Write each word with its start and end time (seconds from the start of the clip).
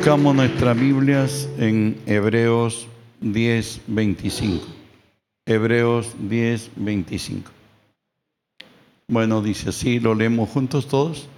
Buscamos 0.00 0.34
nuestras 0.34 0.80
Biblias 0.80 1.46
en 1.58 2.00
Hebreos 2.06 2.86
10, 3.20 3.82
25. 3.86 4.64
Hebreos 5.44 6.14
10, 6.18 6.70
25. 6.76 7.50
Bueno, 9.08 9.42
dice 9.42 9.68
así, 9.68 10.00
lo 10.00 10.14
leemos 10.14 10.48
juntos 10.48 10.88
todos. 10.88 11.28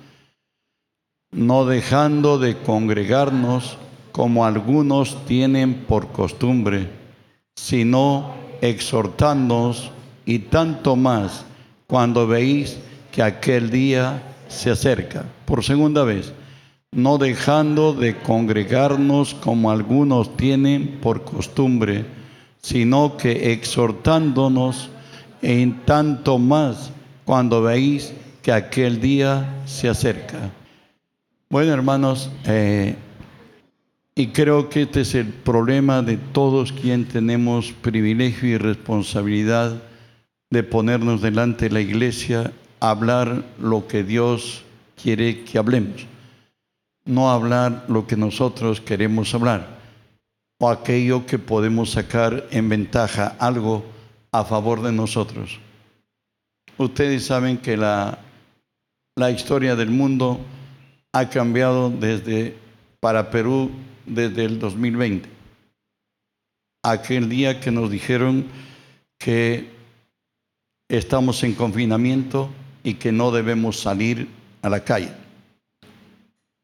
No 1.33 1.65
dejando 1.65 2.39
de 2.39 2.57
congregarnos 2.57 3.79
como 4.13 4.47
algunos 4.47 5.27
tienen 5.27 5.83
por 5.83 6.13
costumbre, 6.13 6.89
sino 7.57 8.33
exhortándonos 8.61 9.91
y 10.25 10.39
tanto 10.39 10.95
más 10.95 11.45
cuando 11.89 12.29
veis 12.29 12.79
que 13.11 13.25
aquel 13.25 13.73
día 13.73 14.23
se 14.47 14.71
acerca. 14.71 15.25
Por 15.47 15.65
segunda 15.65 16.05
vez 16.05 16.33
no 16.95 17.17
dejando 17.17 17.95
de 17.95 18.19
congregarnos 18.19 19.33
como 19.33 19.71
algunos 19.71 20.37
tienen 20.37 20.99
por 21.01 21.25
costumbre, 21.25 22.05
sino 22.61 23.17
que 23.17 23.53
exhortándonos 23.53 24.91
en 25.41 25.81
tanto 25.87 26.39
más 26.39 26.93
cuando 27.25 27.63
veis 27.63 28.13
que 28.43 28.53
aquel 28.53 29.01
día 29.01 29.63
se 29.65 29.89
acerca. 29.89 30.51
Bueno, 31.49 31.73
hermanos, 31.73 32.31
eh, 32.45 32.95
y 34.15 34.27
creo 34.27 34.69
que 34.69 34.83
este 34.83 35.01
es 35.01 35.15
el 35.15 35.29
problema 35.29 36.03
de 36.03 36.19
todos 36.19 36.73
quienes 36.75 37.09
tenemos 37.09 37.73
privilegio 37.73 38.51
y 38.51 38.59
responsabilidad 38.59 39.83
de 40.51 40.63
ponernos 40.63 41.23
delante 41.23 41.71
de 41.71 41.75
la 41.75 41.81
iglesia, 41.81 42.53
hablar 42.81 43.47
lo 43.59 43.87
que 43.87 44.05
Dios 44.05 44.63
quiere 45.03 45.45
que 45.45 45.57
hablemos 45.57 46.12
no 47.05 47.31
hablar 47.31 47.85
lo 47.89 48.07
que 48.07 48.17
nosotros 48.17 48.81
queremos 48.81 49.35
hablar 49.35 49.83
o 50.63 50.71
aquello 50.71 51.27
que 51.27 51.41
podemos 51.41 51.91
sacar 51.91 52.47
en 52.53 52.69
ventaja, 52.69 53.35
algo 53.41 53.85
a 54.31 54.45
favor 54.45 54.81
de 54.81 54.93
nosotros. 54.93 55.59
Ustedes 56.79 57.27
saben 57.27 57.59
que 57.59 57.77
la, 57.77 58.21
la 59.17 59.33
historia 59.33 59.75
del 59.75 59.91
mundo 59.91 60.39
ha 61.13 61.29
cambiado 61.29 61.91
desde 61.91 62.57
para 63.01 63.29
Perú 63.29 63.73
desde 64.07 64.45
el 64.45 64.61
2020. 64.61 65.29
Aquel 66.85 67.29
día 67.29 67.59
que 67.59 67.73
nos 67.73 67.91
dijeron 67.91 68.47
que 69.19 69.69
estamos 70.89 71.43
en 71.43 71.55
confinamiento 71.55 72.51
y 72.85 72.95
que 72.95 73.11
no 73.11 73.33
debemos 73.33 73.81
salir 73.81 74.29
a 74.63 74.69
la 74.69 74.85
calle 74.85 75.22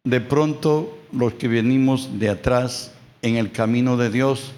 de 0.09 0.23
pronto 0.23 0.99
los 1.13 1.35
que 1.35 1.49
venimos 1.49 2.19
de 2.19 2.31
atrás 2.31 2.95
en 3.21 3.37
el 3.37 3.53
camino 3.53 3.99
de 3.99 4.09
Dios, 4.09 4.53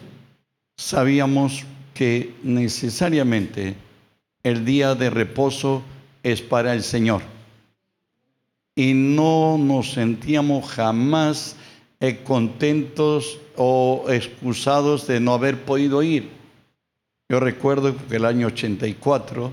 sabíamos 0.76 1.64
que 1.92 2.34
necesariamente 2.44 3.74
el 4.44 4.64
día 4.64 4.94
de 4.94 5.10
reposo 5.10 5.82
es 6.22 6.40
para 6.40 6.72
el 6.72 6.84
Señor. 6.84 7.22
Y 8.76 8.94
no 8.94 9.58
nos 9.58 9.90
sentíamos 9.94 10.70
jamás 10.70 11.56
eh, 11.98 12.20
contentos 12.22 13.40
o 13.56 14.04
excusados 14.08 15.08
de 15.08 15.18
no 15.18 15.34
haber 15.34 15.62
podido 15.62 16.04
ir. 16.04 16.30
Yo 17.28 17.40
recuerdo 17.40 17.96
que 18.08 18.16
el 18.16 18.24
año 18.24 18.46
84 18.46 19.52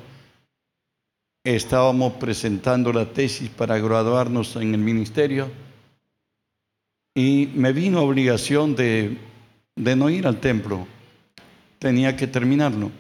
estábamos 1.44 2.13
presentando 2.13 2.94
la 2.94 3.06
tesis 3.07 3.50
para 3.50 3.80
graduarnos 3.80 4.56
en 4.57 4.75
el 4.75 4.80
ministerio 4.80 5.50
y 7.17 7.50
me 7.55 7.73
vino 7.73 8.03
obligación 8.03 8.75
de, 8.75 9.17
no 9.75 10.07
ir 10.07 10.28
al 10.28 10.39
templo. 10.39 10.85
Tenía 11.79 12.16
que 12.16 12.28
terminarlo. 12.28 12.91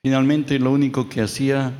Finalmente 0.00 0.60
lo 0.60 0.70
único 0.70 1.08
que 1.08 1.22
hacía, 1.22 1.72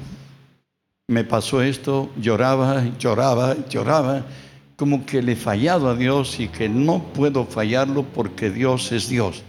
me 1.07 1.23
pasó 1.23 1.63
esto, 1.63 2.11
lloraba, 2.21 2.85
lloraba, 2.99 3.65
lloraba, 3.69 4.27
como 4.75 5.07
que 5.07 5.23
le 5.23 5.33
he 5.33 5.37
fallado 5.37 5.89
a 5.89 5.95
Dios 5.95 6.41
y 6.41 6.49
que 6.49 6.69
no 6.69 7.01
puedo 7.01 7.47
fallarlo 7.47 8.03
porque 8.03 8.51
Dios 8.51 8.91
es 8.91 9.09
Dios. 9.09 9.45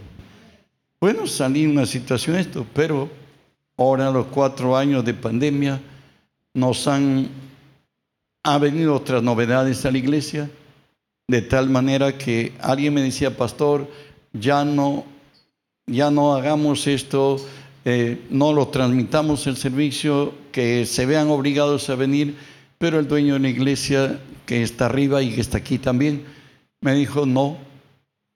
Bueno, 0.99 1.25
salí 1.25 1.63
en 1.63 1.71
una 1.71 1.87
situación 1.87 2.35
esto, 2.35 2.63
pero 2.75 3.09
ahora 3.75 4.11
los 4.11 4.27
cuatro 4.27 4.77
años 4.77 5.03
de 5.03 5.15
pandemia 5.15 5.81
nos 6.53 6.87
han, 6.87 7.27
ha 8.43 8.59
venido 8.59 8.93
otras 8.93 9.23
novedades 9.23 9.83
a 9.83 9.89
la 9.89 9.97
iglesia 9.97 10.47
de 11.31 11.41
tal 11.41 11.69
manera 11.69 12.17
que 12.17 12.51
alguien 12.59 12.93
me 12.93 13.01
decía, 13.01 13.37
pastor, 13.37 13.89
ya 14.33 14.65
no, 14.65 15.05
ya 15.87 16.11
no 16.11 16.35
hagamos 16.35 16.87
esto, 16.87 17.37
eh, 17.85 18.19
no 18.29 18.51
lo 18.51 18.67
transmitamos 18.67 19.47
el 19.47 19.55
servicio, 19.55 20.33
que 20.51 20.85
se 20.85 21.05
vean 21.05 21.29
obligados 21.29 21.89
a 21.89 21.95
venir, 21.95 22.35
pero 22.77 22.99
el 22.99 23.07
dueño 23.07 23.35
de 23.35 23.39
la 23.39 23.47
iglesia 23.47 24.19
que 24.45 24.61
está 24.61 24.87
arriba 24.87 25.21
y 25.21 25.33
que 25.33 25.39
está 25.39 25.59
aquí 25.59 25.77
también, 25.77 26.25
me 26.81 26.93
dijo, 26.95 27.25
no, 27.25 27.57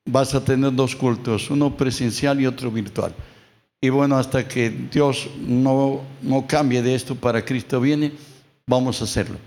vas 0.05 0.34
a 0.34 0.45
tener 0.45 0.73
dos 0.73 0.95
cultos, 0.95 1.50
uno 1.50 1.75
presencial 1.75 2.39
y 2.39 2.45
otro 2.45 2.72
virtual. 2.72 3.13
Y 3.81 3.89
bueno, 3.89 4.16
hasta 4.16 4.47
que 4.47 4.69
Dios 4.69 5.28
no, 5.45 6.00
no 6.22 6.47
cambie 6.47 6.81
de 6.81 6.95
esto 6.95 7.13
para 7.13 7.44
Cristo 7.44 7.81
viene, 7.81 8.13
vamos 8.66 9.01
a 9.01 9.03
hacerlo. 9.03 9.38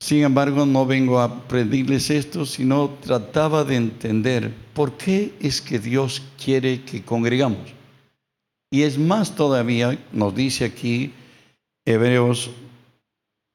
Sin 0.00 0.22
embargo, 0.24 0.64
no 0.64 0.86
vengo 0.86 1.20
a 1.20 1.46
pedirles 1.46 2.08
esto, 2.08 2.46
sino 2.46 2.88
trataba 3.02 3.64
de 3.64 3.76
entender 3.76 4.52
por 4.72 4.96
qué 4.96 5.34
es 5.40 5.60
que 5.60 5.78
Dios 5.78 6.22
quiere 6.42 6.82
que 6.82 7.02
congregamos. 7.02 7.68
Y 8.70 8.82
es 8.82 8.98
más 8.98 9.34
todavía, 9.34 9.98
nos 10.10 10.34
dice 10.34 10.64
aquí 10.64 11.12
Hebreos 11.84 12.50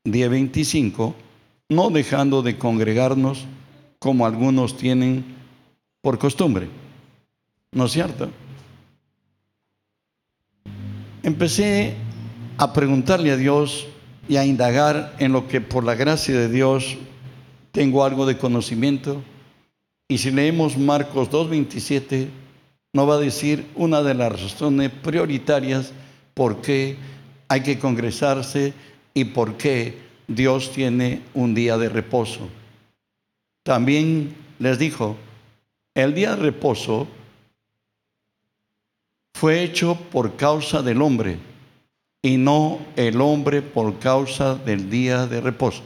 10:25, 0.03 1.15
no 1.69 1.89
dejando 1.89 2.43
de 2.43 2.59
congregarnos 2.59 3.45
como 3.97 4.27
algunos 4.27 4.77
tienen 4.77 5.25
por 6.01 6.19
costumbre. 6.19 6.69
¿No 7.71 7.85
es 7.85 7.91
cierto? 7.91 8.29
Empecé 11.23 11.95
a 12.59 12.71
preguntarle 12.71 13.31
a 13.31 13.37
Dios 13.37 13.87
y 14.27 14.37
a 14.37 14.45
indagar 14.45 15.15
en 15.19 15.31
lo 15.31 15.47
que 15.47 15.61
por 15.61 15.83
la 15.83 15.95
gracia 15.95 16.35
de 16.35 16.49
Dios 16.49 16.97
tengo 17.71 18.03
algo 18.03 18.25
de 18.25 18.37
conocimiento. 18.37 19.21
Y 20.07 20.17
si 20.17 20.31
leemos 20.31 20.77
Marcos 20.77 21.29
2.27, 21.29 22.27
no 22.93 23.07
va 23.07 23.15
a 23.15 23.19
decir 23.19 23.65
una 23.75 24.01
de 24.01 24.13
las 24.13 24.31
razones 24.41 24.91
prioritarias 24.91 25.91
por 26.33 26.61
qué 26.61 26.97
hay 27.47 27.61
que 27.61 27.79
congresarse 27.79 28.73
y 29.13 29.25
por 29.25 29.57
qué 29.57 29.97
Dios 30.27 30.71
tiene 30.71 31.21
un 31.33 31.53
día 31.53 31.77
de 31.77 31.89
reposo. 31.89 32.47
También 33.63 34.35
les 34.59 34.79
dijo, 34.79 35.17
el 35.93 36.13
día 36.13 36.35
de 36.35 36.43
reposo 36.43 37.07
fue 39.33 39.63
hecho 39.63 39.95
por 40.11 40.35
causa 40.35 40.81
del 40.81 41.01
hombre 41.01 41.37
y 42.25 42.37
no 42.37 42.79
el 42.95 43.21
hombre 43.21 43.61
por 43.61 43.99
causa 43.99 44.55
del 44.55 44.89
día 44.89 45.27
de 45.27 45.41
reposo. 45.41 45.83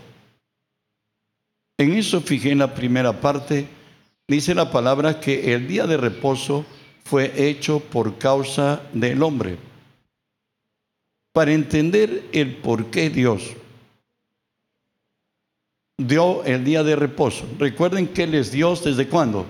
En 1.78 1.92
eso 1.92 2.22
fijé 2.22 2.52
en 2.52 2.60
la 2.60 2.74
primera 2.74 3.20
parte, 3.20 3.68
dice 4.26 4.56
la 4.56 4.72
palabra 4.72 5.20
que 5.20 5.54
el 5.54 5.68
día 5.68 5.86
de 5.86 5.98
reposo 5.98 6.66
fue 7.04 7.50
hecho 7.50 7.82
por 7.82 8.18
causa 8.18 8.82
del 8.94 9.22
hombre. 9.22 9.58
Para 11.34 11.52
entender 11.52 12.30
el 12.32 12.56
por 12.56 12.86
qué 12.86 13.10
Dios 13.10 13.44
dio 15.98 16.46
el 16.46 16.64
día 16.64 16.84
de 16.84 16.96
reposo. 16.96 17.46
Recuerden 17.60 18.08
que 18.08 18.24
Él 18.24 18.36
es 18.36 18.50
Dios 18.50 18.82
desde 18.86 19.10
cuándo? 19.10 19.46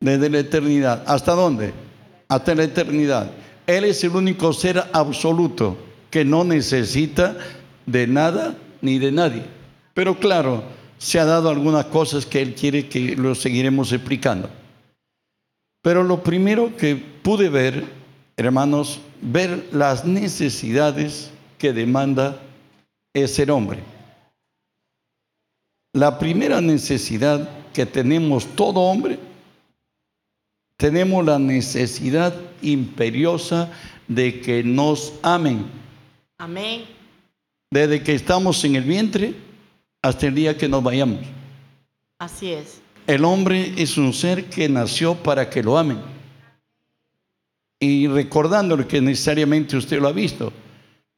Desde 0.00 0.30
la 0.30 0.38
eternidad. 0.38 1.04
¿Hasta 1.06 1.32
dónde? 1.32 1.74
Hasta 2.28 2.54
la 2.54 2.64
eternidad. 2.64 3.30
Él 3.66 3.84
es 3.84 4.02
el 4.04 4.16
único 4.16 4.52
ser 4.52 4.82
absoluto 4.92 5.76
que 6.10 6.24
no 6.24 6.44
necesita 6.44 7.36
de 7.86 8.06
nada 8.06 8.56
ni 8.80 8.98
de 8.98 9.12
nadie. 9.12 9.44
Pero 9.94 10.18
claro, 10.18 10.62
se 10.98 11.18
ha 11.18 11.24
dado 11.24 11.48
algunas 11.48 11.86
cosas 11.86 12.26
que 12.26 12.40
Él 12.40 12.54
quiere 12.54 12.88
que 12.88 13.16
lo 13.16 13.34
seguiremos 13.34 13.92
explicando. 13.92 14.50
Pero 15.82 16.02
lo 16.04 16.22
primero 16.22 16.76
que 16.76 16.96
pude 16.96 17.48
ver, 17.48 17.84
hermanos, 18.36 19.00
ver 19.20 19.68
las 19.72 20.04
necesidades 20.04 21.30
que 21.58 21.72
demanda 21.72 22.40
el 23.14 23.28
ser 23.28 23.50
hombre. 23.50 23.80
La 25.92 26.18
primera 26.18 26.60
necesidad 26.60 27.48
que 27.72 27.84
tenemos 27.84 28.46
todo 28.54 28.80
hombre 28.80 29.18
tenemos 30.76 31.24
la 31.24 31.38
necesidad 31.38 32.34
imperiosa 32.62 33.70
de 34.08 34.40
que 34.40 34.62
nos 34.62 35.14
amen. 35.22 35.66
Amén. 36.38 36.84
Desde 37.70 38.02
que 38.02 38.14
estamos 38.14 38.64
en 38.64 38.76
el 38.76 38.84
vientre 38.84 39.34
hasta 40.02 40.26
el 40.26 40.34
día 40.34 40.56
que 40.56 40.68
nos 40.68 40.82
vayamos. 40.82 41.20
Así 42.18 42.52
es. 42.52 42.80
El 43.06 43.24
hombre 43.24 43.72
es 43.76 43.96
un 43.96 44.12
ser 44.12 44.46
que 44.46 44.68
nació 44.68 45.14
para 45.14 45.48
que 45.50 45.62
lo 45.62 45.76
amen. 45.76 45.98
Y 47.80 48.06
recordándole 48.06 48.86
que 48.86 49.00
necesariamente 49.00 49.76
usted 49.76 50.00
lo 50.00 50.08
ha 50.08 50.12
visto. 50.12 50.52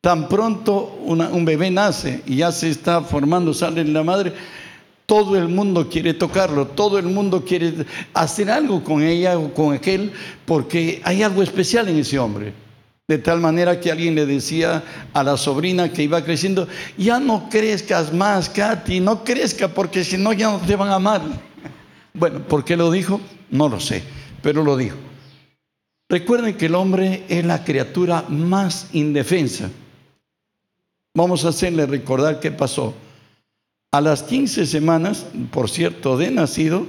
Tan 0.00 0.28
pronto 0.28 0.98
un 1.02 1.44
bebé 1.44 1.70
nace 1.70 2.22
y 2.26 2.36
ya 2.36 2.52
se 2.52 2.70
está 2.70 3.00
formando, 3.00 3.54
sale 3.54 3.80
en 3.80 3.94
la 3.94 4.02
madre, 4.02 4.34
todo 5.06 5.36
el 5.36 5.48
mundo 5.48 5.88
quiere 5.88 6.14
tocarlo, 6.14 6.66
todo 6.68 6.98
el 6.98 7.06
mundo 7.06 7.44
quiere 7.44 7.74
hacer 8.14 8.50
algo 8.50 8.82
con 8.82 9.02
ella 9.02 9.38
o 9.38 9.52
con 9.52 9.74
aquel, 9.74 10.12
porque 10.46 11.00
hay 11.04 11.22
algo 11.22 11.42
especial 11.42 11.88
en 11.88 11.98
ese 11.98 12.18
hombre. 12.18 12.52
De 13.06 13.18
tal 13.18 13.38
manera 13.38 13.78
que 13.78 13.92
alguien 13.92 14.14
le 14.14 14.24
decía 14.24 14.82
a 15.12 15.22
la 15.22 15.36
sobrina 15.36 15.92
que 15.92 16.02
iba 16.02 16.24
creciendo, 16.24 16.66
ya 16.96 17.20
no 17.20 17.50
crezcas 17.50 18.14
más, 18.14 18.48
Katy, 18.48 19.00
no 19.00 19.22
crezca 19.24 19.68
porque 19.68 20.04
si 20.04 20.16
no 20.16 20.32
ya 20.32 20.50
no 20.50 20.58
te 20.58 20.76
van 20.76 20.88
a 20.88 20.96
amar. 20.96 21.22
Bueno, 22.16 22.38
¿por 22.38 22.64
qué 22.64 22.76
lo 22.76 22.92
dijo? 22.92 23.20
No 23.50 23.68
lo 23.68 23.80
sé, 23.80 24.04
pero 24.40 24.62
lo 24.62 24.76
dijo. 24.76 24.96
Recuerden 26.08 26.56
que 26.56 26.66
el 26.66 26.76
hombre 26.76 27.24
es 27.28 27.44
la 27.44 27.64
criatura 27.64 28.24
más 28.28 28.86
indefensa. 28.92 29.68
Vamos 31.16 31.44
a 31.44 31.48
hacerle 31.48 31.86
recordar 31.86 32.38
qué 32.38 32.52
pasó. 32.52 32.94
A 33.94 34.00
las 34.00 34.24
15 34.24 34.66
semanas, 34.66 35.24
por 35.52 35.70
cierto, 35.70 36.16
de 36.16 36.28
nacido, 36.32 36.84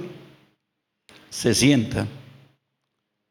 se 1.30 1.54
sienta. 1.54 2.08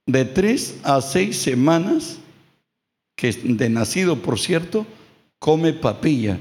De 0.08 0.24
3 0.24 0.80
a 0.82 1.02
6 1.02 1.38
semanas, 1.38 2.20
que 3.18 3.34
de 3.34 3.70
nacido, 3.70 4.22
por 4.22 4.40
cierto, 4.40 4.88
come 5.40 5.74
papilla. 5.74 6.40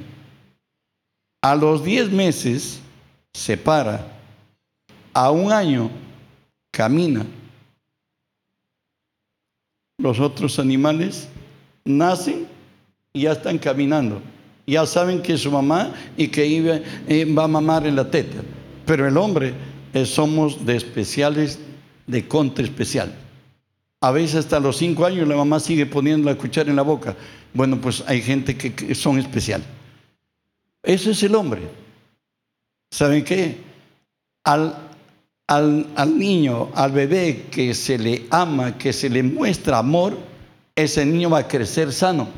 A 1.43 1.57
los 1.57 1.83
10 1.83 2.13
meses 2.13 2.79
se 3.33 3.57
para. 3.57 4.17
A 5.13 5.33
un 5.33 5.51
año 5.51 5.91
camina. 6.71 7.27
Los 9.99 10.21
otros 10.21 10.61
animales 10.61 11.29
nacen 11.85 12.47
y 13.13 13.23
ya 13.23 13.33
están 13.33 13.59
caminando. 13.59 14.23
Ya 14.67 14.87
saben 14.87 15.21
que 15.21 15.35
es 15.35 15.43
su 15.43 15.51
mamá 15.51 15.93
y 16.17 16.29
que 16.29 16.45
eh, 17.09 17.25
va 17.27 17.45
a 17.45 17.49
mamar 17.49 17.87
en 17.87 17.97
la 17.97 18.11
teta. 18.11 18.43
Pero 18.87 19.07
el 19.07 19.17
hombre 19.17 19.53
eh, 19.93 20.07
somos 20.07 20.65
de 20.65 20.77
especiales, 20.77 21.59
de 22.07 22.27
contra 22.27 22.65
especial. 22.65 23.15
A 24.01 24.11
veces 24.11 24.37
hasta 24.37 24.61
los 24.61 24.77
cinco 24.77 25.07
años 25.07 25.27
la 25.27 25.37
mamá 25.37 25.61
sigue 25.61 25.87
poniendo 25.87 26.31
la 26.31 26.37
cuchara 26.37 26.69
en 26.69 26.77
la 26.77 26.83
boca. 26.83 27.17
Bueno, 27.55 27.81
pues 27.81 28.03
hay 28.07 28.21
gente 28.21 28.57
que, 28.57 28.95
son 28.95 29.19
especial. 29.19 29.63
Ese 30.83 31.13
es 31.13 31.23
el 31.23 31.35
hombre. 31.35 31.63
¿Saben 32.91 33.25
qué? 33.25 33.57
Al, 34.45 34.77
al, 35.47 35.87
al, 35.97 36.19
niño, 36.19 36.71
al 36.75 36.93
bebé 36.93 37.47
que 37.51 37.73
se 37.73 37.97
le 37.97 38.27
ama, 38.31 38.77
que 38.77 38.93
se 38.93 39.09
le 39.09 39.23
muestra 39.23 39.79
amor, 39.79 40.19
ese 40.75 41.07
niño 41.07 41.31
va 41.31 41.39
a 41.39 41.49
crecer 41.49 41.93
sano, 41.93 42.29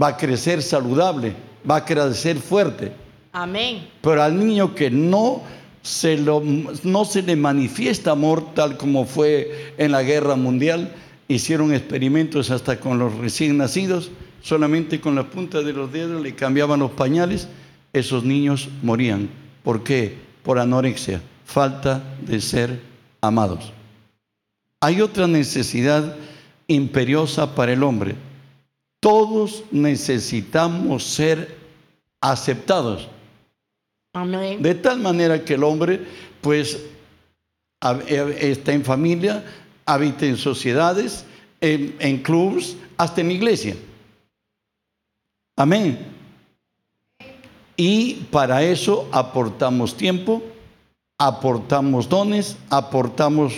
va 0.00 0.08
a 0.08 0.16
crecer 0.16 0.62
saludable, 0.62 1.34
va 1.68 1.76
a 1.76 1.84
crecer 1.84 2.36
fuerte. 2.38 2.92
Amén. 3.32 3.88
Pero 4.00 4.22
al 4.22 4.38
niño 4.38 4.74
que 4.74 4.90
no 4.90 5.42
se 5.82 6.18
lo, 6.18 6.42
no 6.82 7.04
se 7.04 7.22
le 7.22 7.36
manifiesta 7.36 8.10
amor 8.10 8.54
tal 8.54 8.76
como 8.76 9.04
fue 9.04 9.74
en 9.78 9.92
la 9.92 10.02
guerra 10.02 10.34
mundial. 10.36 10.92
Hicieron 11.28 11.74
experimentos 11.74 12.50
hasta 12.50 12.80
con 12.80 12.98
los 12.98 13.14
recién 13.18 13.56
nacidos, 13.56 14.10
solamente 14.42 15.00
con 15.00 15.14
la 15.14 15.24
punta 15.24 15.62
de 15.62 15.72
los 15.72 15.92
dedos 15.92 16.22
le 16.22 16.34
cambiaban 16.34 16.80
los 16.80 16.92
pañales, 16.92 17.48
esos 17.92 18.24
niños 18.24 18.68
morían. 18.82 19.28
¿Por 19.62 19.82
qué? 19.82 20.14
Por 20.42 20.58
anorexia, 20.58 21.20
falta 21.44 22.02
de 22.20 22.40
ser 22.40 22.80
amados. 23.20 23.72
Hay 24.80 25.00
otra 25.00 25.26
necesidad 25.26 26.16
imperiosa 26.68 27.54
para 27.54 27.72
el 27.72 27.82
hombre. 27.82 28.14
Todos 29.00 29.64
necesitamos 29.70 31.04
ser 31.04 31.56
aceptados. 32.20 33.08
De 34.60 34.74
tal 34.74 35.00
manera 35.00 35.44
que 35.44 35.54
el 35.54 35.64
hombre, 35.64 36.00
pues, 36.40 36.82
eh, 38.08 38.38
está 38.40 38.72
en 38.72 38.84
familia, 38.84 39.44
habita 39.84 40.24
en 40.24 40.38
sociedades, 40.38 41.24
en, 41.60 41.94
en 41.98 42.22
clubs, 42.22 42.76
hasta 42.96 43.20
en 43.20 43.30
iglesia. 43.30 43.76
Amén. 45.56 45.98
Y 47.76 48.14
para 48.30 48.62
eso 48.62 49.06
aportamos 49.12 49.94
tiempo, 49.94 50.42
aportamos 51.18 52.08
dones, 52.08 52.56
aportamos 52.70 53.52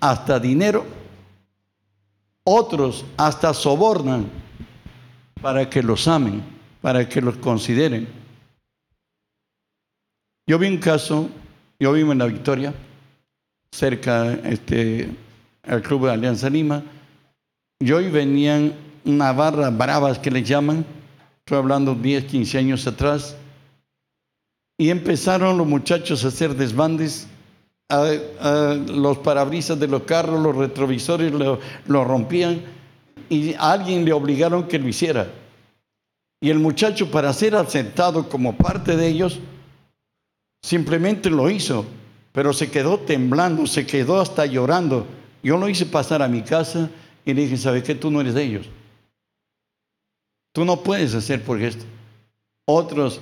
hasta 0.00 0.40
dinero. 0.40 0.84
Otros 2.42 3.04
hasta 3.16 3.54
sobornan 3.54 4.28
para 5.40 5.68
que 5.68 5.82
los 5.82 6.06
amen, 6.08 6.42
para 6.80 7.08
que 7.08 7.20
los 7.20 7.36
consideren. 7.36 8.08
Yo 10.46 10.58
vi 10.58 10.68
un 10.68 10.78
caso, 10.78 11.28
yo 11.78 11.92
vivo 11.92 12.12
en 12.12 12.18
La 12.18 12.26
Victoria, 12.26 12.74
cerca 13.72 14.32
este, 14.32 15.08
al 15.62 15.82
Club 15.82 16.06
de 16.06 16.12
Alianza 16.12 16.50
Lima, 16.50 16.82
y 17.78 17.92
hoy 17.92 18.10
venían 18.10 18.74
una 19.04 19.32
barra 19.32 19.70
bravas 19.70 20.18
que 20.18 20.30
les 20.30 20.46
llaman, 20.46 20.84
estoy 21.38 21.58
hablando 21.58 21.94
10, 21.94 22.24
15 22.24 22.58
años 22.58 22.86
atrás, 22.86 23.36
y 24.78 24.90
empezaron 24.90 25.58
los 25.58 25.66
muchachos 25.66 26.24
a 26.24 26.28
hacer 26.28 26.54
desbandes, 26.54 27.28
a, 27.88 28.74
los 28.86 29.18
parabrisas 29.18 29.78
de 29.78 29.88
los 29.88 30.02
carros, 30.02 30.40
los 30.40 30.56
retrovisores 30.56 31.32
lo, 31.32 31.60
lo 31.86 32.04
rompían, 32.04 32.62
y 33.28 33.54
a 33.54 33.72
alguien 33.72 34.04
le 34.04 34.12
obligaron 34.12 34.68
que 34.68 34.78
lo 34.78 34.88
hiciera. 34.88 35.30
Y 36.40 36.50
el 36.50 36.58
muchacho, 36.58 37.10
para 37.10 37.32
ser 37.32 37.54
aceptado 37.54 38.28
como 38.28 38.56
parte 38.56 38.96
de 38.96 39.08
ellos, 39.08 39.40
Simplemente 40.62 41.30
lo 41.30 41.48
hizo, 41.48 41.86
pero 42.32 42.52
se 42.52 42.70
quedó 42.70 43.00
temblando, 43.00 43.66
se 43.66 43.86
quedó 43.86 44.20
hasta 44.20 44.46
llorando. 44.46 45.06
Yo 45.42 45.56
lo 45.56 45.68
hice 45.68 45.86
pasar 45.86 46.22
a 46.22 46.28
mi 46.28 46.42
casa 46.42 46.90
y 47.24 47.32
le 47.32 47.42
dije, 47.42 47.56
¿sabes 47.56 47.82
qué? 47.82 47.94
Tú 47.94 48.10
no 48.10 48.20
eres 48.20 48.34
de 48.34 48.44
ellos. 48.44 48.66
Tú 50.52 50.64
no 50.64 50.82
puedes 50.82 51.14
hacer 51.14 51.42
por 51.42 51.60
esto. 51.62 51.84
Otros 52.66 53.20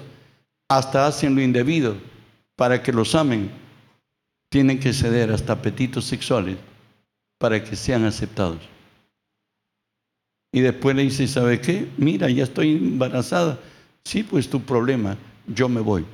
hasta 0.69 1.07
hacen 1.07 1.35
lo 1.35 1.41
indebido 1.41 1.97
para 2.57 2.83
que 2.83 2.93
los 2.93 3.15
amen. 3.15 3.51
Tienen 4.51 4.81
que 4.81 4.93
ceder 4.93 5.31
hasta 5.31 5.53
apetitos 5.53 6.07
sexuales 6.07 6.57
para 7.39 7.63
que 7.63 7.77
sean 7.77 8.05
aceptados. 8.05 8.59
Y 10.53 10.61
después 10.61 10.97
le 10.97 11.03
dice, 11.03 11.29
¿sabe 11.29 11.61
qué? 11.61 11.89
Mira, 11.97 12.31
ya 12.31 12.45
estoy 12.45 12.77
embarazada. 12.77 13.59
Sí, 14.05 14.23
pues 14.23 14.49
tu 14.49 14.63
problema, 14.63 15.17
yo 15.47 15.69
me 15.69 15.81
voy. 15.81 16.05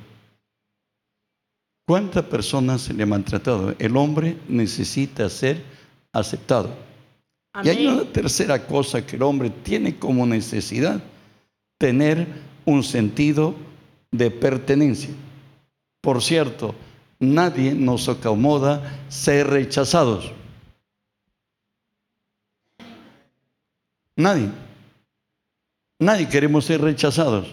¿Cuántas 1.87 2.25
personas 2.25 2.81
se 2.81 2.93
le 2.93 3.03
han 3.03 3.09
maltratado? 3.09 3.75
El 3.79 3.95
hombre 3.95 4.37
necesita 4.49 5.29
ser 5.29 5.63
aceptado. 6.11 6.75
Y 7.63 7.69
hay 7.69 7.87
una 7.87 8.03
tercera 8.03 8.65
cosa 8.65 9.05
que 9.05 9.15
el 9.15 9.23
hombre 9.23 9.49
tiene 9.49 9.97
como 9.97 10.25
necesidad, 10.25 11.01
tener 11.77 12.27
un 12.65 12.83
sentido 12.83 13.55
de 14.11 14.31
pertenencia. 14.31 15.11
Por 16.01 16.21
cierto, 16.21 16.75
nadie 17.19 17.73
nos 17.73 18.09
acomoda 18.09 18.99
ser 19.07 19.47
rechazados. 19.47 20.31
Nadie. 24.15 24.49
Nadie 25.99 26.27
queremos 26.27 26.65
ser 26.65 26.81
rechazados. 26.81 27.47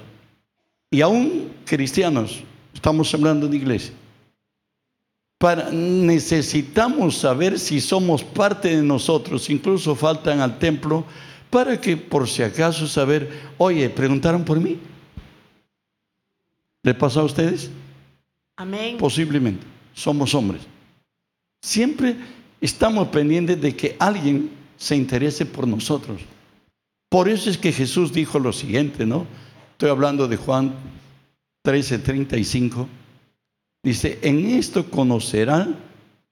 Y 0.91 1.01
aún 1.01 1.53
cristianos, 1.65 2.43
estamos 2.75 3.13
hablando 3.15 3.49
de 3.49 3.57
iglesia 3.57 3.93
necesitamos 5.73 7.17
saber 7.17 7.59
si 7.59 7.81
somos 7.81 8.23
parte 8.23 8.77
de 8.77 8.83
nosotros, 8.83 9.51
incluso 9.51 9.97
faltan 9.97 10.41
al 10.41 10.59
templo, 10.59 11.05
para 11.51 11.81
que 11.81 11.97
por 11.97 12.29
si 12.29 12.43
acaso 12.43 12.87
saber, 12.87 13.29
oye, 13.59 13.91
preguntaron 13.91 14.45
por 14.45 14.61
mí. 14.61 14.79
¿Le 16.83 16.95
pasa 16.95 17.21
a 17.21 17.25
ustedes? 17.25 17.71
Amén. 18.57 18.97
Posiblemente. 18.99 19.67
Somos 19.95 20.35
hombres. 20.35 20.63
Siempre 21.61 22.17
estamos 22.61 23.09
pendientes 23.09 23.61
de 23.61 23.77
que 23.77 23.97
alguien 23.99 24.51
se 24.77 24.97
interese 24.97 25.45
por 25.45 25.67
nosotros. 25.67 26.23
Por 27.13 27.29
eso 27.29 27.51
es 27.51 27.59
que 27.59 27.73
Jesús 27.73 28.11
dijo 28.15 28.39
lo 28.39 28.55
siguiente, 28.55 29.05
¿no? 29.05 29.27
Estoy 29.73 29.91
hablando 29.91 30.29
de 30.29 30.39
Juan 30.39 30.73
13:35. 31.63 32.89
Dice, 33.83 34.19
en 34.23 34.47
esto 34.47 34.89
conocerán 34.89 35.77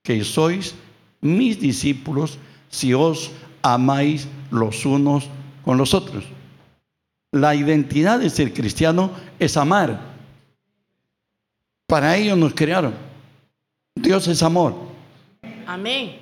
que 0.01 0.23
sois 0.23 0.73
mis 1.21 1.59
discípulos 1.59 2.39
si 2.71 2.95
os 2.95 3.29
amáis 3.61 4.27
los 4.49 4.83
unos 4.83 5.29
con 5.63 5.77
los 5.77 5.93
otros. 5.93 6.23
La 7.31 7.53
identidad 7.53 8.17
de 8.17 8.31
ser 8.31 8.51
cristiano 8.51 9.11
es 9.37 9.57
amar. 9.57 10.01
Para 11.85 12.17
ello 12.17 12.35
nos 12.35 12.55
crearon. 12.55 12.95
Dios 13.93 14.27
es 14.27 14.41
amor. 14.41 14.73
Amén. 15.67 16.17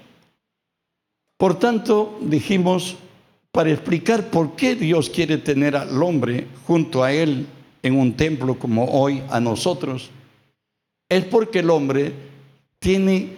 Por 1.37 1.57
tanto, 1.57 2.19
dijimos, 2.19 2.97
para 3.59 3.71
explicar 3.71 4.29
por 4.29 4.55
qué 4.55 4.73
Dios 4.73 5.09
quiere 5.09 5.37
tener 5.37 5.75
al 5.75 6.01
hombre 6.01 6.47
junto 6.65 7.03
a 7.03 7.11
Él 7.11 7.45
en 7.83 7.99
un 7.99 8.13
templo 8.13 8.57
como 8.57 8.85
hoy 8.85 9.21
a 9.29 9.41
nosotros, 9.41 10.11
es 11.09 11.25
porque 11.25 11.59
el 11.59 11.69
hombre 11.69 12.13
tiene 12.79 13.35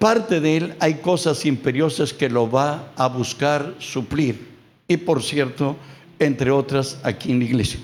parte 0.00 0.40
de 0.40 0.56
él, 0.56 0.74
hay 0.80 0.94
cosas 0.94 1.46
imperiosas 1.46 2.12
que 2.12 2.28
lo 2.28 2.50
va 2.50 2.92
a 2.96 3.06
buscar 3.06 3.76
suplir. 3.78 4.48
Y 4.88 4.96
por 4.96 5.22
cierto, 5.22 5.76
entre 6.18 6.50
otras, 6.50 6.98
aquí 7.04 7.30
en 7.30 7.38
la 7.38 7.44
iglesia. 7.44 7.78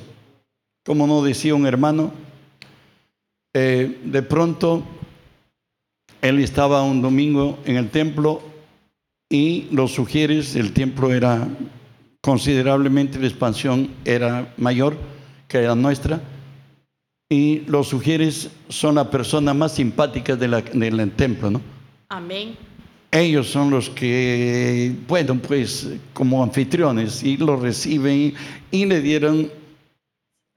Como 0.84 1.06
nos 1.06 1.25
decía 1.25 1.54
un 1.54 1.68
hermano, 1.68 2.12
eh, 3.54 4.00
de 4.02 4.22
pronto 4.22 4.82
él 6.20 6.40
estaba 6.40 6.82
un 6.82 7.00
domingo 7.00 7.60
en 7.64 7.76
el 7.76 7.90
templo 7.90 8.42
y 9.28 9.66
los 9.71 9.92
sugieres, 9.92 10.54
el 10.56 10.73
templo 10.73 11.12
era 11.12 11.49
considerablemente, 12.21 13.18
la 13.18 13.26
expansión 13.26 13.90
era 14.04 14.52
mayor 14.56 14.97
que 15.49 15.62
la 15.62 15.75
nuestra, 15.75 16.21
y 17.28 17.61
los 17.66 17.88
sugieres 17.88 18.50
son 18.68 18.97
la 18.97 19.11
persona 19.11 19.52
más 19.52 19.75
simpática 19.75 20.37
de 20.37 20.49
la, 20.49 20.61
del 20.61 21.11
templo, 21.12 21.50
¿no? 21.50 21.61
Amén. 22.09 22.56
Ellos 23.11 23.49
son 23.49 23.71
los 23.71 23.88
que, 23.90 24.95
bueno, 25.09 25.37
pues 25.37 25.88
como 26.12 26.42
anfitriones, 26.42 27.23
y 27.23 27.37
lo 27.37 27.56
reciben 27.56 28.35
y, 28.71 28.85
le 28.85 29.00
dieron 29.00 29.50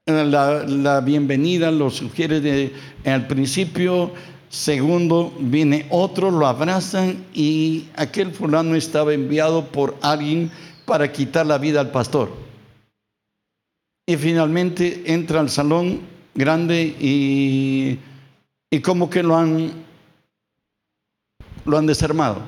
la, 0.06 0.64
la, 0.64 1.00
bienvenida, 1.00 1.70
los 1.70 1.96
sugieres 1.96 2.42
de, 2.42 2.72
al 3.04 3.26
principio, 3.26 4.12
segundo, 4.50 5.32
viene 5.38 5.86
otro, 5.90 6.30
lo 6.30 6.46
abrazan 6.46 7.24
y 7.32 7.88
aquel 7.94 8.32
fulano 8.32 8.74
estaba 8.74 9.14
enviado 9.14 9.64
por 9.66 9.96
alguien 10.02 10.50
para 10.84 11.10
quitar 11.10 11.46
la 11.46 11.56
vida 11.56 11.80
al 11.80 11.90
pastor. 11.92 12.30
Y 14.06 14.16
finalmente 14.16 15.04
entra 15.06 15.38
al 15.38 15.48
salón 15.48 16.00
grande 16.34 16.82
y, 16.98 17.96
y 18.68 18.80
como 18.80 19.08
que 19.08 19.22
lo 19.22 19.36
han, 19.36 19.70
lo 21.64 21.78
han 21.78 21.86
desarmado. 21.86 22.42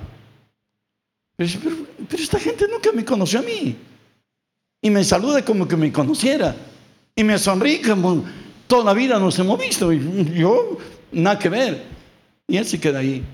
Pero, 1.37 1.51
pero, 2.09 2.23
esta 2.23 2.41
gente 2.41 2.67
nunca 2.69 2.91
me 2.93 3.05
conoció 3.05 3.39
a 3.39 3.43
mí. 3.43 3.77
Y 4.83 4.91
me 4.91 5.05
saluda 5.05 5.45
como 5.45 5.69
que 5.69 5.77
me 5.77 5.93
conociera. 5.93 6.57
Y 7.15 7.23
me 7.23 7.39
sonríe 7.39 7.81
como 7.81 8.25
toda 8.67 8.87
la 8.87 8.93
vida 8.93 9.21
nos 9.21 9.39
hemos 9.39 9.57
visto. 9.57 9.93
Y 9.93 10.35
yo, 10.35 10.79
nada 11.13 11.39
que 11.39 11.49
ver. 11.49 11.85
Y 12.49 12.57
él 12.57 12.67
se 12.67 12.81
queda 12.81 13.01
ahí. 13.01 13.25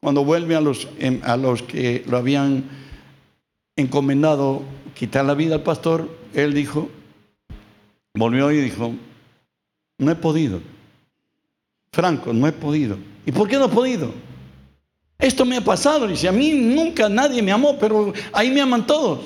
Cuando 0.00 0.24
vuelve 0.24 0.56
a 0.56 0.60
los, 0.60 0.88
em, 0.98 1.20
a 1.22 1.36
los 1.36 1.62
que 1.62 2.04
lo 2.06 2.16
habían 2.16 2.64
encomendado 3.76 4.62
quitar 4.94 5.24
la 5.24 5.34
vida 5.34 5.56
al 5.56 5.62
pastor, 5.62 6.08
él 6.34 6.54
dijo, 6.54 6.90
volvió 8.14 8.50
y 8.50 8.60
dijo, 8.60 8.92
no 9.98 10.10
he 10.10 10.14
podido. 10.14 10.60
Franco, 11.92 12.32
no 12.32 12.46
he 12.46 12.52
podido. 12.52 12.98
¿Y 13.24 13.32
por 13.32 13.48
qué 13.48 13.56
no 13.56 13.66
he 13.66 13.68
podido? 13.68 14.12
Esto 15.18 15.44
me 15.44 15.56
ha 15.56 15.60
pasado. 15.64 16.06
Dice, 16.06 16.28
a 16.28 16.32
mí 16.32 16.52
nunca 16.52 17.08
nadie 17.08 17.42
me 17.42 17.52
amó, 17.52 17.78
pero 17.78 18.12
ahí 18.32 18.50
me 18.50 18.60
aman 18.60 18.86
todos. 18.86 19.20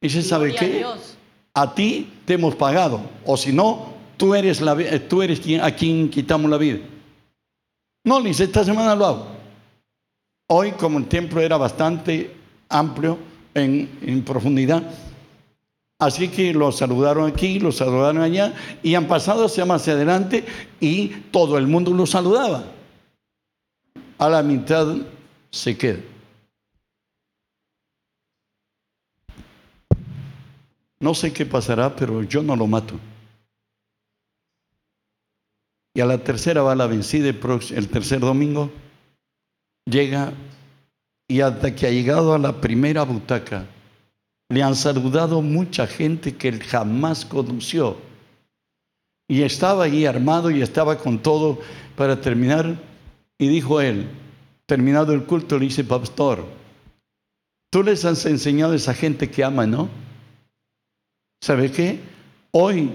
Y 0.00 0.08
se 0.08 0.22
sabe 0.22 0.54
qué? 0.54 0.84
A, 1.52 1.74
ti 1.74 2.10
te 2.24 2.34
hemos 2.34 2.54
pagado. 2.54 3.02
O 3.26 3.36
si 3.36 3.52
no, 3.52 3.92
tú 4.20 4.34
eres, 4.34 4.60
la, 4.60 4.76
tú 5.08 5.22
eres 5.22 5.40
quien, 5.40 5.62
a 5.62 5.74
quien 5.74 6.10
quitamos 6.10 6.50
la 6.50 6.58
vida. 6.58 6.78
No, 8.04 8.20
dice, 8.20 8.44
esta 8.44 8.62
semana 8.62 8.94
lo 8.94 9.06
hago. 9.06 9.26
Hoy, 10.46 10.72
como 10.72 10.98
el 10.98 11.06
templo 11.08 11.40
era 11.40 11.56
bastante 11.56 12.36
amplio 12.68 13.16
en, 13.54 13.88
en 14.02 14.22
profundidad, 14.22 14.82
Así 15.98 16.28
que 16.28 16.54
lo 16.54 16.72
saludaron 16.72 17.30
aquí, 17.30 17.60
lo 17.60 17.70
saludaron 17.70 18.22
allá 18.22 18.54
y 18.82 18.94
han 18.94 19.06
pasado 19.06 19.44
hacia 19.44 19.66
más 19.66 19.86
adelante 19.86 20.46
y 20.80 21.08
todo 21.30 21.58
el 21.58 21.66
mundo 21.66 21.92
lo 21.92 22.06
saludaba. 22.06 22.64
A 24.16 24.30
la 24.30 24.42
mitad 24.42 24.96
se 25.50 25.76
queda. 25.76 26.00
No 31.00 31.12
sé 31.12 31.34
qué 31.34 31.44
pasará, 31.44 31.94
pero 31.94 32.22
yo 32.22 32.42
no 32.42 32.56
lo 32.56 32.66
mato. 32.66 32.98
Y 35.94 36.00
a 36.00 36.06
la 36.06 36.18
tercera 36.18 36.62
va 36.62 36.74
la 36.74 36.86
vencida, 36.86 37.28
el 37.28 37.88
tercer 37.88 38.20
domingo, 38.20 38.70
llega 39.86 40.32
y 41.28 41.40
hasta 41.40 41.74
que 41.74 41.86
ha 41.86 41.90
llegado 41.90 42.34
a 42.34 42.38
la 42.38 42.60
primera 42.60 43.04
butaca, 43.04 43.66
le 44.48 44.62
han 44.62 44.74
saludado 44.74 45.42
mucha 45.42 45.86
gente 45.86 46.34
que 46.34 46.48
él 46.48 46.62
jamás 46.62 47.24
conoció. 47.24 47.96
Y 49.28 49.42
estaba 49.42 49.84
ahí 49.84 50.06
armado 50.06 50.50
y 50.50 50.60
estaba 50.60 50.98
con 50.98 51.20
todo 51.20 51.60
para 51.96 52.20
terminar. 52.20 52.76
Y 53.38 53.46
dijo 53.46 53.80
él, 53.80 54.08
terminado 54.66 55.12
el 55.12 55.24
culto, 55.24 55.56
le 55.56 55.66
dice, 55.66 55.84
pastor, 55.84 56.44
tú 57.70 57.84
les 57.84 58.04
has 58.04 58.26
enseñado 58.26 58.72
a 58.72 58.76
esa 58.76 58.92
gente 58.92 59.30
que 59.30 59.44
ama, 59.44 59.66
¿no? 59.66 59.88
¿Sabe 61.40 61.70
qué? 61.70 62.00
Hoy 62.50 62.90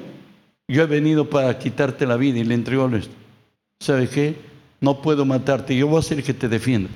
yo 0.67 0.83
he 0.83 0.85
venido 0.85 1.29
para 1.29 1.57
quitarte 1.57 2.05
la 2.05 2.17
vida 2.17 2.39
y 2.39 2.43
le 2.43 2.55
entregó 2.55 2.87
esto. 2.95 3.13
¿Sabe 3.79 4.07
qué? 4.09 4.35
No 4.81 5.01
puedo 5.01 5.25
matarte, 5.25 5.75
yo 5.75 5.87
voy 5.87 5.99
a 5.99 6.03
ser 6.03 6.23
que 6.23 6.33
te 6.33 6.47
defienda. 6.47 6.89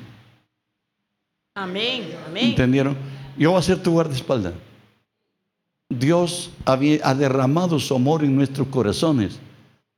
Amén, 1.55 2.15
amén. 2.27 2.49
¿Entendieron? 2.49 2.95
Yo 3.37 3.51
voy 3.51 3.59
a 3.59 3.63
ser 3.63 3.81
tu 3.81 3.91
guardaespaldas. 3.91 4.53
Dios 5.89 6.51
ha 6.65 7.15
derramado 7.15 7.79
su 7.79 7.95
amor 7.95 8.23
en 8.23 8.35
nuestros 8.35 8.67
corazones. 8.67 9.39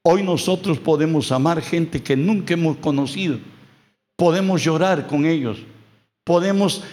Hoy 0.04 0.24
nosotros 0.24 0.80
podemos 0.80 1.32
amar 1.32 1.62
gente 1.62 2.02
que 2.02 2.16
nunca 2.16 2.54
hemos 2.54 2.78
conocido. 2.78 3.38
Podemos 4.16 4.64
llorar 4.64 5.06
con 5.08 5.26
ellos. 5.26 5.58
Podemos 6.24 6.84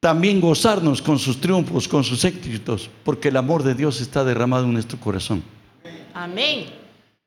también 0.00 0.40
gozarnos 0.40 1.02
con 1.02 1.18
sus 1.18 1.40
triunfos, 1.40 1.86
con 1.86 2.02
sus 2.02 2.24
éxitos, 2.24 2.88
porque 3.04 3.28
el 3.28 3.36
amor 3.36 3.62
de 3.62 3.74
Dios 3.74 4.00
está 4.00 4.24
derramado 4.24 4.64
en 4.64 4.72
nuestro 4.72 4.98
corazón. 4.98 5.42
Amén. 6.14 6.66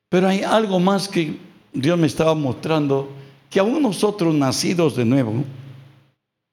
Pero 0.08 0.28
hay 0.28 0.42
algo 0.42 0.80
más 0.80 1.08
que 1.08 1.38
Dios 1.72 1.98
me 1.98 2.08
estaba 2.08 2.34
mostrando, 2.34 3.08
que 3.48 3.60
aún 3.60 3.80
nosotros 3.80 4.34
nacidos 4.34 4.96
de 4.96 5.04
nuevo, 5.04 5.44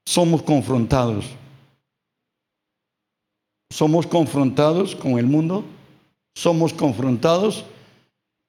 somos 0.06 0.44
confrontados. 0.44 1.26
Somos 3.72 4.06
confrontados 4.06 4.96
con 4.96 5.18
el 5.18 5.26
mundo, 5.26 5.64
somos 6.36 6.74
confrontados 6.74 7.66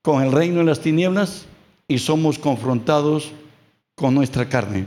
con 0.03 0.23
el 0.23 0.33
reino 0.33 0.59
de 0.59 0.65
las 0.65 0.81
tinieblas 0.81 1.47
y 1.89 1.99
somos 1.99 2.39
confrontados 2.39 3.31
con 3.95 4.15
nuestra 4.15 4.49
carne. 4.49 4.87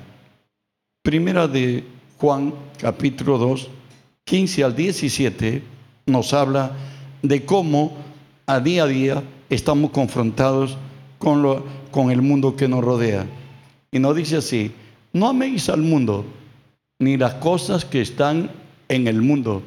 Primera 1.03 1.47
de 1.47 1.83
Juan 2.17 2.53
capítulo 2.79 3.37
2, 3.37 3.69
15 4.23 4.63
al 4.63 4.75
17 4.75 5.61
nos 6.05 6.33
habla 6.33 6.71
de 7.21 7.43
cómo 7.45 7.93
a 8.45 8.59
día 8.59 8.83
a 8.83 8.87
día 8.87 9.23
estamos 9.49 9.91
confrontados 9.91 10.77
con, 11.17 11.41
lo, 11.41 11.65
con 11.91 12.11
el 12.11 12.21
mundo 12.21 12.55
que 12.55 12.67
nos 12.67 12.83
rodea. 12.83 13.25
Y 13.91 13.99
nos 13.99 14.15
dice 14.15 14.37
así, 14.37 14.71
no 15.11 15.27
améis 15.27 15.69
al 15.69 15.81
mundo, 15.81 16.25
ni 16.99 17.17
las 17.17 17.35
cosas 17.35 17.83
que 17.83 18.01
están 18.01 18.49
en 18.87 19.07
el 19.07 19.21
mundo. 19.21 19.61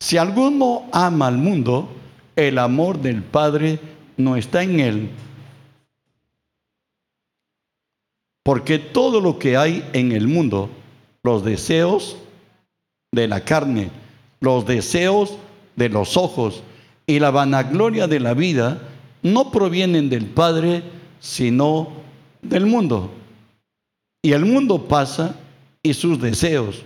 Si 0.00 0.16
alguno 0.16 0.84
ama 0.92 1.26
al 1.26 1.36
mundo, 1.36 1.88
el 2.36 2.58
amor 2.58 3.00
del 3.00 3.22
Padre 3.22 3.78
no 4.16 4.36
está 4.36 4.62
en 4.62 4.80
él. 4.80 5.10
Porque 8.42 8.78
todo 8.78 9.20
lo 9.20 9.38
que 9.38 9.56
hay 9.56 9.84
en 9.92 10.12
el 10.12 10.28
mundo, 10.28 10.70
los 11.26 11.44
deseos 11.44 12.16
de 13.12 13.26
la 13.26 13.40
carne, 13.40 13.90
los 14.40 14.64
deseos 14.64 15.36
de 15.74 15.88
los 15.88 16.16
ojos 16.16 16.62
y 17.04 17.18
la 17.18 17.32
vanagloria 17.32 18.06
de 18.06 18.20
la 18.20 18.32
vida, 18.32 18.80
no 19.22 19.50
provienen 19.50 20.08
del 20.08 20.26
Padre, 20.26 20.84
sino 21.18 21.88
del 22.42 22.66
mundo. 22.66 23.10
Y 24.22 24.32
el 24.32 24.44
mundo 24.44 24.86
pasa 24.86 25.34
y 25.82 25.94
sus 25.94 26.20
deseos, 26.20 26.84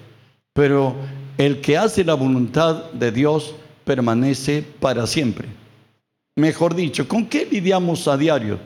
pero 0.54 0.94
el 1.37 1.61
que 1.61 1.76
hace 1.76 2.02
la 2.02 2.14
voluntad 2.14 2.90
de 2.92 3.12
Dios 3.12 3.54
permanece 3.85 4.64
para 4.80 5.06
siempre. 5.06 5.49
Mejor 6.37 6.75
dicho, 6.75 7.06
¿con 7.06 7.26
qué 7.26 7.44
lidiamos 7.44 8.09
a 8.09 8.16
diario? 8.16 8.59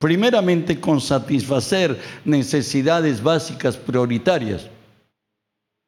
Primeramente 0.00 0.80
con 0.80 0.98
satisfacer 0.98 2.00
necesidades 2.24 3.22
básicas 3.22 3.76
prioritarias. 3.76 4.66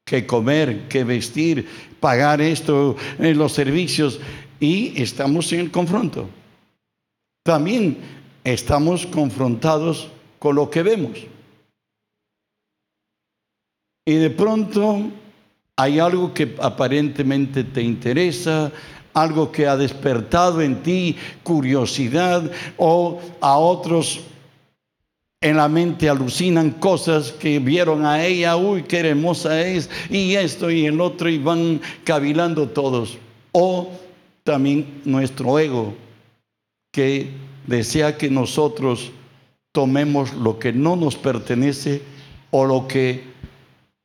Que 0.04 0.26
comer, 0.26 0.86
que 0.88 1.02
vestir, 1.02 1.66
pagar 1.98 2.42
esto, 2.42 2.94
eh, 3.18 3.34
los 3.34 3.52
servicios. 3.52 4.20
Y 4.60 5.00
estamos 5.00 5.50
en 5.54 5.60
el 5.60 5.70
confronto. 5.70 6.28
También 7.42 7.96
estamos 8.44 9.06
confrontados 9.06 10.10
con 10.38 10.56
lo 10.56 10.68
que 10.68 10.82
vemos. 10.82 11.18
Y 14.04 14.14
de 14.16 14.28
pronto 14.28 15.10
hay 15.76 15.98
algo 15.98 16.34
que 16.34 16.54
aparentemente 16.60 17.64
te 17.64 17.80
interesa, 17.80 18.70
algo 19.14 19.52
que 19.52 19.66
ha 19.66 19.76
despertado 19.76 20.60
en 20.60 20.82
ti 20.82 21.16
curiosidad 21.42 22.50
o 22.76 23.20
a 23.40 23.56
otros 23.56 24.20
en 25.42 25.56
la 25.56 25.68
mente 25.68 26.08
alucinan 26.08 26.70
cosas 26.70 27.32
que 27.32 27.58
vieron 27.58 28.06
a 28.06 28.24
ella, 28.24 28.56
uy, 28.56 28.84
qué 28.84 29.00
hermosa 29.00 29.60
es, 29.60 29.90
y 30.08 30.36
esto 30.36 30.70
y 30.70 30.86
el 30.86 31.00
otro, 31.00 31.28
y 31.28 31.38
van 31.38 31.80
cavilando 32.04 32.68
todos. 32.68 33.18
O 33.50 33.90
también 34.44 35.02
nuestro 35.04 35.58
ego, 35.58 35.94
que 36.92 37.32
desea 37.66 38.16
que 38.16 38.30
nosotros 38.30 39.10
tomemos 39.72 40.32
lo 40.34 40.60
que 40.60 40.72
no 40.72 40.94
nos 40.94 41.16
pertenece 41.16 42.02
o 42.52 42.64
lo 42.64 42.86
que 42.86 43.24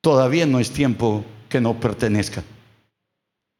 todavía 0.02 0.48
no 0.48 0.60
es 0.60 0.72
tiempo 0.72 1.24
que 1.50 1.62
nos 1.62 1.76
pertenezca. 1.76 2.44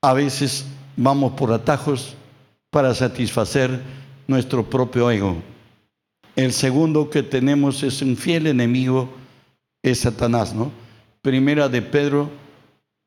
A 0.02 0.14
veces 0.14 0.66
vamos 0.98 1.34
por 1.34 1.54
atajos 1.54 2.16
para 2.70 2.94
satisfacer 2.94 3.80
nuestro 4.28 4.70
propio 4.70 5.10
ego. 5.10 5.38
El 6.36 6.52
segundo 6.52 7.10
que 7.10 7.24
tenemos 7.24 7.84
es 7.84 8.02
un 8.02 8.18
fiel 8.18 8.48
enemigo, 8.48 9.10
es 9.82 10.00
Satanás, 10.02 10.54
¿no? 10.54 10.72
Primera 11.22 11.70
de 11.70 11.82
Pedro 11.82 12.30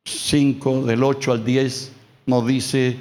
5, 0.05 0.87
del 0.87 1.05
8 1.05 1.33
al 1.33 1.45
10, 1.45 1.93
nos 2.27 2.47
dice, 2.47 2.97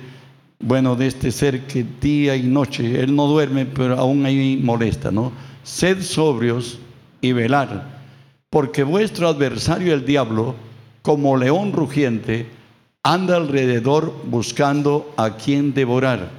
bueno, 0.60 0.96
de 0.96 1.08
este 1.08 1.32
ser 1.32 1.66
que 1.66 1.86
día 2.02 2.36
y 2.36 2.44
noche, 2.44 3.02
él 3.02 3.16
no 3.16 3.28
duerme, 3.28 3.66
pero 3.66 3.98
aún 3.98 4.26
ahí 4.26 4.60
molesta, 4.62 5.12
¿no? 5.12 5.32
Sed 5.64 6.02
sobrios 6.02 6.80
y 7.22 7.32
velar, 7.32 8.02
porque 8.50 8.84
vuestro 8.84 9.28
adversario 9.28 9.94
el 9.94 10.06
diablo, 10.06 10.56
como 11.02 11.38
león 11.38 11.74
rugiente, 11.74 12.59
anda 13.04 13.38
alrededor 13.38 14.14
buscando 14.26 15.14
a 15.18 15.38
quien 15.38 15.74
devorar, 15.74 16.32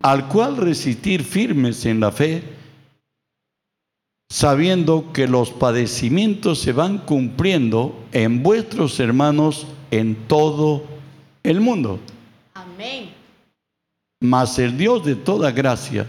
al 0.00 0.28
cual 0.28 0.56
resistir 0.56 1.24
firmes 1.24 1.86
en 1.86 2.00
la 2.00 2.12
fe, 2.12 2.42
sabiendo 4.30 5.12
que 5.12 5.28
los 5.28 5.50
padecimientos 5.50 6.60
se 6.60 6.72
van 6.72 6.98
cumpliendo 6.98 8.04
en 8.12 8.42
vuestros 8.42 8.98
hermanos 8.98 9.66
en 9.90 10.16
todo 10.26 10.84
el 11.42 11.60
mundo. 11.60 12.00
Amén. 12.54 13.10
Mas 14.20 14.58
el 14.58 14.76
Dios 14.76 15.04
de 15.04 15.14
toda 15.14 15.52
gracia, 15.52 16.08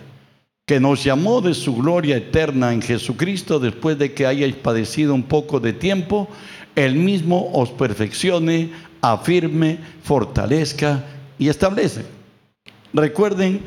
que 0.66 0.80
nos 0.82 1.04
llamó 1.04 1.40
de 1.40 1.54
su 1.54 1.76
gloria 1.76 2.18
eterna 2.18 2.74
en 2.74 2.82
Jesucristo 2.82 3.58
después 3.58 3.98
de 3.98 4.14
que 4.14 4.26
hayáis 4.26 4.56
padecido 4.56 5.14
un 5.14 5.24
poco 5.24 5.62
de 5.62 5.72
tiempo, 5.72 6.28
el 6.78 6.94
mismo 6.96 7.50
os 7.54 7.72
perfeccione, 7.72 8.70
afirme, 9.02 9.80
fortalezca 10.04 11.04
y 11.40 11.50
establece. 11.50 12.06
Recuerden 12.94 13.64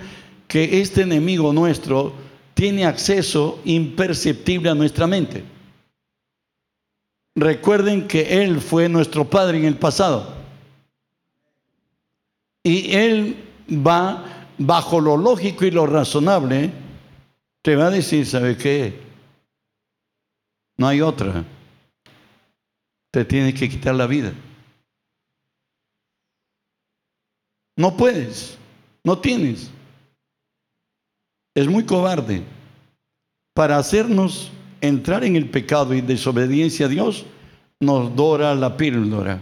que 0.47 0.81
este 0.81 1.03
enemigo 1.03 1.53
nuestro 1.53 2.13
tiene 2.55 2.87
acceso 2.87 3.61
imperceptible 3.65 4.71
a 4.71 4.77
nuestra 4.77 5.09
mente. 5.09 5.43
Recuerden 7.35 8.07
que 8.07 8.45
Él 8.45 8.61
fue 8.61 8.89
nuestro 8.89 9.29
Padre 9.29 9.59
en 9.59 9.65
el 9.65 9.77
pasado. 9.77 10.33
Y 12.63 12.95
Él 12.95 13.37
va 13.69 14.47
bajo 14.57 15.01
lo 15.01 15.17
lógico 15.17 15.65
y 15.65 15.73
lo 15.73 15.85
razonable, 15.85 16.71
te 17.63 17.75
va 17.75 17.87
a 17.87 17.91
decir, 17.91 18.25
¿sabe 18.25 18.57
qué? 18.57 19.01
No 20.77 20.87
hay 20.87 21.01
otra. 21.01 21.45
Te 23.13 23.25
tiene 23.25 23.53
que 23.53 23.69
quitar 23.69 23.95
la 23.95 24.07
vida. 24.07 24.33
No 27.77 27.97
puedes, 27.97 28.59
no 29.05 29.19
tienes. 29.19 29.71
Es 31.55 31.67
muy 31.67 31.85
cobarde 31.85 32.43
para 33.55 33.79
hacernos 33.79 34.51
entrar 34.81 35.25
en 35.25 35.37
el 35.37 35.49
pecado 35.49 35.95
y 35.95 36.01
desobediencia 36.01 36.87
a 36.87 36.89
Dios, 36.89 37.25
nos 37.81 38.15
dora 38.15 38.55
la 38.55 38.77
píldora. 38.77 39.41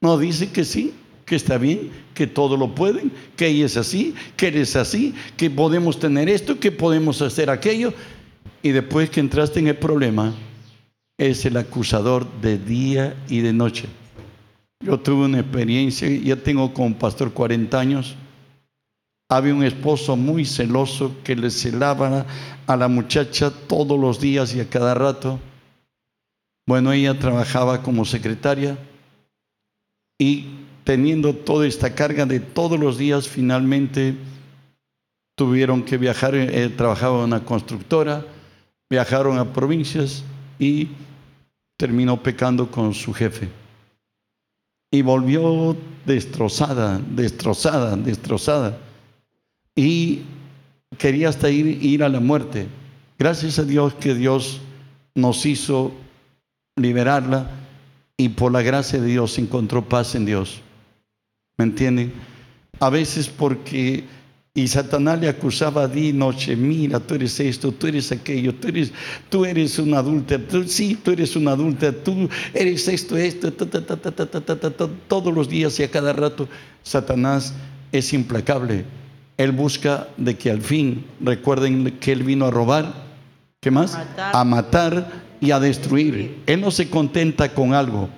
Nos 0.00 0.20
dice 0.20 0.50
que 0.50 0.64
sí, 0.64 0.94
que 1.24 1.36
está 1.36 1.58
bien, 1.58 1.90
que 2.14 2.26
todo 2.26 2.56
lo 2.56 2.74
pueden, 2.74 3.12
que 3.36 3.48
ella 3.48 3.66
es 3.66 3.76
así, 3.76 4.14
que 4.36 4.48
eres 4.48 4.76
así, 4.76 5.14
que 5.36 5.50
podemos 5.50 5.98
tener 5.98 6.28
esto, 6.28 6.58
que 6.58 6.72
podemos 6.72 7.22
hacer 7.22 7.50
aquello. 7.50 7.92
Y 8.62 8.70
después 8.70 9.10
que 9.10 9.20
entraste 9.20 9.60
en 9.60 9.68
el 9.68 9.76
problema, 9.76 10.34
es 11.18 11.44
el 11.44 11.56
acusador 11.56 12.26
de 12.40 12.58
día 12.58 13.16
y 13.28 13.40
de 13.40 13.52
noche. 13.52 13.88
Yo 14.80 14.98
tuve 14.98 15.26
una 15.26 15.40
experiencia, 15.40 16.08
ya 16.08 16.36
tengo 16.36 16.74
como 16.74 16.98
pastor 16.98 17.32
40 17.32 17.78
años. 17.78 18.16
Había 19.28 19.54
un 19.54 19.62
esposo 19.62 20.16
muy 20.16 20.44
celoso 20.44 21.14
que 21.22 21.36
le 21.36 21.50
celaba 21.50 22.26
a 22.66 22.76
la 22.76 22.88
muchacha 22.88 23.50
todos 23.50 23.98
los 23.98 24.20
días 24.20 24.54
y 24.54 24.60
a 24.60 24.68
cada 24.68 24.94
rato. 24.94 25.38
Bueno, 26.66 26.92
ella 26.92 27.18
trabajaba 27.18 27.82
como 27.82 28.04
secretaria 28.04 28.76
y 30.18 30.46
teniendo 30.84 31.34
toda 31.34 31.66
esta 31.66 31.94
carga 31.94 32.26
de 32.26 32.40
todos 32.40 32.78
los 32.78 32.98
días, 32.98 33.28
finalmente 33.28 34.16
tuvieron 35.36 35.82
que 35.84 35.96
viajar, 35.96 36.34
eh, 36.34 36.68
trabajaba 36.68 37.18
en 37.18 37.24
una 37.24 37.44
constructora, 37.44 38.26
viajaron 38.90 39.38
a 39.38 39.52
provincias 39.52 40.24
y 40.58 40.88
terminó 41.76 42.22
pecando 42.22 42.70
con 42.70 42.94
su 42.94 43.12
jefe. 43.12 43.48
Y 44.90 45.02
volvió 45.02 45.76
destrozada, 46.04 47.00
destrozada, 47.10 47.96
destrozada. 47.96 48.78
Y 49.74 50.22
quería 50.98 51.30
hasta 51.30 51.50
ir, 51.50 51.82
ir 51.82 52.04
a 52.04 52.08
la 52.08 52.20
muerte. 52.20 52.66
Gracias 53.18 53.58
a 53.58 53.64
Dios 53.64 53.94
que 53.94 54.14
Dios 54.14 54.60
nos 55.14 55.46
hizo 55.46 55.92
liberarla 56.76 57.50
y 58.16 58.28
por 58.30 58.52
la 58.52 58.62
gracia 58.62 59.00
de 59.00 59.06
Dios 59.06 59.38
encontró 59.38 59.88
paz 59.88 60.14
en 60.14 60.26
Dios. 60.26 60.60
¿Me 61.56 61.64
entienden? 61.64 62.12
A 62.80 62.90
veces 62.90 63.28
porque 63.28 64.04
y 64.54 64.68
Satanás 64.68 65.18
le 65.18 65.28
acusaba 65.30 65.88
día 65.88 66.10
y 66.10 66.12
noche, 66.12 66.54
mira, 66.56 67.00
tú 67.00 67.14
eres 67.14 67.40
esto, 67.40 67.72
tú 67.72 67.86
eres 67.86 68.12
aquello, 68.12 68.54
tú 68.54 68.68
eres, 68.68 68.92
tú 69.30 69.46
eres 69.46 69.78
una 69.78 69.98
adulta, 69.98 70.38
tú, 70.38 70.64
sí, 70.64 70.98
tú 71.02 71.12
eres 71.12 71.34
una 71.36 71.52
adulta, 71.52 71.90
tú 71.90 72.28
eres 72.52 72.86
esto, 72.86 73.16
esto, 73.16 73.50
todos 75.08 75.32
los 75.32 75.48
días 75.48 75.80
y 75.80 75.84
a 75.84 75.90
cada 75.90 76.12
rato. 76.12 76.46
Satanás 76.82 77.54
es 77.92 78.12
implacable. 78.12 78.84
Él 79.38 79.52
busca 79.52 80.08
de 80.18 80.36
que 80.36 80.50
al 80.50 80.60
fin 80.60 81.06
recuerden 81.20 81.98
que 81.98 82.12
Él 82.12 82.22
vino 82.22 82.44
a 82.44 82.50
robar, 82.50 82.92
¿qué 83.58 83.70
más? 83.70 83.94
Matar. 83.94 84.36
A 84.36 84.44
matar 84.44 85.12
y 85.40 85.50
a 85.50 85.60
destruir. 85.60 86.42
Él 86.44 86.60
no 86.60 86.70
se 86.70 86.90
contenta 86.90 87.54
con 87.54 87.72
algo. 87.72 88.10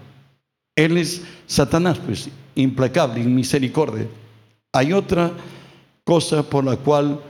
Él 0.74 0.96
es 0.96 1.22
Satanás, 1.46 2.00
pues, 2.04 2.28
implacable, 2.56 3.22
misericordia. 3.22 4.08
Hay 4.72 4.92
otra 4.92 5.30
cosa 6.04 6.42
por 6.42 6.64
la 6.64 6.76
cual 6.76 7.20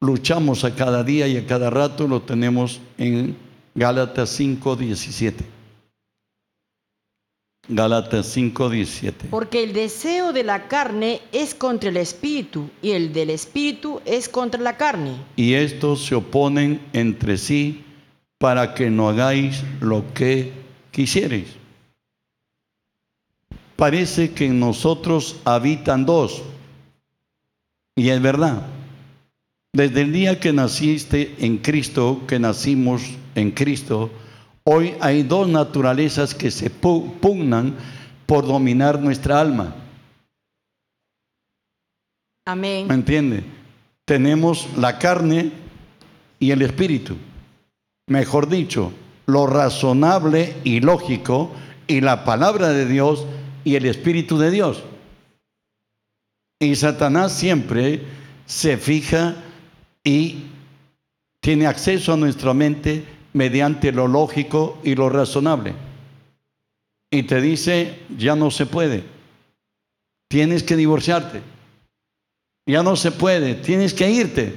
luchamos 0.00 0.64
a 0.64 0.74
cada 0.74 1.02
día 1.02 1.26
y 1.26 1.36
a 1.36 1.46
cada 1.46 1.70
rato, 1.70 2.06
lo 2.06 2.22
tenemos 2.22 2.80
en 2.98 3.36
Gálatas 3.74 4.30
5, 4.30 4.76
17. 4.76 5.44
Gálatas 7.68 8.26
5, 8.26 8.70
17. 8.70 9.28
Porque 9.30 9.62
el 9.62 9.72
deseo 9.72 10.32
de 10.32 10.42
la 10.42 10.66
carne 10.66 11.20
es 11.32 11.54
contra 11.54 11.90
el 11.90 11.96
espíritu 11.96 12.68
y 12.82 12.92
el 12.92 13.12
del 13.12 13.30
espíritu 13.30 14.00
es 14.04 14.28
contra 14.28 14.60
la 14.60 14.76
carne. 14.76 15.12
Y 15.36 15.54
estos 15.54 16.04
se 16.04 16.16
oponen 16.16 16.80
entre 16.92 17.38
sí 17.38 17.84
para 18.38 18.74
que 18.74 18.90
no 18.90 19.08
hagáis 19.08 19.62
lo 19.80 20.02
que 20.14 20.52
quisierais. 20.90 21.48
Parece 23.76 24.32
que 24.32 24.46
en 24.46 24.58
nosotros 24.58 25.36
habitan 25.44 26.04
dos. 26.04 26.42
Y 27.96 28.08
es 28.10 28.20
verdad. 28.22 28.62
Desde 29.72 30.02
el 30.02 30.12
día 30.12 30.40
que 30.40 30.52
naciste 30.52 31.34
en 31.38 31.58
Cristo, 31.58 32.22
que 32.26 32.38
nacimos 32.38 33.02
en 33.34 33.52
Cristo, 33.52 34.10
hoy 34.64 34.94
hay 35.00 35.22
dos 35.22 35.48
naturalezas 35.48 36.34
que 36.34 36.50
se 36.50 36.70
pu- 36.72 37.12
pugnan 37.20 37.76
por 38.26 38.46
dominar 38.46 39.00
nuestra 39.00 39.40
alma. 39.40 39.74
¿Me 42.46 42.52
Amén. 42.52 42.90
entiende? 42.90 43.44
Tenemos 44.04 44.66
la 44.76 44.98
carne 44.98 45.52
y 46.40 46.50
el 46.50 46.62
espíritu. 46.62 47.16
Mejor 48.08 48.48
dicho, 48.48 48.92
lo 49.26 49.46
razonable 49.46 50.56
y 50.64 50.80
lógico 50.80 51.52
y 51.86 52.00
la 52.00 52.24
palabra 52.24 52.70
de 52.70 52.86
Dios 52.86 53.24
y 53.62 53.76
el 53.76 53.86
espíritu 53.86 54.36
de 54.38 54.50
Dios. 54.50 54.82
Y 56.62 56.76
Satanás 56.76 57.32
siempre 57.32 58.02
se 58.44 58.76
fija 58.76 59.34
y 60.04 60.44
tiene 61.40 61.66
acceso 61.66 62.12
a 62.12 62.18
nuestra 62.18 62.52
mente 62.52 63.02
mediante 63.32 63.90
lo 63.92 64.06
lógico 64.06 64.78
y 64.84 64.94
lo 64.94 65.08
razonable. 65.08 65.72
Y 67.10 67.22
te 67.22 67.40
dice, 67.40 68.00
ya 68.16 68.36
no 68.36 68.50
se 68.50 68.66
puede, 68.66 69.04
tienes 70.28 70.62
que 70.62 70.76
divorciarte, 70.76 71.40
ya 72.66 72.82
no 72.82 72.94
se 72.94 73.10
puede, 73.10 73.54
tienes 73.54 73.94
que 73.94 74.10
irte, 74.10 74.54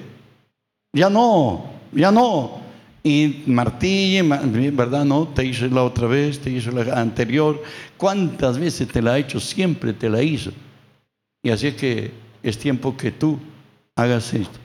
ya 0.91 1.09
no, 1.09 1.65
ya 1.93 2.11
no. 2.11 2.61
Y 3.05 3.43
martille, 3.47 4.21
¿verdad? 4.71 5.03
No, 5.03 5.27
te 5.27 5.45
hizo 5.45 5.67
la 5.67 5.83
otra 5.83 6.07
vez, 6.07 6.39
te 6.39 6.49
hizo 6.49 6.71
la 6.71 6.99
anterior. 6.99 7.61
¿Cuántas 7.97 8.57
veces 8.57 8.87
te 8.87 9.01
la 9.01 9.13
ha 9.13 9.19
hecho? 9.19 9.41
Siempre 9.41 9.91
te 9.91 10.09
la 10.09 10.21
hizo. 10.21 10.51
Y 11.43 11.49
así 11.49 11.67
es 11.67 11.75
que 11.75 12.12
es 12.41 12.58
tiempo 12.58 12.97
que 12.97 13.12
tú 13.12 13.38
hagas 13.95 14.34
esto. 14.34 14.58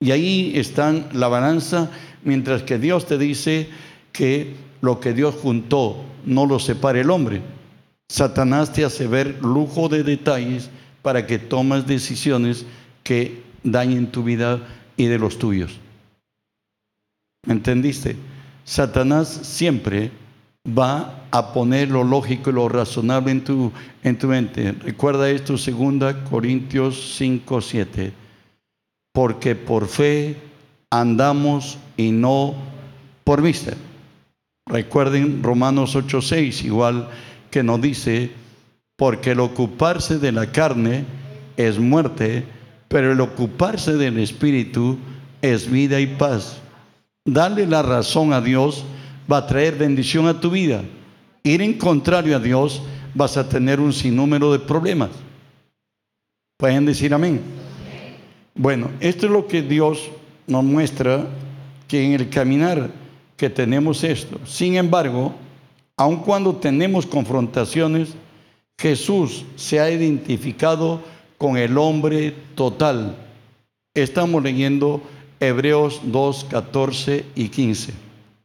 Y 0.00 0.10
ahí 0.10 0.52
está 0.56 0.92
la 1.12 1.28
balanza, 1.28 1.90
mientras 2.22 2.62
que 2.62 2.78
Dios 2.78 3.06
te 3.06 3.16
dice 3.16 3.68
que 4.12 4.54
lo 4.82 5.00
que 5.00 5.14
Dios 5.14 5.34
juntó 5.36 6.04
no 6.26 6.44
lo 6.44 6.58
separe 6.58 7.00
el 7.00 7.10
hombre. 7.10 7.40
Satanás 8.08 8.72
te 8.72 8.84
hace 8.84 9.06
ver 9.06 9.38
lujo 9.42 9.88
de 9.88 10.02
detalles 10.02 10.70
para 11.02 11.26
que 11.26 11.38
tomes 11.38 11.86
decisiones 11.86 12.66
que 13.02 13.42
dañen 13.62 14.10
tu 14.10 14.22
vida 14.22 14.60
y 14.96 15.06
de 15.06 15.18
los 15.18 15.38
tuyos. 15.38 15.78
¿Me 17.46 17.54
entendiste? 17.54 18.16
Satanás 18.64 19.28
siempre 19.28 20.10
va 20.66 21.26
a 21.30 21.52
poner 21.52 21.90
lo 21.90 22.04
lógico 22.04 22.50
y 22.50 22.54
lo 22.54 22.68
razonable 22.68 23.30
en 23.30 23.44
tu, 23.44 23.72
en 24.02 24.18
tu 24.18 24.28
mente. 24.28 24.72
Recuerda 24.72 25.30
esto, 25.30 25.54
2 25.54 26.14
Corintios 26.30 27.14
5, 27.16 27.60
7 27.60 28.26
porque 29.16 29.54
por 29.54 29.88
fe 29.88 30.36
andamos 30.90 31.78
y 31.96 32.10
no 32.10 32.54
por 33.24 33.40
vista. 33.40 33.72
Recuerden 34.66 35.42
Romanos 35.42 35.96
8:6, 35.96 36.62
igual 36.66 37.08
que 37.50 37.62
nos 37.62 37.80
dice, 37.80 38.30
porque 38.94 39.30
el 39.30 39.40
ocuparse 39.40 40.18
de 40.18 40.32
la 40.32 40.52
carne 40.52 41.06
es 41.56 41.78
muerte, 41.78 42.44
pero 42.88 43.10
el 43.12 43.22
ocuparse 43.22 43.94
del 43.94 44.18
espíritu 44.18 44.98
es 45.40 45.70
vida 45.70 45.98
y 45.98 46.08
paz. 46.08 46.58
Darle 47.24 47.66
la 47.66 47.80
razón 47.80 48.34
a 48.34 48.42
Dios 48.42 48.84
va 49.30 49.38
a 49.38 49.46
traer 49.46 49.76
bendición 49.76 50.26
a 50.26 50.40
tu 50.40 50.50
vida. 50.50 50.82
Ir 51.42 51.62
en 51.62 51.74
contrario 51.74 52.36
a 52.36 52.40
Dios 52.40 52.82
vas 53.14 53.36
a 53.36 53.48
tener 53.48 53.80
un 53.80 53.92
sinnúmero 53.92 54.52
de 54.52 54.58
problemas. 54.58 55.10
Pueden 56.58 56.86
decir 56.86 57.12
amén. 57.12 57.40
Bueno, 58.54 58.90
esto 59.00 59.26
es 59.26 59.32
lo 59.32 59.46
que 59.46 59.62
Dios 59.62 60.10
nos 60.46 60.64
muestra, 60.64 61.26
que 61.88 62.04
en 62.04 62.12
el 62.14 62.30
caminar 62.30 62.90
que 63.36 63.50
tenemos 63.50 64.02
esto. 64.02 64.38
Sin 64.46 64.76
embargo, 64.76 65.34
aun 65.96 66.16
cuando 66.16 66.56
tenemos 66.56 67.06
confrontaciones, 67.06 68.14
Jesús 68.78 69.44
se 69.56 69.80
ha 69.80 69.90
identificado 69.90 71.02
con 71.38 71.56
el 71.56 71.76
hombre 71.76 72.34
total. 72.54 73.16
Estamos 73.94 74.42
leyendo 74.42 75.02
Hebreos 75.40 76.00
2, 76.04 76.46
14 76.50 77.24
y 77.34 77.48
15. 77.48 78.05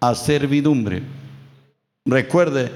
a 0.00 0.14
servidumbre. 0.14 1.02
Recuerde 2.04 2.72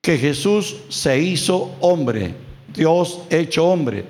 que 0.00 0.18
Jesús 0.18 0.76
se 0.88 1.18
hizo 1.18 1.74
hombre, 1.80 2.34
Dios 2.74 3.20
hecho 3.30 3.66
hombre, 3.66 4.04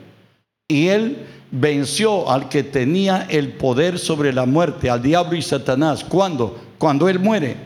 y 0.68 0.88
él 0.88 1.26
venció 1.52 2.31
al 2.31 2.48
que 2.48 2.64
tenía 2.64 3.26
el 3.28 3.52
poder 3.52 3.98
sobre 3.98 4.33
la 4.33 4.46
muerte, 4.46 4.90
al 4.90 5.02
diablo 5.02 5.37
y 5.37 5.42
Satanás. 5.42 6.02
¿Cuándo? 6.02 6.59
Cuando 6.78 7.09
Él 7.09 7.20
muere. 7.20 7.57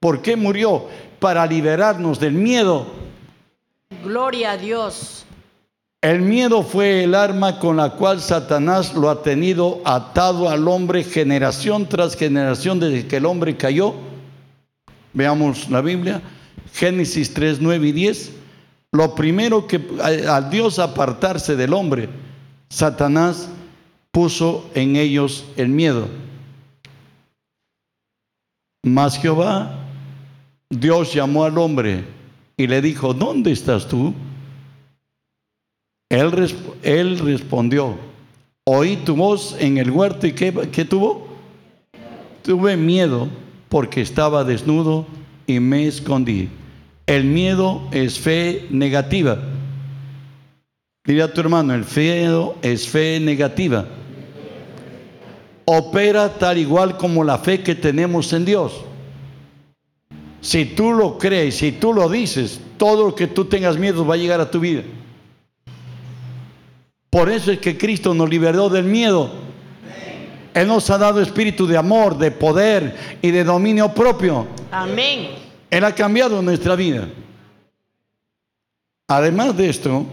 ¿Por 0.00 0.20
qué 0.20 0.36
murió? 0.36 0.86
Para 1.18 1.46
liberarnos 1.46 2.18
del 2.18 2.32
miedo. 2.32 2.86
Gloria 4.02 4.52
a 4.52 4.56
Dios. 4.56 5.19
El 6.02 6.22
miedo 6.22 6.62
fue 6.62 7.04
el 7.04 7.14
arma 7.14 7.58
con 7.58 7.76
la 7.76 7.90
cual 7.90 8.20
Satanás 8.20 8.94
lo 8.94 9.10
ha 9.10 9.22
tenido 9.22 9.82
atado 9.84 10.48
al 10.48 10.66
hombre 10.66 11.04
generación 11.04 11.86
tras 11.86 12.16
generación 12.16 12.80
desde 12.80 13.06
que 13.06 13.18
el 13.18 13.26
hombre 13.26 13.58
cayó. 13.58 13.94
Veamos 15.12 15.68
la 15.68 15.82
Biblia, 15.82 16.22
Génesis 16.72 17.34
3, 17.34 17.60
9 17.60 17.88
y 17.88 17.92
10. 17.92 18.32
Lo 18.92 19.14
primero 19.14 19.66
que 19.66 19.78
al 20.02 20.48
Dios 20.48 20.78
apartarse 20.78 21.54
del 21.54 21.74
hombre, 21.74 22.08
Satanás 22.70 23.50
puso 24.10 24.70
en 24.74 24.96
ellos 24.96 25.44
el 25.56 25.68
miedo. 25.68 26.08
Mas 28.82 29.18
Jehová, 29.18 29.76
Dios 30.70 31.12
llamó 31.12 31.44
al 31.44 31.58
hombre 31.58 32.06
y 32.56 32.66
le 32.66 32.80
dijo, 32.80 33.12
¿dónde 33.12 33.52
estás 33.52 33.86
tú? 33.86 34.14
Él, 36.10 36.54
él 36.82 37.18
respondió, 37.20 37.94
oí 38.64 38.96
tu 38.96 39.14
voz 39.14 39.56
en 39.60 39.78
el 39.78 39.90
huerto 39.92 40.26
y 40.26 40.32
¿qué, 40.32 40.52
¿qué 40.72 40.84
tuvo? 40.84 41.28
Tuve 42.42 42.76
miedo 42.76 43.28
porque 43.68 44.00
estaba 44.00 44.42
desnudo 44.42 45.06
y 45.46 45.60
me 45.60 45.86
escondí. 45.86 46.48
El 47.06 47.24
miedo 47.24 47.82
es 47.92 48.18
fe 48.18 48.66
negativa. 48.70 49.38
Dile 51.04 51.22
a 51.22 51.32
tu 51.32 51.40
hermano, 51.40 51.74
el 51.74 51.84
feo 51.84 52.56
es 52.60 52.88
fe 52.88 53.20
negativa. 53.20 53.86
Opera 55.64 56.38
tal 56.38 56.58
igual 56.58 56.96
como 56.96 57.22
la 57.22 57.38
fe 57.38 57.62
que 57.62 57.76
tenemos 57.76 58.32
en 58.32 58.44
Dios. 58.44 58.72
Si 60.40 60.64
tú 60.64 60.92
lo 60.92 61.18
crees, 61.18 61.58
si 61.58 61.70
tú 61.70 61.92
lo 61.92 62.08
dices, 62.08 62.60
todo 62.76 63.06
lo 63.06 63.14
que 63.14 63.28
tú 63.28 63.44
tengas 63.44 63.78
miedo 63.78 64.04
va 64.04 64.14
a 64.14 64.18
llegar 64.18 64.40
a 64.40 64.50
tu 64.50 64.58
vida. 64.58 64.82
Por 67.10 67.28
eso 67.28 67.50
es 67.50 67.58
que 67.58 67.76
Cristo 67.76 68.14
nos 68.14 68.30
liberó 68.30 68.68
del 68.68 68.84
miedo. 68.84 69.30
Él 70.54 70.68
nos 70.68 70.88
ha 70.90 70.98
dado 70.98 71.20
espíritu 71.20 71.66
de 71.66 71.76
amor, 71.76 72.16
de 72.16 72.30
poder 72.30 73.18
y 73.20 73.30
de 73.30 73.44
dominio 73.44 73.92
propio. 73.92 74.46
Amén. 74.70 75.30
Él 75.68 75.84
ha 75.84 75.94
cambiado 75.94 76.40
nuestra 76.40 76.74
vida. 76.76 77.08
Además 79.08 79.56
de 79.56 79.68
esto, 79.68 80.06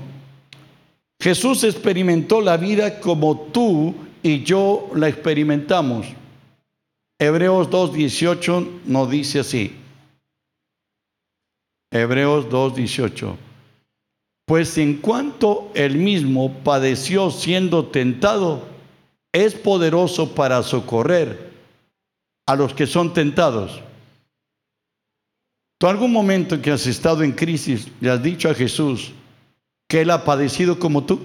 Jesús 1.19 1.63
experimentó 1.63 2.41
la 2.41 2.57
vida 2.57 2.99
como 2.99 3.37
tú 3.51 3.95
y 4.23 4.43
yo 4.43 4.89
la 4.95 5.07
experimentamos. 5.07 6.07
Hebreos 7.19 7.69
2.18 7.69 8.81
nos 8.85 9.09
dice 9.09 9.39
así. 9.39 9.75
Hebreos 11.91 12.47
2.18. 12.49 13.46
Pues 14.47 14.77
en 14.77 14.95
cuanto 15.01 15.69
él 15.75 15.97
mismo 15.97 16.53
padeció 16.63 17.29
siendo 17.31 17.87
tentado, 17.87 18.65
es 19.33 19.53
poderoso 19.53 20.33
para 20.33 20.63
socorrer 20.63 21.51
a 22.47 22.55
los 22.55 22.73
que 22.73 22.87
son 22.87 23.13
tentados. 23.13 23.81
¿Tú 25.77 25.87
algún 25.87 26.13
momento 26.13 26.55
en 26.55 26.61
que 26.61 26.71
has 26.71 26.87
estado 26.87 27.23
en 27.23 27.33
crisis 27.33 27.89
le 27.99 28.09
has 28.09 28.23
dicho 28.23 28.49
a 28.49 28.53
Jesús, 28.53 29.11
que 29.87 30.01
Él 30.01 30.11
ha 30.11 30.23
padecido 30.23 30.79
como 30.79 31.03
tú. 31.03 31.19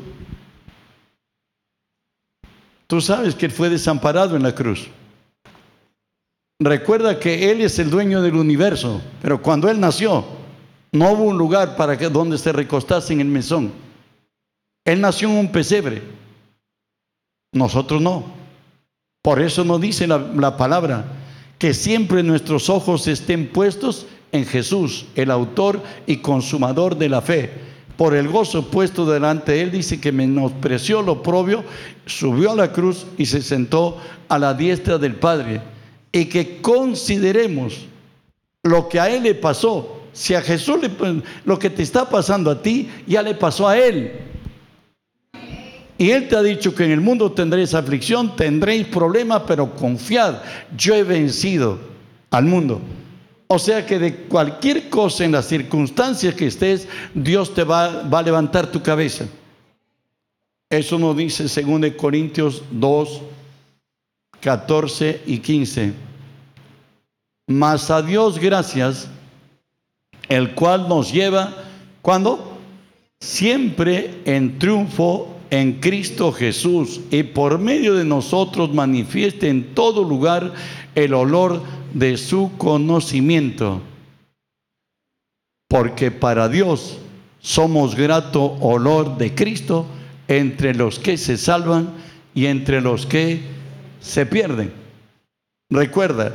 Tú 2.87 3.00
sabes 3.00 3.35
que 3.35 3.46
Él 3.46 3.52
fue 3.52 3.70
desamparado 3.70 4.37
en 4.37 4.42
la 4.42 4.54
cruz. 4.54 4.88
Recuerda 6.61 7.18
que 7.18 7.50
Él 7.50 7.61
es 7.61 7.78
el 7.78 7.90
dueño 7.90 8.20
del 8.20 8.35
universo, 8.35 9.00
pero 9.20 9.40
cuando 9.42 9.68
Él 9.68 9.80
nació, 9.80 10.24
no 10.92 11.12
hubo 11.12 11.24
un 11.24 11.38
lugar 11.38 11.76
para 11.76 11.96
que 11.96 12.09
donde 12.09 12.38
se 12.38 12.52
recostase 12.52 13.12
en 13.12 13.20
el 13.20 13.26
mesón. 13.26 13.72
Él 14.85 15.00
nació 15.00 15.28
en 15.31 15.38
un 15.38 15.52
pesebre. 15.52 16.02
Nosotros 17.52 18.00
no. 18.00 18.24
Por 19.22 19.40
eso 19.40 19.64
nos 19.64 19.81
dice 19.81 20.07
la, 20.07 20.18
la 20.18 20.57
palabra 20.57 21.05
que 21.59 21.74
siempre 21.74 22.22
nuestros 22.22 22.68
ojos 22.68 23.07
estén 23.07 23.48
puestos 23.48 24.07
en 24.33 24.44
Jesús, 24.44 25.07
el 25.14 25.31
autor 25.31 25.83
y 26.07 26.16
consumador 26.18 26.96
de 26.96 27.09
la 27.09 27.20
fe 27.20 27.50
por 27.96 28.16
el 28.16 28.28
gozo 28.28 28.68
puesto 28.68 29.07
delante 29.07 29.52
de 29.52 29.62
él, 29.62 29.70
dice 29.70 30.00
que 30.00 30.11
menospreció 30.11 31.02
lo 31.02 31.22
propio, 31.22 31.62
subió 32.05 32.50
a 32.50 32.57
la 32.57 32.72
cruz 32.72 33.07
y 33.16 33.26
se 33.26 33.42
sentó 33.42 33.96
a 34.28 34.40
la 34.40 34.55
diestra 34.55 34.98
del 34.98 35.14
Padre. 35.14 35.61
Y 36.11 36.24
que 36.24 36.61
consideremos 36.61 37.87
lo 38.64 38.88
que 38.88 38.98
a 38.98 39.09
él 39.09 39.22
le 39.22 39.37
pasó. 39.37 40.02
Si 40.12 40.35
a 40.35 40.42
Jesús 40.42 40.79
le, 40.81 40.90
lo 41.44 41.59
que 41.59 41.70
te 41.70 41.83
está 41.83 42.09
pasando 42.09 42.51
a 42.51 42.61
ti, 42.61 42.88
ya 43.07 43.22
le 43.22 43.35
pasó 43.35 43.68
a 43.68 43.79
él. 43.79 44.12
Y 45.98 46.11
Él 46.11 46.29
te 46.29 46.37
ha 46.37 46.42
dicho 46.42 46.75
que 46.75 46.85
en 46.85 46.90
el 46.90 47.01
mundo 47.01 47.31
tendréis 47.31 47.75
aflicción, 47.75 48.35
tendréis 48.35 48.88
problemas, 48.88 49.42
pero 49.46 49.75
confiad, 49.75 50.42
yo 50.77 50.94
he 50.94 51.05
vencido 51.05 51.79
al 52.31 52.44
mundo. 52.44 52.81
O 53.46 53.59
sea 53.59 53.87
que 53.87 53.98
de 53.98 54.16
cualquier 54.25 54.88
cosa 54.88 55.25
en 55.25 55.33
las 55.33 55.46
circunstancias 55.46 56.35
que 56.35 56.46
estés, 56.46 56.88
Dios 57.14 57.55
te 57.55 57.64
va, 57.64 58.03
va 58.03 58.18
a 58.18 58.22
levantar 58.22 58.66
tu 58.66 58.83
cabeza. 58.83 59.27
Eso 60.68 60.98
nos 60.98 61.16
dice 61.16 61.44
2 61.44 61.92
Corintios 61.96 62.62
2, 62.70 63.20
14 64.40 65.20
y 65.27 65.38
15. 65.38 65.92
Mas 67.46 67.90
a 67.90 68.01
Dios 68.03 68.38
gracias, 68.38 69.07
el 70.33 70.55
cual 70.55 70.88
nos 70.88 71.12
lleva, 71.12 71.55
¿cuándo? 72.01 72.59
Siempre 73.21 74.23
en 74.25 74.59
triunfo 74.59 75.37
en 75.51 75.81
Cristo 75.81 76.33
Jesús 76.33 77.01
y 77.11 77.25
por 77.25 77.59
medio 77.59 77.95
de 77.95 78.05
nosotros 78.05 78.73
manifieste 78.73 79.51
en 79.51 79.75
todo 79.75 80.03
lugar 80.03 80.55
el 80.95 81.12
olor 81.12 81.62
de 81.92 82.16
su 82.16 82.53
conocimiento. 82.57 83.83
Porque 85.68 86.11
para 86.11 86.49
Dios 86.49 86.99
somos 87.40 87.95
grato 87.95 88.57
olor 88.61 89.18
de 89.18 89.35
Cristo 89.35 89.85
entre 90.29 90.75
los 90.75 90.99
que 90.99 91.18
se 91.18 91.37
salvan 91.37 91.90
y 92.35 92.47
entre 92.47 92.81
los 92.81 93.05
que 93.05 93.42
se 94.01 94.25
pierden. 94.25 94.73
Recuerda, 95.68 96.35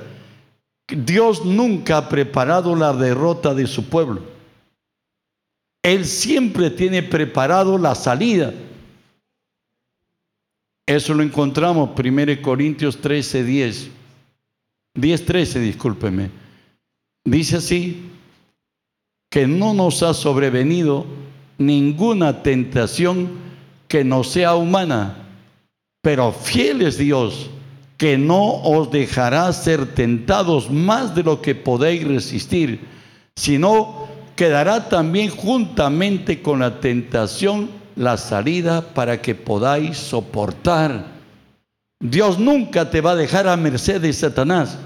Dios 0.87 1.45
nunca 1.45 1.97
ha 1.97 2.09
preparado 2.09 2.75
la 2.75 2.93
derrota 2.93 3.53
de 3.53 3.67
su 3.67 3.89
pueblo. 3.89 4.21
Él 5.83 6.05
siempre 6.05 6.69
tiene 6.69 7.03
preparado 7.03 7.77
la 7.77 7.95
salida. 7.95 8.53
Eso 10.85 11.13
lo 11.13 11.23
encontramos 11.23 11.89
1 11.97 12.41
Corintios 12.41 12.97
13, 12.99 13.43
10. 13.43 13.89
10, 14.95 15.25
13, 15.25 15.59
discúlpeme. 15.59 16.31
Dice 17.25 17.57
así, 17.57 18.09
que 19.29 19.47
no 19.47 19.73
nos 19.73 20.03
ha 20.03 20.13
sobrevenido 20.13 21.05
ninguna 21.57 22.43
tentación 22.43 23.29
que 23.87 24.03
no 24.03 24.23
sea 24.23 24.55
humana, 24.55 25.27
pero 26.01 26.31
fiel 26.31 26.81
es 26.81 26.97
Dios, 26.97 27.49
que 27.97 28.17
no 28.17 28.61
os 28.61 28.91
dejará 28.91 29.51
ser 29.51 29.93
tentados 29.95 30.69
más 30.69 31.15
de 31.15 31.23
lo 31.23 31.41
que 31.41 31.55
podéis 31.55 32.07
resistir, 32.07 32.81
sino 33.35 34.07
quedará 34.35 34.87
también 34.87 35.29
juntamente 35.29 36.41
con 36.41 36.59
la 36.59 36.79
tentación 36.79 37.69
la 37.95 38.17
salida 38.17 38.81
para 38.93 39.21
que 39.21 39.33
podáis 39.33 39.97
soportar. 39.97 41.17
Dios 41.99 42.37
nunca 42.37 42.89
te 42.91 43.01
va 43.01 43.11
a 43.11 43.15
dejar 43.15 43.47
a 43.47 43.57
merced 43.57 43.99
de 43.99 44.13
Satanás. 44.13 44.77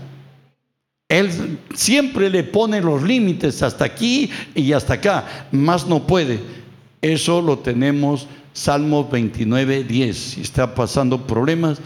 Él 1.09 1.59
siempre 1.75 2.29
le 2.29 2.45
pone 2.45 2.79
los 2.79 3.03
límites 3.03 3.61
hasta 3.61 3.83
aquí 3.83 4.31
y 4.55 4.71
hasta 4.71 4.93
acá, 4.93 5.47
más 5.51 5.85
no 5.85 6.07
puede. 6.07 6.39
Eso 7.01 7.41
lo 7.41 7.59
tenemos 7.59 8.27
Salmo 8.53 9.07
29, 9.09 9.83
10. 9.83 10.17
Si 10.17 10.41
está 10.41 10.73
pasando 10.73 11.27
problemas, 11.27 11.81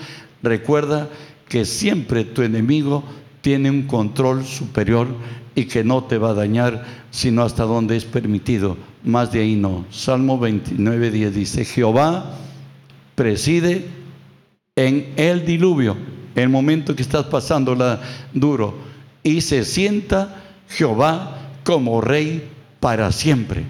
recuerda 0.46 1.10
que 1.50 1.66
siempre 1.66 2.24
tu 2.24 2.42
enemigo 2.42 3.04
tiene 3.42 3.70
un 3.70 3.84
control 3.84 4.46
superior 4.46 5.08
y 5.54 5.66
que 5.66 5.84
no 5.84 6.06
te 6.06 6.18
va 6.18 6.30
a 6.30 6.34
dañar 6.34 6.86
sino 7.12 7.44
hasta 7.44 7.64
donde 7.64 7.98
es 7.98 8.06
permitido 8.06 8.78
más 9.06 9.32
de 9.32 9.42
ahí 9.42 9.56
no. 9.56 9.86
Salmo 9.92 10.38
29, 10.40 11.12
10 11.12 11.36
dice, 11.36 11.64
Jehová 11.64 12.38
preside 13.14 13.86
en 14.76 15.14
el 15.16 15.46
diluvio, 15.46 15.96
el 16.34 16.50
momento 16.50 16.96
que 16.96 17.04
estás 17.04 17.26
pasando 17.26 17.76
la 17.76 18.02
duro, 18.34 18.76
y 19.24 19.42
se 19.42 19.64
sienta 19.64 20.44
Jehová 20.68 21.52
como 21.64 22.02
rey 22.02 22.50
para 22.80 23.12
siempre. 23.12 23.64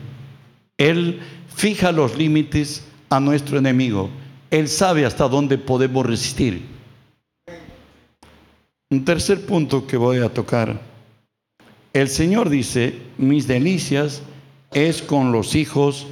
Él 0.78 1.20
fija 1.54 1.92
los 1.92 2.18
límites 2.18 2.84
a 3.10 3.20
nuestro 3.20 3.58
enemigo. 3.60 4.10
Él 4.49 4.67
sabe 4.67 5.05
hasta 5.05 5.27
dónde 5.27 5.58
podemos 5.58 6.05
resistir. 6.05 6.65
Un 8.91 9.03
tercer 9.03 9.45
punto 9.45 9.88
que 9.88 9.97
voy 9.97 10.19
a 10.19 10.29
tocar. 10.29 10.79
El 11.93 12.08
Señor 12.10 12.49
dice, 12.49 12.99
mis 13.17 13.47
delicias 13.47 14.21
es 14.71 15.01
con 15.01 15.31
los 15.31 15.55
hijos 15.55 16.08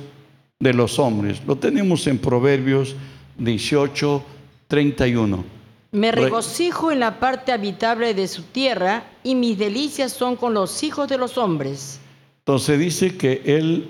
de 0.60 0.74
los 0.74 0.98
hombres. 0.98 1.42
Lo 1.46 1.58
tenemos 1.58 2.08
en 2.08 2.18
Proverbios 2.18 2.96
18, 3.38 4.24
31. 4.68 5.44
Me 5.92 6.12
regocijo 6.12 6.92
en 6.92 7.00
la 7.00 7.20
parte 7.20 7.52
habitable 7.52 8.16
de 8.16 8.28
su 8.28 8.44
tierra 8.44 9.04
y 9.24 9.36
mis 9.36 9.58
delicias 9.60 10.12
son 10.12 10.36
con 10.36 10.54
los 10.54 10.82
hijos 10.82 11.08
de 11.08 11.18
los 11.18 11.38
hombres. 11.38 12.00
Entonces 12.40 12.80
dice 12.80 13.16
que 13.16 13.42
él 13.46 13.90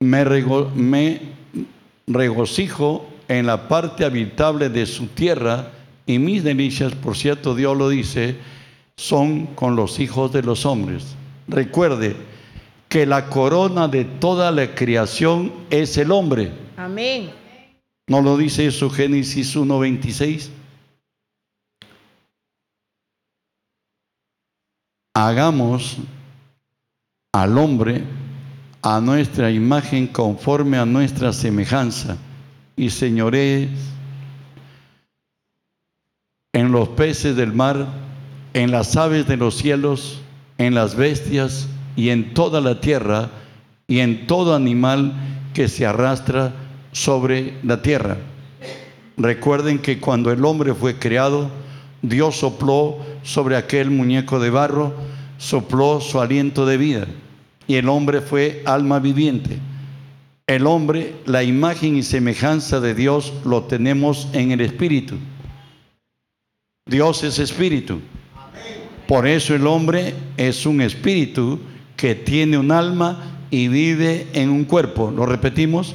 me, 0.00 0.24
me 0.74 1.20
regocijo 2.06 3.06
en 3.28 3.46
la 3.46 3.68
parte 3.68 4.04
habitable 4.04 4.68
de 4.68 4.86
su 4.86 5.06
tierra 5.06 5.70
y 6.06 6.18
mis 6.18 6.42
delicias, 6.44 6.94
por 6.94 7.16
cierto 7.16 7.54
Dios 7.54 7.76
lo 7.76 7.88
dice, 7.88 8.36
son 8.96 9.46
con 9.46 9.76
los 9.76 10.00
hijos 10.00 10.32
de 10.32 10.42
los 10.42 10.66
hombres. 10.66 11.14
Recuerde, 11.48 12.16
que 12.92 13.06
la 13.06 13.30
corona 13.30 13.88
de 13.88 14.04
toda 14.04 14.50
la 14.50 14.74
creación 14.74 15.50
es 15.70 15.96
el 15.96 16.12
hombre. 16.12 16.52
Amén. 16.76 17.30
¿No 18.06 18.20
lo 18.20 18.36
dice 18.36 18.66
eso 18.66 18.90
Génesis 18.90 19.56
1.26? 19.56 20.50
Hagamos 25.14 25.96
al 27.32 27.56
hombre 27.56 28.04
a 28.82 29.00
nuestra 29.00 29.50
imagen 29.50 30.08
conforme 30.08 30.76
a 30.76 30.84
nuestra 30.84 31.32
semejanza 31.32 32.16
y 32.76 32.90
señoré 32.90 33.68
en 36.52 36.72
los 36.72 36.88
peces 36.90 37.36
del 37.36 37.52
mar, 37.52 37.86
en 38.54 38.70
las 38.72 38.96
aves 38.96 39.26
de 39.26 39.36
los 39.36 39.56
cielos, 39.56 40.20
en 40.58 40.74
las 40.74 40.96
bestias, 40.96 41.68
y 41.96 42.10
en 42.10 42.34
toda 42.34 42.60
la 42.60 42.80
tierra 42.80 43.30
y 43.86 44.00
en 44.00 44.26
todo 44.26 44.54
animal 44.54 45.12
que 45.54 45.68
se 45.68 45.86
arrastra 45.86 46.52
sobre 46.92 47.58
la 47.62 47.82
tierra. 47.82 48.16
Recuerden 49.16 49.78
que 49.78 50.00
cuando 50.00 50.32
el 50.32 50.44
hombre 50.44 50.74
fue 50.74 50.98
creado, 50.98 51.50
Dios 52.00 52.36
sopló 52.36 52.98
sobre 53.22 53.56
aquel 53.56 53.90
muñeco 53.90 54.40
de 54.40 54.50
barro, 54.50 54.94
sopló 55.38 56.00
su 56.00 56.20
aliento 56.20 56.64
de 56.66 56.76
vida 56.78 57.06
y 57.72 57.76
el 57.76 57.88
hombre 57.88 58.20
fue 58.20 58.60
alma 58.66 58.98
viviente. 58.98 59.58
El 60.46 60.66
hombre, 60.66 61.14
la 61.24 61.42
imagen 61.42 61.96
y 61.96 62.02
semejanza 62.02 62.80
de 62.80 62.94
Dios 62.94 63.32
lo 63.46 63.62
tenemos 63.62 64.28
en 64.34 64.52
el 64.52 64.60
espíritu. 64.60 65.14
Dios 66.84 67.24
es 67.24 67.38
espíritu. 67.38 68.00
Por 69.08 69.26
eso 69.26 69.54
el 69.54 69.66
hombre 69.66 70.12
es 70.36 70.66
un 70.66 70.82
espíritu 70.82 71.60
que 71.96 72.14
tiene 72.14 72.58
un 72.58 72.72
alma 72.72 73.38
y 73.50 73.68
vive 73.68 74.26
en 74.34 74.50
un 74.50 74.66
cuerpo. 74.66 75.10
Lo 75.10 75.24
repetimos, 75.24 75.94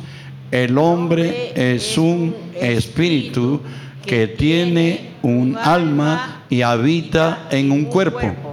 el 0.49 0.79
hombre 0.79 1.51
es 1.53 1.95
un 1.95 2.35
espíritu 2.59 3.61
que 4.03 4.25
tiene 4.25 5.11
un 5.21 5.55
alma 5.55 6.41
y 6.49 6.63
habita 6.63 7.47
en 7.51 7.71
un 7.71 7.85
cuerpo. 7.85 8.46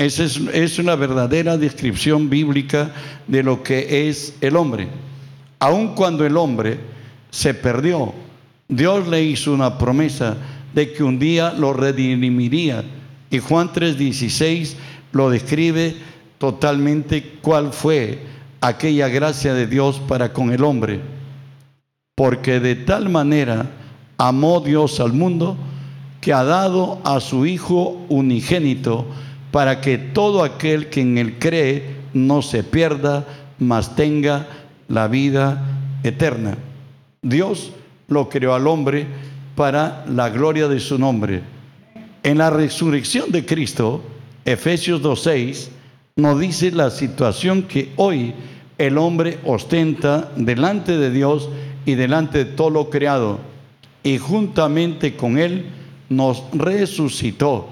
Esa 0.00 0.24
es, 0.24 0.40
es, 0.54 0.78
una 0.78 0.96
verdadera 0.96 1.58
descripción 1.58 2.30
bíblica 2.30 2.90
de 3.26 3.42
lo 3.42 3.62
que 3.62 4.08
es 4.08 4.34
el 4.40 4.56
hombre. 4.56 4.88
Aun 5.58 5.94
cuando 5.94 6.24
el 6.24 6.38
hombre 6.38 6.80
se 7.28 7.52
perdió, 7.52 8.14
Dios 8.66 9.06
le 9.08 9.22
hizo 9.22 9.52
una 9.52 9.76
promesa 9.76 10.38
de 10.72 10.94
que 10.94 11.02
un 11.02 11.18
día 11.18 11.52
lo 11.52 11.74
redimiría. 11.74 12.82
Y 13.30 13.40
Juan 13.40 13.74
3:16 13.74 14.74
lo 15.12 15.28
describe 15.28 15.94
totalmente 16.38 17.34
cuál 17.42 17.70
fue 17.70 18.20
aquella 18.62 19.08
gracia 19.08 19.52
de 19.52 19.66
Dios 19.66 20.00
para 20.08 20.32
con 20.32 20.50
el 20.50 20.64
hombre. 20.64 21.00
Porque 22.14 22.58
de 22.58 22.74
tal 22.74 23.10
manera 23.10 23.66
amó 24.16 24.60
Dios 24.60 24.98
al 24.98 25.12
mundo 25.12 25.58
que 26.22 26.32
ha 26.32 26.42
dado 26.42 27.02
a 27.04 27.20
su 27.20 27.44
Hijo 27.44 28.02
unigénito 28.08 29.04
para 29.50 29.80
que 29.80 29.98
todo 29.98 30.44
aquel 30.44 30.88
que 30.88 31.00
en 31.00 31.18
él 31.18 31.38
cree 31.38 31.96
no 32.12 32.42
se 32.42 32.62
pierda, 32.62 33.26
mas 33.58 33.94
tenga 33.96 34.46
la 34.88 35.08
vida 35.08 35.62
eterna. 36.02 36.56
Dios 37.22 37.72
lo 38.08 38.28
creó 38.28 38.54
al 38.54 38.66
hombre 38.66 39.06
para 39.54 40.04
la 40.08 40.30
gloria 40.30 40.68
de 40.68 40.80
su 40.80 40.98
nombre. 40.98 41.42
En 42.22 42.38
la 42.38 42.50
resurrección 42.50 43.30
de 43.30 43.44
Cristo, 43.44 44.02
Efesios 44.44 45.02
2.6, 45.02 45.68
nos 46.16 46.38
dice 46.38 46.70
la 46.70 46.90
situación 46.90 47.62
que 47.62 47.92
hoy 47.96 48.34
el 48.78 48.98
hombre 48.98 49.38
ostenta 49.44 50.30
delante 50.36 50.96
de 50.96 51.10
Dios 51.10 51.48
y 51.86 51.94
delante 51.94 52.44
de 52.44 52.44
todo 52.46 52.70
lo 52.70 52.90
creado. 52.90 53.38
Y 54.02 54.18
juntamente 54.18 55.16
con 55.16 55.38
Él 55.38 55.66
nos 56.08 56.42
resucitó 56.52 57.68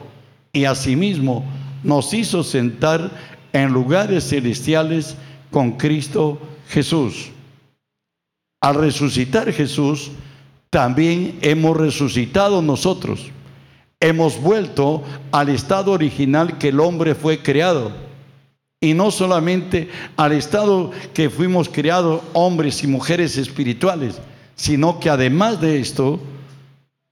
y 0.52 0.64
asimismo 0.64 1.44
nos 1.82 2.12
hizo 2.14 2.42
sentar 2.42 3.10
en 3.52 3.72
lugares 3.72 4.28
celestiales 4.28 5.16
con 5.50 5.72
Cristo 5.72 6.38
Jesús. 6.68 7.30
Al 8.60 8.74
resucitar 8.74 9.52
Jesús, 9.52 10.10
también 10.70 11.38
hemos 11.42 11.76
resucitado 11.76 12.60
nosotros. 12.60 13.30
Hemos 14.00 14.40
vuelto 14.40 15.02
al 15.32 15.48
estado 15.48 15.92
original 15.92 16.58
que 16.58 16.68
el 16.68 16.80
hombre 16.80 17.14
fue 17.14 17.42
creado. 17.42 17.92
Y 18.80 18.94
no 18.94 19.10
solamente 19.10 19.88
al 20.16 20.32
estado 20.32 20.92
que 21.12 21.30
fuimos 21.30 21.68
creados 21.68 22.22
hombres 22.32 22.84
y 22.84 22.86
mujeres 22.86 23.36
espirituales, 23.36 24.20
sino 24.54 25.00
que 25.00 25.10
además 25.10 25.60
de 25.60 25.80
esto, 25.80 26.20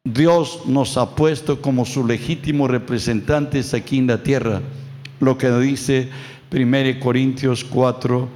Dios 0.06 0.66
nos 0.66 0.96
ha 0.98 1.16
puesto 1.16 1.60
como 1.60 1.84
sus 1.84 2.06
legítimos 2.06 2.70
representantes 2.70 3.74
aquí 3.74 3.98
en 3.98 4.06
la 4.06 4.22
tierra. 4.22 4.62
Lo 5.18 5.36
que 5.36 5.50
dice 5.58 6.10
1 6.52 7.00
Corintios 7.00 7.64
4, 7.64 8.28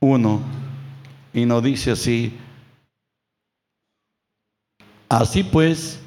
1. 0.00 0.40
Y 1.34 1.44
nos 1.44 1.62
dice 1.62 1.90
así, 1.90 2.32
así 5.10 5.42
pues, 5.42 6.00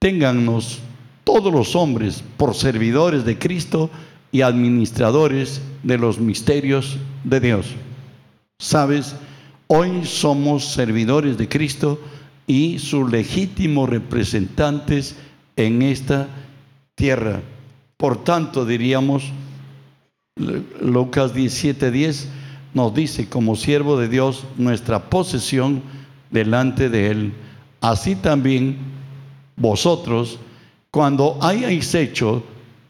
téngannos 0.00 0.80
todos 1.22 1.52
los 1.52 1.76
hombres 1.76 2.24
por 2.36 2.56
servidores 2.56 3.24
de 3.24 3.38
Cristo 3.38 3.90
y 4.32 4.40
administradores 4.40 5.62
de 5.84 5.98
los 5.98 6.18
misterios 6.18 6.98
de 7.22 7.38
Dios. 7.38 7.66
Sabes, 8.58 9.14
hoy 9.68 10.04
somos 10.04 10.64
servidores 10.64 11.38
de 11.38 11.48
Cristo 11.48 12.00
y 12.48 12.78
sus 12.78 13.08
legítimos 13.12 13.88
representantes 13.88 15.14
en 15.54 15.82
esta 15.82 16.26
tierra. 16.96 17.42
Por 17.96 18.24
tanto, 18.24 18.64
diríamos, 18.64 19.30
Lucas 20.80 21.34
17:10 21.34 22.26
nos 22.74 22.94
dice, 22.94 23.28
como 23.28 23.54
siervo 23.54 23.98
de 23.98 24.08
Dios, 24.08 24.44
nuestra 24.56 25.10
posesión 25.10 25.82
delante 26.30 26.88
de 26.88 27.10
Él. 27.10 27.32
Así 27.80 28.16
también 28.16 28.78
vosotros, 29.56 30.38
cuando 30.90 31.38
hayáis 31.42 31.94
hecho 31.94 32.42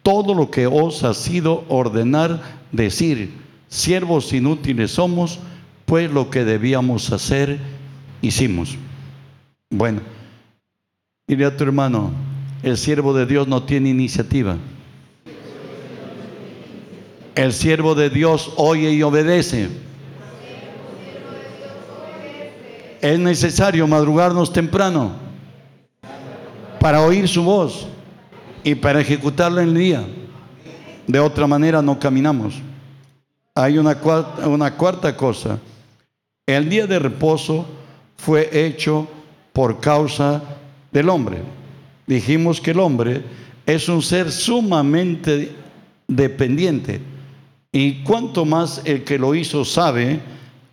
todo 0.02 0.34
lo 0.34 0.50
que 0.50 0.66
os 0.66 1.02
ha 1.02 1.14
sido 1.14 1.64
ordenar 1.68 2.42
decir, 2.70 3.32
siervos 3.68 4.32
inútiles 4.32 4.92
somos, 4.92 5.40
pues 5.84 6.10
lo 6.10 6.30
que 6.30 6.44
debíamos 6.44 7.10
hacer, 7.12 7.58
hicimos. 8.22 8.76
Bueno, 9.70 10.00
dile 11.26 11.44
a 11.44 11.54
tu 11.56 11.64
hermano, 11.64 12.10
el 12.62 12.78
siervo 12.78 13.12
de 13.12 13.26
Dios 13.26 13.46
no 13.46 13.64
tiene 13.64 13.90
iniciativa. 13.90 14.56
El 17.34 17.52
siervo 17.52 17.94
de 17.94 18.08
Dios 18.08 18.52
oye 18.56 18.90
y 18.92 19.02
obedece. 19.02 19.68
Es 23.00 23.18
necesario 23.18 23.86
madrugarnos 23.86 24.52
temprano 24.52 25.12
para 26.80 27.02
oír 27.02 27.28
su 27.28 27.44
voz 27.44 27.86
y 28.64 28.74
para 28.74 29.00
ejecutarla 29.00 29.62
en 29.62 29.68
el 29.68 29.74
día. 29.74 30.04
De 31.06 31.20
otra 31.20 31.46
manera 31.46 31.82
no 31.82 31.98
caminamos. 31.98 32.54
Hay 33.54 33.78
una 33.78 33.96
una 34.44 34.74
cuarta 34.74 35.16
cosa. 35.16 35.58
El 36.46 36.68
día 36.68 36.86
de 36.86 36.98
reposo 36.98 37.66
fue 38.16 38.48
hecho 38.52 39.06
por 39.58 39.80
causa 39.80 40.40
del 40.92 41.08
hombre. 41.08 41.38
Dijimos 42.06 42.60
que 42.60 42.70
el 42.70 42.78
hombre 42.78 43.22
es 43.66 43.88
un 43.88 44.02
ser 44.02 44.30
sumamente 44.30 45.50
dependiente. 46.06 47.00
Y 47.72 48.04
cuanto 48.04 48.44
más 48.44 48.80
el 48.84 49.02
que 49.02 49.18
lo 49.18 49.34
hizo 49.34 49.64
sabe, 49.64 50.20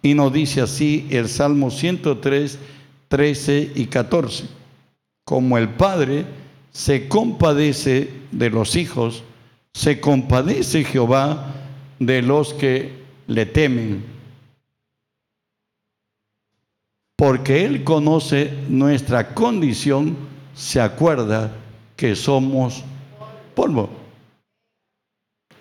y 0.04 0.14
nos 0.14 0.32
dice 0.32 0.62
así 0.62 1.08
el 1.10 1.30
Salmo 1.30 1.72
103, 1.72 2.60
13 3.08 3.72
y 3.74 3.88
14. 3.88 4.44
Como 5.24 5.58
el 5.58 5.70
Padre 5.70 6.24
se 6.72 7.08
compadece 7.08 8.12
de 8.32 8.52
los 8.52 8.76
hijos, 8.76 9.24
se 9.74 10.00
compadece 10.00 10.84
Jehová 10.84 11.56
de 11.98 12.22
los 12.22 12.54
que 12.54 12.94
le 13.26 13.48
temen. 13.48 14.15
Porque 17.16 17.64
Él 17.66 17.84
conoce 17.84 18.54
nuestra 18.68 19.34
condición, 19.34 20.18
se 20.54 20.82
acuerda 20.82 21.52
que 21.96 22.16
somos 22.16 22.84
polvo. 23.54 23.90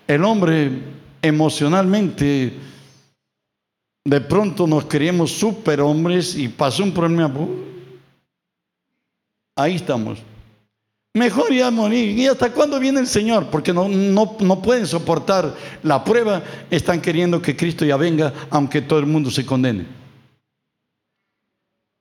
El 0.07 0.23
hombre 0.23 0.71
emocionalmente, 1.21 2.53
de 4.03 4.21
pronto 4.21 4.67
nos 4.67 4.85
creemos 4.85 5.31
superhombres 5.31 6.35
y 6.35 6.49
pasó 6.49 6.83
un 6.83 6.93
problema. 6.93 7.33
Ahí 9.55 9.75
estamos. 9.75 10.19
Mejor 11.15 11.53
ya 11.53 11.71
morir. 11.71 12.19
¿Y 12.19 12.27
hasta 12.27 12.51
cuándo 12.51 12.77
viene 12.77 12.99
el 12.99 13.07
Señor? 13.07 13.47
Porque 13.49 13.71
no, 13.71 13.87
no, 13.87 14.35
no, 14.41 14.61
pueden 14.61 14.85
soportar 14.85 15.55
la 15.81 16.03
prueba. 16.03 16.43
Están 16.69 17.01
queriendo 17.01 17.41
que 17.41 17.55
Cristo 17.55 17.85
ya 17.85 17.95
venga, 17.95 18.33
aunque 18.49 18.81
todo 18.81 18.99
el 18.99 19.05
mundo 19.05 19.31
se 19.31 19.45
condene. 19.45 19.85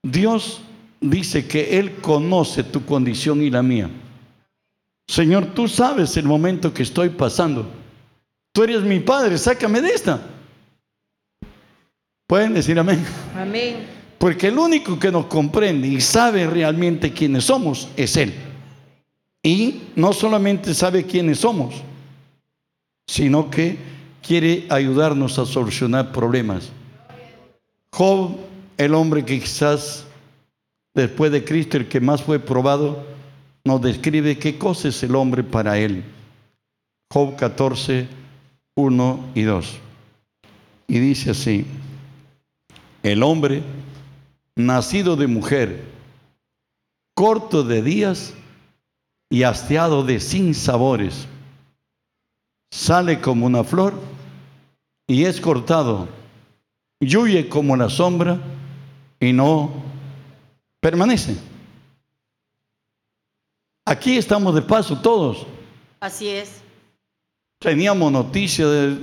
Dios 0.04 0.60
dice 1.00 1.48
que 1.48 1.78
Él 1.78 1.96
conoce 1.96 2.62
tu 2.62 2.84
condición 2.84 3.42
y 3.42 3.50
la 3.50 3.62
mía. 3.62 3.90
Señor, 5.08 5.46
tú 5.54 5.66
sabes 5.66 6.16
el 6.16 6.26
momento 6.26 6.72
que 6.72 6.82
estoy 6.82 7.08
pasando. 7.08 7.66
Tú 8.52 8.62
eres 8.62 8.82
mi 8.82 9.00
Padre, 9.00 9.36
sácame 9.38 9.80
de 9.80 9.88
esta. 9.88 10.20
¿Pueden 12.26 12.54
decir 12.54 12.78
amén? 12.78 13.04
Amén. 13.36 13.86
Porque 14.18 14.48
el 14.48 14.58
único 14.58 14.98
que 14.98 15.10
nos 15.10 15.26
comprende 15.26 15.88
y 15.88 16.00
sabe 16.00 16.46
realmente 16.46 17.12
quiénes 17.12 17.44
somos 17.44 17.88
es 17.96 18.16
Él. 18.16 18.34
Y 19.42 19.82
no 19.96 20.12
solamente 20.12 20.72
sabe 20.74 21.04
quiénes 21.04 21.40
somos, 21.40 21.74
sino 23.06 23.50
que 23.50 23.78
quiere 24.22 24.66
ayudarnos 24.70 25.38
a 25.38 25.44
solucionar 25.44 26.12
problemas. 26.12 26.70
Job, 27.90 28.36
el 28.76 28.94
hombre 28.94 29.24
que 29.24 29.40
quizás 29.40 30.06
después 30.94 31.32
de 31.32 31.44
Cristo, 31.44 31.76
el 31.76 31.88
que 31.88 32.00
más 32.00 32.22
fue 32.22 32.38
probado, 32.38 33.04
nos 33.64 33.80
describe 33.80 34.38
qué 34.38 34.58
cosa 34.58 34.88
es 34.88 35.02
el 35.02 35.14
hombre 35.14 35.42
para 35.42 35.78
él. 35.78 36.04
Job 37.12 37.36
14, 37.36 38.08
1 38.76 39.30
y 39.34 39.42
2. 39.42 39.78
Y 40.88 40.98
dice 40.98 41.30
así, 41.30 41.64
el 43.02 43.22
hombre 43.22 43.62
nacido 44.56 45.16
de 45.16 45.26
mujer, 45.26 45.84
corto 47.14 47.62
de 47.62 47.82
días, 47.82 48.34
y 49.34 49.42
hastiado 49.42 50.04
de 50.04 50.20
sin 50.20 50.54
sabores. 50.54 51.26
Sale 52.70 53.20
como 53.20 53.46
una 53.46 53.64
flor 53.64 53.94
y 55.08 55.24
es 55.24 55.40
cortado. 55.40 56.08
Y 57.00 57.16
huye 57.16 57.48
como 57.48 57.76
la 57.76 57.88
sombra 57.88 58.38
y 59.26 59.32
no 59.32 59.70
permanece. 60.80 61.36
Aquí 63.86 64.16
estamos 64.16 64.54
de 64.54 64.62
paso 64.62 65.00
todos. 65.00 65.46
Así 66.00 66.28
es. 66.28 66.62
Teníamos 67.58 68.12
noticia 68.12 68.66
de, 68.66 68.98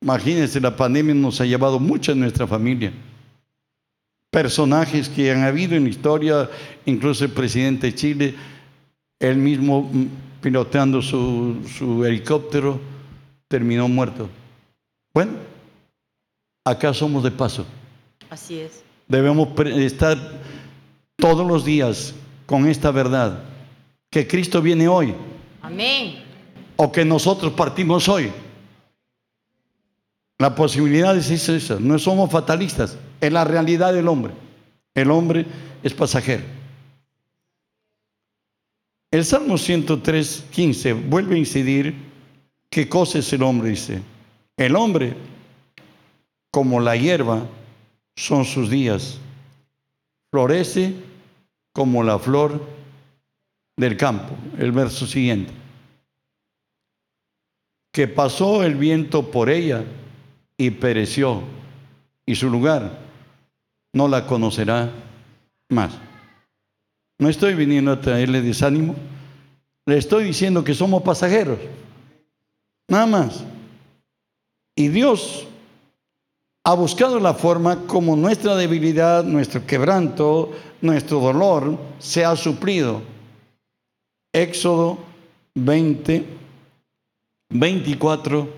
imagínense, 0.00 0.60
la 0.60 0.76
pandemia 0.76 1.14
nos 1.14 1.40
ha 1.40 1.44
llevado 1.44 1.78
mucho 1.78 2.12
en 2.12 2.20
nuestra 2.20 2.46
familia. 2.46 2.92
Personajes 4.30 5.08
que 5.08 5.30
han 5.30 5.42
habido 5.42 5.74
en 5.76 5.84
la 5.84 5.90
historia, 5.90 6.50
incluso 6.84 7.24
el 7.24 7.32
presidente 7.32 7.88
de 7.88 7.94
Chile, 7.94 8.34
él 9.18 9.36
mismo 9.36 9.82
mm, 9.82 10.06
piloteando 10.40 11.02
su, 11.02 12.04
helicóptero 12.04 12.80
terminó 13.48 13.88
muerto. 13.88 14.28
Bueno, 15.12 15.32
acá 16.64 16.92
somos 16.92 17.24
de 17.24 17.30
paso. 17.30 17.66
Así 18.30 18.58
es. 18.60 18.85
Debemos 19.08 19.48
estar 19.66 20.18
todos 21.16 21.46
los 21.46 21.64
días 21.64 22.14
con 22.44 22.68
esta 22.68 22.90
verdad, 22.90 23.42
que 24.10 24.26
Cristo 24.26 24.60
viene 24.60 24.88
hoy. 24.88 25.14
Amén. 25.62 26.22
O 26.76 26.90
que 26.92 27.04
nosotros 27.04 27.52
partimos 27.52 28.08
hoy. 28.08 28.30
La 30.38 30.54
posibilidad 30.54 31.16
es 31.16 31.30
esa, 31.30 31.78
no 31.80 31.98
somos 31.98 32.30
fatalistas, 32.30 32.98
es 33.20 33.32
la 33.32 33.44
realidad 33.44 33.94
del 33.94 34.08
hombre. 34.08 34.34
El 34.94 35.10
hombre 35.10 35.46
es 35.82 35.94
pasajero. 35.94 36.44
El 39.10 39.24
Salmo 39.24 39.56
103, 39.56 40.44
15 40.50 40.92
vuelve 40.92 41.36
a 41.36 41.38
incidir 41.38 41.94
qué 42.68 42.88
cosa 42.88 43.18
es 43.20 43.32
el 43.32 43.42
hombre, 43.42 43.70
dice. 43.70 44.02
El 44.56 44.76
hombre, 44.76 45.14
como 46.50 46.80
la 46.80 46.96
hierba, 46.96 47.46
son 48.16 48.44
sus 48.44 48.70
días. 48.70 49.18
Florece 50.30 50.94
como 51.72 52.02
la 52.02 52.18
flor 52.18 52.66
del 53.76 53.96
campo. 53.96 54.34
El 54.58 54.72
verso 54.72 55.06
siguiente. 55.06 55.52
Que 57.92 58.08
pasó 58.08 58.64
el 58.64 58.74
viento 58.74 59.30
por 59.30 59.48
ella 59.48 59.84
y 60.58 60.70
pereció, 60.70 61.42
y 62.24 62.34
su 62.34 62.50
lugar 62.50 62.98
no 63.92 64.08
la 64.08 64.26
conocerá 64.26 64.90
más. 65.68 65.92
No 67.18 67.28
estoy 67.28 67.54
viniendo 67.54 67.92
a 67.92 68.00
traerle 68.00 68.42
desánimo, 68.42 68.94
le 69.86 69.98
estoy 69.98 70.24
diciendo 70.24 70.64
que 70.64 70.74
somos 70.74 71.02
pasajeros, 71.02 71.58
nada 72.88 73.06
más. 73.06 73.44
Y 74.74 74.88
Dios 74.88 75.46
ha 76.66 76.74
buscado 76.74 77.20
la 77.20 77.32
forma 77.32 77.86
como 77.86 78.16
nuestra 78.16 78.56
debilidad, 78.56 79.22
nuestro 79.22 79.64
quebranto, 79.64 80.50
nuestro 80.80 81.20
dolor 81.20 81.78
se 82.00 82.24
ha 82.24 82.34
suplido. 82.34 83.02
Éxodo 84.32 84.98
20, 85.54 86.26
24, 87.50 88.48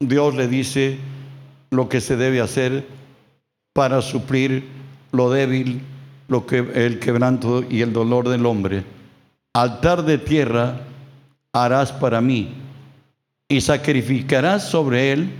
Dios 0.00 0.34
le 0.34 0.48
dice 0.48 0.98
lo 1.70 1.88
que 1.88 2.02
se 2.02 2.18
debe 2.18 2.42
hacer 2.42 2.86
para 3.72 4.02
suplir 4.02 4.68
lo 5.12 5.30
débil, 5.30 5.80
lo 6.28 6.44
que, 6.44 6.58
el 6.58 6.98
quebranto 6.98 7.64
y 7.66 7.80
el 7.80 7.94
dolor 7.94 8.28
del 8.28 8.44
hombre. 8.44 8.84
Altar 9.54 10.04
de 10.04 10.18
tierra 10.18 10.82
harás 11.54 11.90
para 11.90 12.20
mí 12.20 12.52
y 13.48 13.62
sacrificarás 13.62 14.68
sobre 14.68 15.12
él 15.12 15.30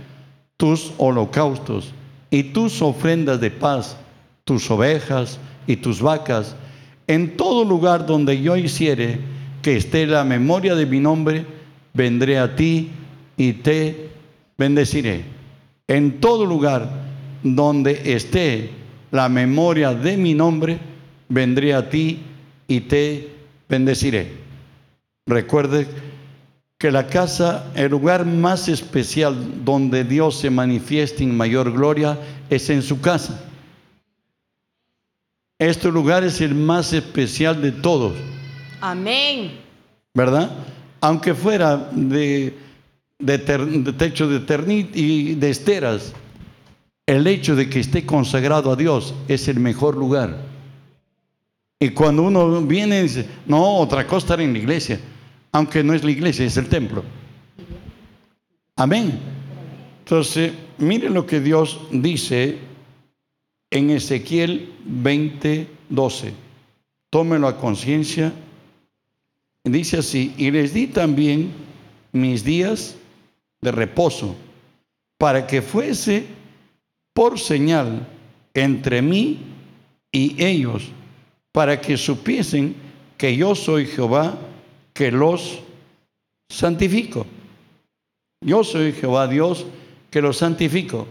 tus 0.57 0.93
holocaustos 0.97 1.93
y 2.29 2.43
tus 2.43 2.81
ofrendas 2.81 3.39
de 3.39 3.51
paz, 3.51 3.97
tus 4.43 4.69
ovejas 4.69 5.39
y 5.65 5.77
tus 5.77 6.01
vacas, 6.01 6.55
en 7.07 7.37
todo 7.37 7.63
lugar 7.63 8.05
donde 8.05 8.41
yo 8.41 8.57
hiciere 8.57 9.19
que 9.61 9.77
esté 9.77 10.05
la 10.05 10.23
memoria 10.23 10.75
de 10.75 10.85
mi 10.85 10.99
nombre, 10.99 11.45
vendré 11.93 12.37
a 12.37 12.55
ti 12.55 12.89
y 13.37 13.53
te 13.53 14.09
bendeciré. 14.57 15.23
En 15.87 16.19
todo 16.19 16.45
lugar 16.45 16.89
donde 17.43 18.13
esté 18.13 18.71
la 19.11 19.29
memoria 19.29 19.93
de 19.93 20.17
mi 20.17 20.33
nombre, 20.33 20.79
vendré 21.29 21.73
a 21.73 21.89
ti 21.89 22.19
y 22.67 22.81
te 22.81 23.29
bendeciré. 23.69 24.31
Recuerde 25.25 25.87
que 26.77 26.91
la 26.91 27.07
casa, 27.07 27.71
el 27.73 27.89
lugar 27.89 28.25
más 28.25 28.67
especial 28.67 29.65
donde 29.65 30.03
Dios 30.03 30.37
se 30.37 30.49
manifiesta 30.49 31.23
en 31.23 31.35
mayor 31.35 31.71
gloria 31.71 32.19
es 32.49 32.69
en 32.69 32.83
su 32.83 33.01
casa. 33.01 33.43
Este 35.57 35.91
lugar 35.91 36.23
es 36.23 36.39
el 36.39 36.53
más 36.53 36.93
especial 36.93 37.61
de 37.63 37.71
todos. 37.71 38.13
Amén. 38.79 39.59
¿Verdad? 40.13 40.51
Aunque 41.01 41.33
fuera 41.33 41.89
de, 41.93 42.55
de, 43.17 43.37
techo 43.97 44.27
de 44.27 44.39
ternit 44.41 44.95
y 44.95 45.33
de 45.33 45.49
esteras, 45.49 46.13
el 47.07 47.25
hecho 47.25 47.55
de 47.55 47.69
que 47.69 47.79
esté 47.79 48.05
consagrado 48.05 48.71
a 48.71 48.75
Dios 48.75 49.15
es 49.27 49.47
el 49.47 49.59
mejor 49.59 49.95
lugar. 49.95 50.37
Y 51.79 51.89
cuando 51.89 52.23
uno 52.23 52.61
viene 52.61 52.99
y 52.99 53.03
dice, 53.03 53.27
no, 53.47 53.77
otra 53.77 54.05
cosa 54.05 54.25
estar 54.25 54.41
en 54.41 54.53
la 54.53 54.59
iglesia 54.59 54.99
aunque 55.57 55.83
no 55.83 55.95
es 55.95 56.03
la 56.03 56.11
iglesia, 56.11 56.45
es 56.45 56.55
el 56.57 56.69
templo. 56.69 57.03
Amén. 58.75 59.19
Entonces, 59.97 60.53
miren 60.77 61.15
lo 61.15 61.25
que 61.25 61.39
Dios 61.39 61.79
dice 61.91 62.59
en 63.71 63.89
Ezequiel 63.89 64.71
20, 64.85 65.67
12. 65.89 66.33
Tómelo 67.09 67.47
a 67.47 67.57
conciencia. 67.57 68.31
Dice 69.63 69.97
así, 69.97 70.31
y 70.37 70.51
les 70.51 70.75
di 70.75 70.85
también 70.85 71.49
mis 72.11 72.43
días 72.43 72.95
de 73.59 73.71
reposo 73.71 74.35
para 75.17 75.47
que 75.47 75.63
fuese 75.63 76.27
por 77.15 77.39
señal 77.39 78.07
entre 78.53 79.01
mí 79.01 79.39
y 80.11 80.35
ellos, 80.37 80.83
para 81.51 81.81
que 81.81 81.97
supiesen 81.97 82.75
que 83.17 83.35
yo 83.35 83.55
soy 83.55 83.87
Jehová 83.87 84.37
que 84.97 85.11
los 85.11 85.59
santifico. 86.49 87.27
Yo 88.43 88.63
soy 88.63 88.93
Jehová 88.93 89.27
Dios 89.27 89.65
que 90.09 90.21
los 90.21 90.37
santifico. 90.37 91.07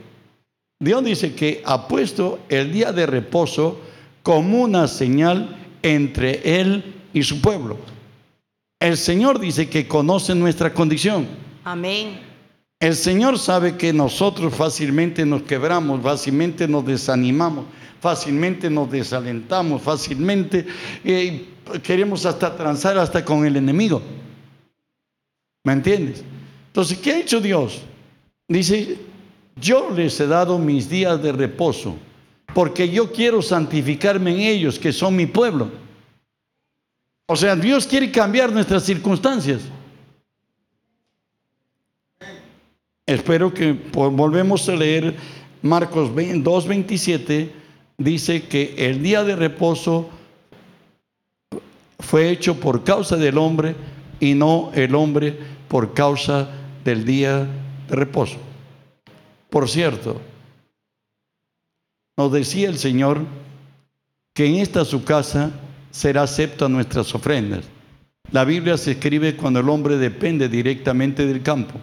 Dios 0.80 1.04
dice 1.04 1.34
que 1.34 1.62
ha 1.64 1.86
puesto 1.86 2.40
el 2.48 2.72
día 2.72 2.92
de 2.92 3.06
reposo 3.06 3.80
como 4.24 4.62
una 4.62 4.88
señal 4.88 5.56
entre 5.82 6.60
Él 6.60 6.94
y 7.12 7.22
su 7.22 7.40
pueblo. 7.40 7.78
El 8.80 8.96
Señor 8.96 9.38
dice 9.38 9.70
que 9.70 9.86
conoce 9.86 10.34
nuestra 10.34 10.74
condición. 10.74 11.28
Amén. 11.64 12.20
El 12.78 12.94
Señor 12.94 13.38
sabe 13.38 13.76
que 13.76 13.92
nosotros 13.92 14.54
fácilmente 14.54 15.24
nos 15.24 15.42
quebramos, 15.42 16.02
fácilmente 16.02 16.68
nos 16.68 16.84
desanimamos, 16.84 17.64
fácilmente 18.00 18.68
nos 18.68 18.90
desalentamos, 18.90 19.80
fácilmente 19.80 20.66
eh, 21.02 21.46
queremos 21.82 22.26
hasta 22.26 22.54
transar 22.54 22.98
hasta 22.98 23.24
con 23.24 23.46
el 23.46 23.56
enemigo. 23.56 24.02
¿Me 25.64 25.72
entiendes? 25.72 26.22
Entonces, 26.66 26.98
¿qué 26.98 27.12
ha 27.12 27.18
hecho 27.18 27.40
Dios? 27.40 27.80
Dice, 28.46 28.98
yo 29.56 29.90
les 29.90 30.20
he 30.20 30.26
dado 30.26 30.58
mis 30.58 30.88
días 30.90 31.20
de 31.22 31.32
reposo, 31.32 31.96
porque 32.54 32.90
yo 32.90 33.10
quiero 33.10 33.40
santificarme 33.40 34.32
en 34.32 34.40
ellos, 34.40 34.78
que 34.78 34.92
son 34.92 35.16
mi 35.16 35.24
pueblo. 35.24 35.70
O 37.26 37.34
sea, 37.34 37.56
Dios 37.56 37.86
quiere 37.86 38.12
cambiar 38.12 38.52
nuestras 38.52 38.84
circunstancias. 38.84 39.62
Espero 43.06 43.54
que 43.54 43.72
volvemos 43.92 44.68
a 44.68 44.74
leer 44.74 45.14
Marcos 45.62 46.10
2.27, 46.10 47.50
dice 47.98 48.48
que 48.48 48.74
el 48.76 49.00
día 49.00 49.22
de 49.22 49.36
reposo 49.36 50.10
fue 52.00 52.30
hecho 52.30 52.58
por 52.58 52.82
causa 52.82 53.16
del 53.16 53.38
hombre 53.38 53.76
y 54.18 54.34
no 54.34 54.72
el 54.74 54.96
hombre 54.96 55.38
por 55.68 55.94
causa 55.94 56.48
del 56.84 57.04
día 57.04 57.46
de 57.88 57.94
reposo. 57.94 58.38
Por 59.50 59.68
cierto, 59.68 60.20
nos 62.16 62.32
decía 62.32 62.68
el 62.68 62.78
Señor 62.78 63.20
que 64.34 64.46
en 64.46 64.56
esta 64.56 64.84
su 64.84 65.04
casa 65.04 65.52
será 65.92 66.22
acepta 66.22 66.68
nuestras 66.68 67.14
ofrendas. 67.14 67.66
La 68.32 68.44
Biblia 68.44 68.76
se 68.76 68.92
escribe 68.92 69.36
cuando 69.36 69.60
el 69.60 69.68
hombre 69.68 69.96
depende 69.96 70.48
directamente 70.48 71.24
del 71.24 71.42
campo. 71.44 71.78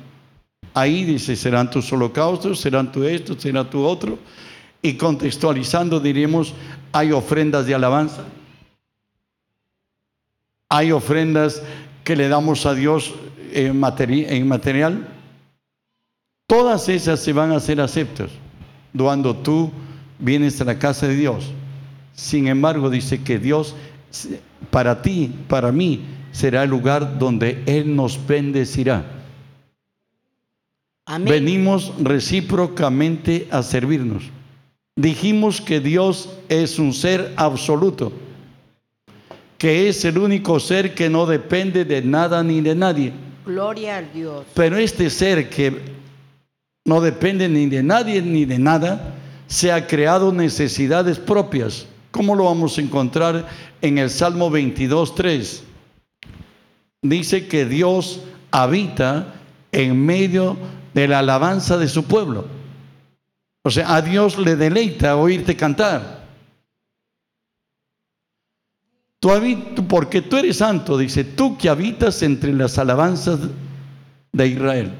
Ahí 0.73 1.03
dice, 1.03 1.35
serán 1.35 1.69
tus 1.69 1.91
holocaustos, 1.93 2.59
serán 2.59 2.91
tu 2.91 3.03
esto, 3.03 3.39
será 3.39 3.69
tu 3.69 3.83
otro. 3.83 4.17
Y 4.81 4.95
contextualizando 4.95 5.99
diremos, 5.99 6.53
hay 6.91 7.11
ofrendas 7.11 7.65
de 7.65 7.75
alabanza, 7.75 8.23
hay 10.69 10.91
ofrendas 10.91 11.61
que 12.03 12.15
le 12.15 12.27
damos 12.27 12.65
a 12.65 12.73
Dios 12.73 13.13
en, 13.53 13.79
material. 13.79 15.07
Todas 16.47 16.89
esas 16.89 17.19
se 17.19 17.33
van 17.33 17.51
a 17.51 17.59
ser 17.59 17.79
aceptas 17.79 18.31
cuando 18.97 19.35
tú 19.35 19.71
vienes 20.19 20.59
a 20.59 20.65
la 20.65 20.77
casa 20.77 21.07
de 21.07 21.15
Dios. 21.15 21.51
Sin 22.15 22.47
embargo, 22.47 22.89
dice 22.89 23.23
que 23.23 23.39
Dios, 23.39 23.75
para 24.69 25.01
ti, 25.01 25.31
para 25.47 25.71
mí, 25.71 26.01
será 26.31 26.63
el 26.63 26.69
lugar 26.69 27.17
donde 27.17 27.63
Él 27.65 27.95
nos 27.95 28.19
bendecirá. 28.27 29.22
Venimos 31.19 31.93
recíprocamente 31.99 33.47
a 33.51 33.61
servirnos. 33.63 34.23
Dijimos 34.95 35.59
que 35.59 35.79
Dios 35.79 36.29
es 36.49 36.79
un 36.79 36.93
ser 36.93 37.33
absoluto 37.35 38.13
que 39.63 39.87
es 39.87 40.03
el 40.03 40.17
único 40.17 40.59
ser 40.59 40.93
que 40.93 41.09
no 41.09 41.25
depende 41.25 41.85
de 41.85 42.01
nada 42.01 42.43
ni 42.43 42.59
de 42.59 42.75
nadie. 42.75 43.13
Gloria 43.45 43.95
a 43.95 44.01
Dios. 44.01 44.45
Pero 44.53 44.75
este 44.75 45.09
ser 45.09 45.49
que 45.49 45.79
no 46.83 46.99
depende 46.99 47.47
ni 47.47 47.67
de 47.67 47.81
nadie 47.81 48.21
ni 48.21 48.43
de 48.43 48.59
nada, 48.59 49.15
se 49.47 49.71
ha 49.71 49.87
creado 49.87 50.33
necesidades 50.33 51.17
propias. 51.17 51.85
¿Cómo 52.11 52.35
lo 52.35 52.43
vamos 52.43 52.77
a 52.77 52.81
encontrar 52.81 53.47
en 53.81 53.99
el 53.99 54.09
Salmo 54.09 54.49
22, 54.49 55.15
3? 55.15 55.63
Dice 57.01 57.47
que 57.47 57.63
Dios 57.63 58.19
habita 58.51 59.33
en 59.71 59.97
medio 59.97 60.57
de 60.93 61.07
la 61.07 61.19
alabanza 61.19 61.77
de 61.77 61.87
su 61.87 62.03
pueblo. 62.03 62.45
O 63.63 63.71
sea, 63.71 63.95
a 63.95 64.01
Dios 64.01 64.37
le 64.37 64.55
deleita 64.55 65.15
oírte 65.15 65.55
cantar. 65.55 66.23
Tú 69.19 69.29
porque 69.87 70.21
tú 70.21 70.35
eres 70.35 70.57
santo, 70.57 70.97
dice, 70.97 71.23
tú 71.23 71.57
que 71.57 71.69
habitas 71.69 72.21
entre 72.23 72.51
las 72.51 72.77
alabanzas 72.77 73.39
de 74.33 74.47
Israel. 74.47 74.91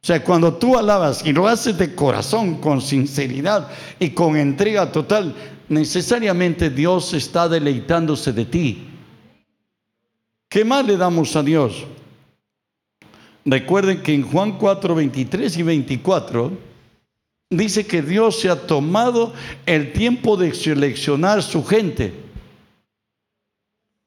O 0.00 0.06
sea, 0.06 0.22
cuando 0.22 0.54
tú 0.54 0.78
alabas 0.78 1.26
y 1.26 1.32
lo 1.32 1.48
haces 1.48 1.76
de 1.76 1.94
corazón, 1.94 2.60
con 2.60 2.80
sinceridad 2.80 3.68
y 3.98 4.10
con 4.10 4.36
entrega 4.36 4.92
total, 4.92 5.34
necesariamente 5.68 6.70
Dios 6.70 7.14
está 7.14 7.48
deleitándose 7.48 8.32
de 8.32 8.44
ti. 8.44 8.86
¿Qué 10.48 10.64
más 10.64 10.86
le 10.86 10.96
damos 10.96 11.34
a 11.34 11.42
Dios? 11.42 11.84
Recuerden 13.44 14.02
que 14.02 14.14
en 14.14 14.22
Juan 14.22 14.58
4, 14.58 14.94
23 14.94 15.56
y 15.56 15.62
24 15.62 16.52
dice 17.50 17.86
que 17.86 18.02
Dios 18.02 18.40
se 18.40 18.48
ha 18.48 18.66
tomado 18.66 19.32
el 19.66 19.92
tiempo 19.92 20.36
de 20.36 20.54
seleccionar 20.54 21.42
su 21.42 21.64
gente. 21.64 22.14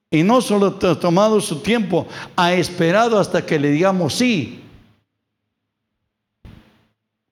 Y 0.09 0.23
no 0.23 0.41
solo 0.41 0.77
ha 0.81 0.99
tomado 0.99 1.41
su 1.41 1.59
tiempo, 1.59 2.07
ha 2.35 2.53
esperado 2.53 3.19
hasta 3.19 3.45
que 3.45 3.59
le 3.59 3.71
digamos 3.71 4.15
sí. 4.15 4.61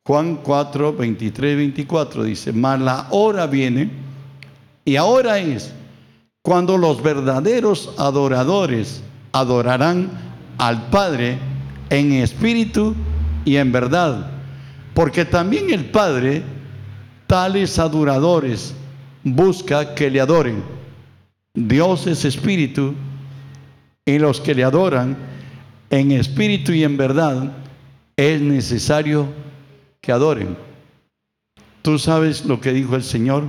Juan 0.05 0.35
4, 0.43 0.93
23, 0.93 1.57
24 1.57 2.23
dice, 2.25 2.53
mas 2.53 2.79
la 2.79 3.07
hora 3.09 3.47
viene 3.47 3.89
y 4.83 4.97
ahora 4.97 5.39
es 5.39 5.73
cuando 6.43 6.77
los 6.77 7.01
verdaderos 7.01 7.91
adoradores 7.97 9.01
adorarán 9.31 10.11
al 10.59 10.89
Padre 10.91 11.39
en 11.89 12.13
espíritu 12.13 12.95
y 13.43 13.57
en 13.57 13.71
verdad. 13.71 14.31
Porque 14.93 15.25
también 15.25 15.71
el 15.71 15.85
Padre, 15.85 16.43
tales 17.27 17.79
adoradores, 17.79 18.73
busca 19.23 19.95
que 19.95 20.09
le 20.09 20.21
adoren. 20.21 20.63
Dios 21.53 22.07
es 22.07 22.25
espíritu 22.25 22.93
y 24.05 24.19
los 24.19 24.39
que 24.41 24.55
le 24.55 24.63
adoran 24.63 25.17
en 25.89 26.11
espíritu 26.11 26.71
y 26.71 26.83
en 26.83 26.97
verdad 26.97 27.51
es 28.17 28.41
necesario 28.41 29.27
que 30.01 30.11
adoren. 30.11 30.57
Tú 31.81 31.99
sabes 31.99 32.45
lo 32.45 32.59
que 32.61 32.73
dijo 32.73 32.95
el 32.95 33.03
Señor, 33.03 33.45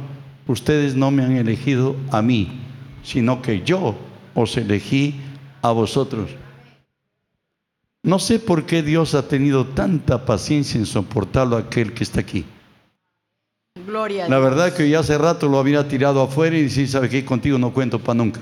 ustedes 0.47 0.95
no 0.95 1.11
me 1.11 1.24
han 1.24 1.37
elegido 1.37 1.97
a 2.11 2.22
mí, 2.22 2.61
sino 3.03 3.43
que 3.43 3.62
yo 3.62 3.97
os 4.34 4.57
elegí 4.57 5.14
a 5.62 5.70
vosotros. 5.72 6.30
No 8.07 8.20
sé 8.20 8.38
por 8.38 8.66
qué 8.66 8.84
Dios 8.84 9.16
ha 9.16 9.26
tenido 9.26 9.66
tanta 9.66 10.24
paciencia 10.24 10.78
en 10.78 10.86
soportarlo 10.86 11.57
a 11.57 11.61
aquel 11.61 11.92
que 11.92 12.04
está 12.04 12.20
aquí. 12.20 12.44
Gloria 13.84 14.28
La 14.28 14.38
verdad 14.38 14.72
que 14.72 14.88
ya 14.88 15.00
hace 15.00 15.18
rato 15.18 15.48
lo 15.48 15.59
había 15.59 15.88
tirado 15.88 16.22
afuera 16.22 16.57
y 16.57 16.62
dice, 16.62 16.86
¿sabe 16.86 17.09
qué? 17.09 17.24
Contigo 17.24 17.59
no 17.59 17.72
cuento 17.72 17.98
para 17.98 18.14
nunca. 18.14 18.40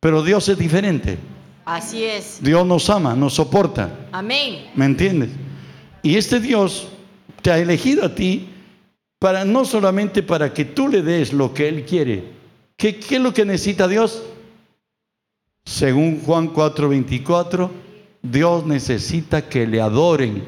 Pero 0.00 0.22
Dios 0.22 0.50
es 0.50 0.58
diferente. 0.58 1.16
Así 1.64 2.04
es. 2.04 2.40
Dios 2.42 2.66
nos 2.66 2.90
ama, 2.90 3.14
nos 3.14 3.32
soporta. 3.32 3.90
Amén. 4.12 4.66
¿Me 4.74 4.84
entiendes? 4.84 5.30
Y 6.02 6.16
este 6.16 6.38
Dios 6.38 6.88
te 7.40 7.52
ha 7.52 7.58
elegido 7.58 8.04
a 8.04 8.14
ti 8.14 8.50
para 9.18 9.46
no 9.46 9.64
solamente 9.64 10.22
para 10.22 10.52
que 10.52 10.66
tú 10.66 10.88
le 10.88 11.00
des 11.00 11.32
lo 11.32 11.54
que 11.54 11.68
Él 11.68 11.86
quiere. 11.86 12.22
¿Qué, 12.76 12.98
qué 12.98 13.16
es 13.16 13.22
lo 13.22 13.32
que 13.32 13.46
necesita 13.46 13.88
Dios? 13.88 14.22
Según 15.64 16.20
Juan 16.20 16.52
4:24, 16.52 17.70
Dios 18.22 18.64
necesita 18.64 19.48
que 19.48 19.66
le 19.66 19.80
adoren. 19.80 20.44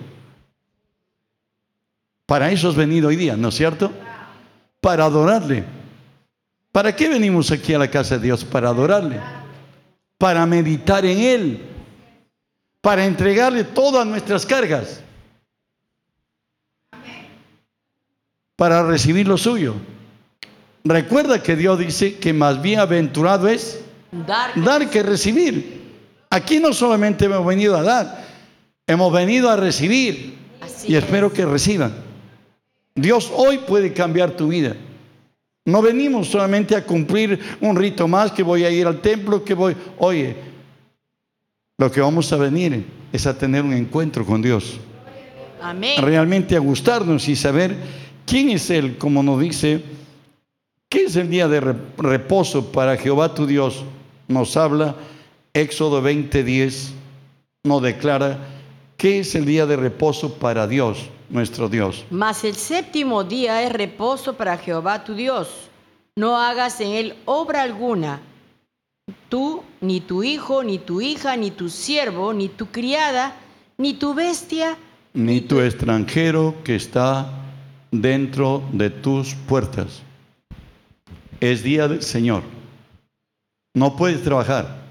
Para 2.26 2.50
eso 2.50 2.68
has 2.68 2.76
venido 2.76 3.08
hoy 3.08 3.16
día, 3.16 3.36
¿no 3.36 3.48
es 3.48 3.56
cierto? 3.56 3.90
Para 4.80 5.04
adorarle. 5.04 5.64
¿Para 6.72 6.94
qué 6.94 7.08
venimos 7.08 7.50
aquí 7.50 7.74
a 7.74 7.78
la 7.78 7.90
casa 7.90 8.16
de 8.16 8.26
Dios? 8.26 8.44
Para 8.44 8.70
adorarle. 8.70 9.20
Para 10.16 10.46
meditar 10.46 11.04
en 11.04 11.18
Él. 11.18 11.62
Para 12.80 13.04
entregarle 13.04 13.64
todas 13.64 14.06
nuestras 14.06 14.46
cargas. 14.46 15.02
Para 18.56 18.82
recibir 18.84 19.26
lo 19.26 19.36
suyo. 19.36 19.74
Recuerda 20.84 21.42
que 21.42 21.56
Dios 21.56 21.78
dice 21.78 22.18
que 22.18 22.32
más 22.32 22.60
bienaventurado 22.60 23.48
es 23.48 23.80
dar, 24.12 24.90
que 24.90 25.02
recibir. 25.02 25.83
Aquí 26.34 26.58
no 26.58 26.72
solamente 26.72 27.26
hemos 27.26 27.46
venido 27.46 27.76
a 27.76 27.82
dar, 27.84 28.24
hemos 28.88 29.12
venido 29.12 29.48
a 29.50 29.56
recibir. 29.56 30.34
y 30.84 30.96
espero 30.96 31.32
que 31.32 31.46
reciban. 31.46 31.94
Dios 32.92 33.30
hoy 33.32 33.58
puede 33.58 33.92
cambiar 33.92 34.32
tu 34.32 34.48
vida. 34.48 34.74
No 35.64 35.80
venimos 35.80 36.26
solamente 36.26 36.74
a 36.74 36.84
cumplir 36.84 37.38
un 37.60 37.76
rito 37.76 38.08
más, 38.08 38.32
que 38.32 38.42
voy 38.42 38.64
a 38.64 38.70
ir 38.70 38.84
al 38.84 39.00
templo, 39.00 39.44
que 39.44 39.54
voy... 39.54 39.76
Oye, 39.98 40.34
lo 41.78 41.88
que 41.92 42.00
vamos 42.00 42.32
a 42.32 42.36
venir 42.36 42.84
es 43.12 43.28
a 43.28 43.38
tener 43.38 43.62
un 43.62 43.72
encuentro 43.72 44.26
con 44.26 44.42
Dios. 44.42 44.80
Amén. 45.62 46.02
Realmente 46.02 46.56
a 46.56 46.58
gustarnos 46.58 47.28
y 47.28 47.36
saber 47.36 47.76
quién 48.26 48.50
es 48.50 48.70
Él, 48.70 48.98
como 48.98 49.22
nos 49.22 49.40
dice, 49.40 49.84
¿qué 50.88 51.04
es 51.04 51.14
el 51.14 51.30
día 51.30 51.46
de 51.46 51.60
reposo 51.96 52.72
para 52.72 52.96
Jehová 52.96 53.32
tu 53.32 53.46
Dios? 53.46 53.84
Nos 54.26 54.56
habla 54.56 54.96
Éxodo 55.54 56.02
20:10, 56.02 56.90
nos 57.64 57.80
declara 57.80 58.38
¿qué 58.96 59.20
es 59.20 59.34
el 59.34 59.44
día 59.44 59.66
de 59.66 59.76
reposo 59.76 60.34
para 60.34 60.66
Dios? 60.66 61.10
nuestro 61.30 61.68
Dios. 61.68 62.04
Mas 62.10 62.44
el 62.44 62.54
séptimo 62.54 63.24
día 63.24 63.62
es 63.62 63.72
reposo 63.72 64.34
para 64.34 64.56
Jehová 64.56 65.04
tu 65.04 65.14
Dios. 65.14 65.48
No 66.16 66.36
hagas 66.36 66.80
en 66.80 66.92
él 66.92 67.14
obra 67.24 67.62
alguna. 67.62 68.20
Tú, 69.28 69.62
ni 69.80 70.00
tu 70.00 70.22
hijo, 70.22 70.62
ni 70.62 70.78
tu 70.78 71.00
hija, 71.00 71.36
ni 71.36 71.50
tu 71.50 71.68
siervo, 71.68 72.32
ni 72.32 72.48
tu 72.48 72.66
criada, 72.66 73.34
ni 73.78 73.94
tu 73.94 74.14
bestia, 74.14 74.78
ni 75.12 75.40
tu 75.40 75.60
extranjero 75.60 76.54
que 76.64 76.76
está 76.76 77.30
dentro 77.90 78.62
de 78.72 78.90
tus 78.90 79.34
puertas. 79.34 80.02
Es 81.40 81.62
día 81.62 81.88
del 81.88 82.02
Señor. 82.02 82.42
No 83.74 83.96
puedes 83.96 84.22
trabajar. 84.22 84.83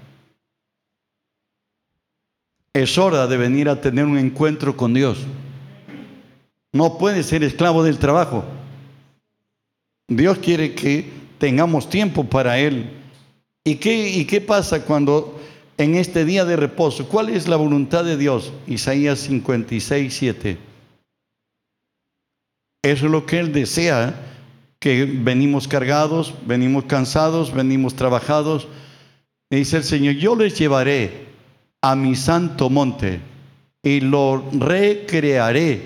Es 2.74 2.98
hora 2.98 3.28
de 3.28 3.36
venir 3.36 3.68
a 3.68 3.80
tener 3.80 4.04
un 4.04 4.18
encuentro 4.18 4.76
con 4.76 4.94
Dios. 4.94 5.18
No 6.72 6.98
puedes 6.98 7.26
ser 7.26 7.44
esclavo 7.44 7.84
del 7.84 7.98
trabajo. 7.98 8.44
Dios 10.08 10.38
quiere 10.38 10.74
que 10.74 11.08
tengamos 11.38 11.88
tiempo 11.88 12.24
para 12.24 12.58
Él. 12.58 12.90
¿Y 13.62 13.76
qué, 13.76 14.08
¿Y 14.10 14.24
qué 14.24 14.40
pasa 14.40 14.84
cuando 14.84 15.40
en 15.78 15.94
este 15.94 16.24
día 16.24 16.44
de 16.44 16.56
reposo? 16.56 17.06
¿Cuál 17.06 17.28
es 17.28 17.46
la 17.46 17.54
voluntad 17.54 18.04
de 18.04 18.16
Dios? 18.16 18.52
Isaías 18.66 19.20
56, 19.20 20.12
7. 20.12 20.58
Eso 22.82 23.06
es 23.06 23.12
lo 23.12 23.24
que 23.24 23.38
Él 23.38 23.52
desea, 23.52 24.20
que 24.80 25.04
venimos 25.04 25.68
cargados, 25.68 26.34
venimos 26.44 26.86
cansados, 26.86 27.54
venimos 27.54 27.94
trabajados. 27.94 28.66
Y 29.48 29.56
dice 29.58 29.76
el 29.76 29.84
Señor, 29.84 30.16
yo 30.16 30.34
les 30.34 30.58
llevaré 30.58 31.33
a 31.84 31.94
mi 31.94 32.16
santo 32.16 32.70
monte 32.70 33.20
y 33.82 34.00
lo 34.00 34.42
recrearé 34.52 35.82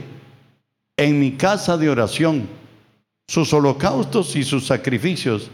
en 0.97 1.19
mi 1.19 1.33
casa 1.33 1.77
de 1.77 1.91
oración. 1.91 2.49
Sus 3.27 3.53
holocaustos 3.53 4.37
y 4.37 4.45
sus 4.45 4.65
sacrificios 4.65 5.51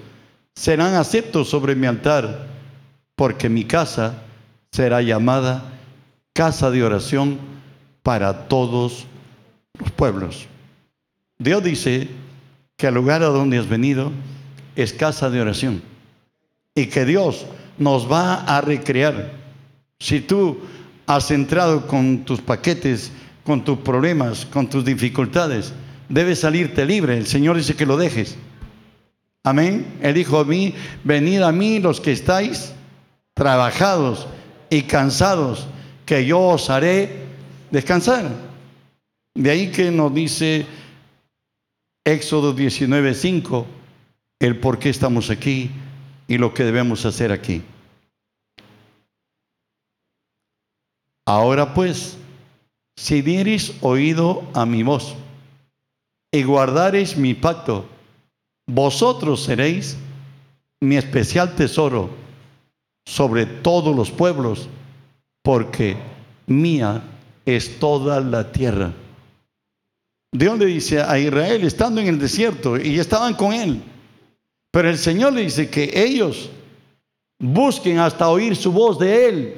serán 0.55 0.97
aceptos 0.97 1.49
sobre 1.49 1.75
mi 1.75 1.87
altar, 1.87 2.47
porque 3.17 3.49
mi 3.49 3.65
casa 3.65 4.23
será 4.71 5.01
llamada 5.01 5.73
casa 6.35 6.71
de 6.71 6.85
oración 6.85 7.39
para 8.03 8.47
todos 8.47 9.07
los 9.81 9.91
pueblos. 9.93 10.47
Dios 11.39 11.65
dice 11.65 12.09
que 12.77 12.89
el 12.89 12.95
lugar 12.95 13.23
a 13.23 13.29
donde 13.29 13.57
has 13.57 13.69
venido 13.69 14.13
es 14.77 14.93
casa 14.93 15.31
de 15.31 15.41
oración 15.41 15.83
y 16.75 16.85
que 16.87 17.07
Dios 17.07 17.47
nos 17.79 18.13
va 18.13 18.45
a 18.45 18.61
recrear. 18.61 19.44
Si 20.05 20.21
tú 20.21 20.59
has 21.07 21.31
entrado 21.31 21.87
con 21.87 22.25
tus 22.25 22.43
paquetes 22.43 23.11
con 23.45 23.63
tus 23.63 23.79
problemas, 23.79 24.47
con 24.47 24.69
tus 24.69 24.85
dificultades. 24.85 25.73
Debes 26.09 26.41
salirte 26.41 26.85
libre. 26.85 27.17
El 27.17 27.27
Señor 27.27 27.57
dice 27.57 27.77
que 27.77 27.87
lo 27.87 27.97
dejes. 27.97 28.37
Amén. 29.45 29.99
Él 30.01 30.15
dijo 30.15 30.41
a 30.41 30.45
mí, 30.45 30.75
venid 31.05 31.43
a 31.43 31.53
mí 31.53 31.79
los 31.79 32.01
que 32.01 32.13
estáis 32.13 32.73
trabajados 33.35 34.27
y 34.71 34.83
cansados, 34.83 35.67
que 36.07 36.25
yo 36.25 36.41
os 36.41 36.71
haré 36.71 37.27
descansar. 37.71 38.31
De 39.35 39.51
ahí 39.51 39.71
que 39.71 39.91
nos 39.91 40.15
dice 40.15 40.65
Éxodo 42.05 42.55
19:5, 42.55 43.67
el 44.41 44.59
por 44.59 44.79
qué 44.79 44.89
estamos 44.89 45.31
aquí 45.31 45.71
y 46.29 46.39
lo 46.39 46.55
que 46.55 46.65
debemos 46.65 47.05
hacer 47.05 47.33
aquí. 47.33 47.63
Ahora 51.27 51.73
pues, 51.73 52.17
si 52.97 53.23
dieres 53.23 53.75
oído 53.81 54.43
a 54.55 54.67
mi 54.67 54.83
voz, 54.83 55.15
y 56.33 56.43
guardareis 56.43 57.17
mi 57.17 57.35
pacto, 57.35 57.87
vosotros 58.67 59.45
seréis 59.45 59.97
mi 60.81 60.97
especial 60.97 61.55
tesoro 61.55 62.11
sobre 63.07 63.47
todos 63.47 63.95
los 63.95 64.11
pueblos, 64.11 64.69
porque 65.43 65.97
mía 66.47 67.03
es 67.47 67.79
toda 67.79 68.21
la 68.21 68.51
tierra. 68.51 68.93
Dios 70.33 70.59
le 70.59 70.67
dice 70.67 71.01
a 71.01 71.19
Israel, 71.19 71.65
estando 71.65 72.01
en 72.01 72.09
el 72.09 72.19
desierto, 72.19 72.77
y 72.77 72.99
estaban 72.99 73.35
con 73.35 73.53
él, 73.53 73.83
pero 74.75 74.91
el 74.91 74.99
Señor 74.99 75.35
le 75.35 75.43
dice 75.43 75.71
que 75.71 75.93
ellos 75.95 76.51
busquen 77.39 77.99
hasta 77.99 78.29
oír 78.29 78.57
su 78.57 78.73
voz 78.73 78.99
de 78.99 79.29
Él. 79.29 79.55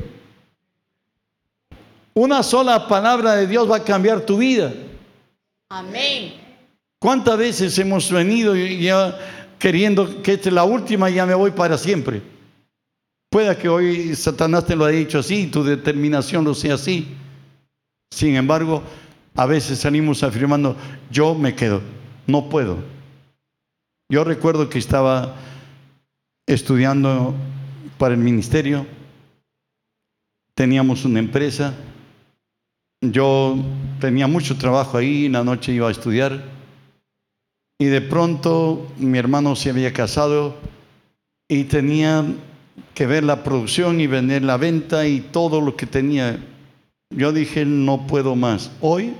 Una 2.16 2.42
sola 2.42 2.88
palabra 2.88 3.34
de 3.34 3.46
Dios 3.46 3.70
va 3.70 3.76
a 3.76 3.84
cambiar 3.84 4.22
tu 4.22 4.38
vida. 4.38 4.72
Amén. 5.68 6.32
¿Cuántas 6.98 7.36
veces 7.36 7.78
hemos 7.78 8.10
venido 8.10 8.56
ya 8.56 9.18
queriendo 9.58 10.22
que 10.22 10.32
esta 10.32 10.48
es 10.48 10.54
la 10.54 10.64
última 10.64 11.10
y 11.10 11.14
ya 11.16 11.26
me 11.26 11.34
voy 11.34 11.50
para 11.50 11.76
siempre? 11.76 12.22
Pueda 13.28 13.58
que 13.58 13.68
hoy 13.68 14.16
Satanás 14.16 14.64
te 14.64 14.74
lo 14.74 14.86
haya 14.86 14.96
dicho 14.96 15.18
así, 15.18 15.48
tu 15.48 15.62
determinación 15.62 16.42
lo 16.42 16.54
sea 16.54 16.76
así. 16.76 17.06
Sin 18.10 18.34
embargo, 18.34 18.82
a 19.34 19.44
veces 19.44 19.78
salimos 19.78 20.22
afirmando, 20.22 20.74
yo 21.10 21.34
me 21.34 21.54
quedo, 21.54 21.82
no 22.26 22.48
puedo. 22.48 22.78
Yo 24.08 24.24
recuerdo 24.24 24.70
que 24.70 24.78
estaba 24.78 25.36
estudiando 26.46 27.34
para 27.98 28.14
el 28.14 28.20
ministerio, 28.20 28.86
teníamos 30.54 31.04
una 31.04 31.18
empresa, 31.18 31.74
yo 33.00 33.56
tenía 34.00 34.26
mucho 34.26 34.56
trabajo 34.56 34.98
ahí, 34.98 35.26
en 35.26 35.32
la 35.32 35.44
noche 35.44 35.72
iba 35.72 35.88
a 35.88 35.92
estudiar 35.92 36.42
y 37.78 37.86
de 37.86 38.00
pronto 38.00 38.86
mi 38.96 39.18
hermano 39.18 39.54
se 39.54 39.70
había 39.70 39.92
casado 39.92 40.56
y 41.48 41.64
tenía 41.64 42.24
que 42.94 43.06
ver 43.06 43.24
la 43.24 43.44
producción 43.44 44.00
y 44.00 44.06
vender 44.06 44.42
la 44.42 44.56
venta 44.56 45.06
y 45.06 45.20
todo 45.20 45.60
lo 45.60 45.76
que 45.76 45.86
tenía. 45.86 46.42
Yo 47.10 47.32
dije, 47.32 47.64
no 47.64 48.06
puedo 48.06 48.34
más, 48.34 48.70
hoy 48.80 49.14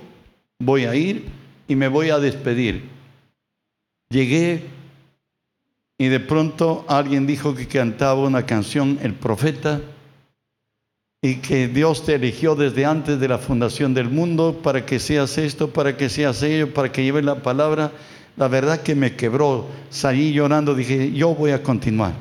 voy 0.58 0.86
a 0.86 0.94
ir 0.94 1.26
y 1.68 1.76
me 1.76 1.88
voy 1.88 2.10
a 2.10 2.18
despedir. 2.18 2.88
Llegué 4.08 4.64
y 5.98 6.08
de 6.08 6.20
pronto 6.20 6.84
alguien 6.88 7.26
dijo 7.26 7.54
que 7.54 7.66
cantaba 7.66 8.20
una 8.26 8.46
canción, 8.46 8.98
el 9.02 9.14
profeta, 9.14 9.80
y 11.26 11.36
que 11.36 11.68
Dios 11.68 12.04
te 12.04 12.14
eligió 12.14 12.54
desde 12.54 12.84
antes 12.84 13.18
de 13.18 13.28
la 13.28 13.38
fundación 13.38 13.94
del 13.94 14.08
mundo 14.08 14.60
para 14.62 14.86
que 14.86 14.98
seas 14.98 15.38
esto, 15.38 15.70
para 15.70 15.96
que 15.96 16.08
seas 16.08 16.42
ello, 16.42 16.72
para 16.72 16.92
que 16.92 17.02
lleves 17.02 17.24
la 17.24 17.42
palabra. 17.42 17.92
La 18.36 18.48
verdad 18.48 18.82
que 18.82 18.94
me 18.94 19.16
quebró, 19.16 19.66
salí 19.90 20.32
llorando, 20.32 20.74
dije, 20.74 21.12
yo 21.12 21.34
voy 21.34 21.50
a 21.50 21.62
continuar. 21.62 22.12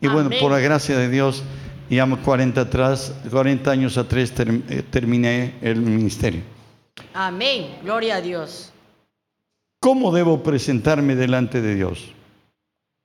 Y 0.00 0.08
bueno, 0.08 0.30
por 0.40 0.50
la 0.50 0.58
gracia 0.58 0.98
de 0.98 1.08
Dios, 1.08 1.44
ya 1.88 2.06
40, 2.06 2.60
atrás, 2.60 3.14
40 3.30 3.70
años 3.70 3.96
atrás 3.96 4.32
eh, 4.38 4.82
terminé 4.90 5.54
el 5.62 5.80
ministerio. 5.80 6.42
Amén, 7.14 7.76
gloria 7.82 8.16
a 8.16 8.20
Dios. 8.20 8.72
¿Cómo 9.80 10.12
debo 10.12 10.42
presentarme 10.42 11.14
delante 11.14 11.60
de 11.60 11.74
Dios? 11.76 12.12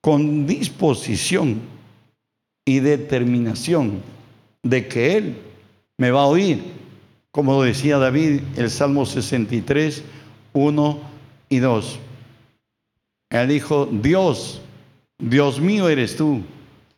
con 0.08 0.48
disposición 0.48 1.60
y 2.66 2.80
determinación 2.80 4.02
de 4.64 4.88
que 4.88 5.18
Él 5.18 5.38
me 5.98 6.12
va 6.12 6.22
a 6.22 6.28
oír. 6.28 6.64
Como 7.32 7.62
decía 7.64 7.98
David, 7.98 8.42
el 8.56 8.70
Salmo 8.70 9.06
63, 9.06 10.04
1 10.54 11.00
y 11.50 11.60
2. 11.60 12.00
Él 13.30 13.48
dijo, 13.48 13.88
Dios, 13.92 14.62
Dios 15.20 15.60
mío 15.60 15.90
eres 15.90 16.16
tú, 16.16 16.42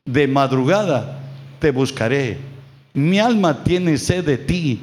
de 0.06 0.28
madrugada 0.28 1.20
te 1.60 1.72
buscaré. 1.72 2.38
Mi 2.94 3.20
alma 3.20 3.64
tiene 3.64 3.98
sed 3.98 4.26
de 4.26 4.38
ti, 4.38 4.82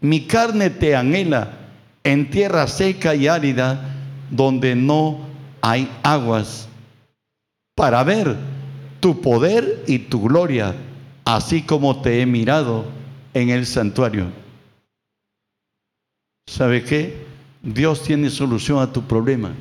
mi 0.00 0.26
carne 0.26 0.70
te 0.70 0.94
anhela 0.94 1.52
en 2.04 2.30
tierra 2.30 2.66
seca 2.66 3.14
y 3.14 3.26
árida 3.26 3.96
donde 4.30 4.74
no 4.74 5.18
hay 5.60 5.90
aguas 6.02 6.68
para 7.74 8.02
ver 8.04 8.36
tu 9.00 9.20
poder 9.20 9.84
y 9.86 9.98
tu 9.98 10.22
gloria, 10.22 10.74
así 11.28 11.60
como 11.60 12.00
te 12.00 12.22
he 12.22 12.26
mirado 12.26 12.86
en 13.34 13.50
el 13.50 13.66
santuario. 13.66 14.28
¿Sabe 16.48 16.82
qué? 16.82 17.26
Dios 17.62 18.02
tiene 18.02 18.30
solución 18.30 18.78
a 18.78 18.90
tu 18.90 19.02
problema. 19.02 19.52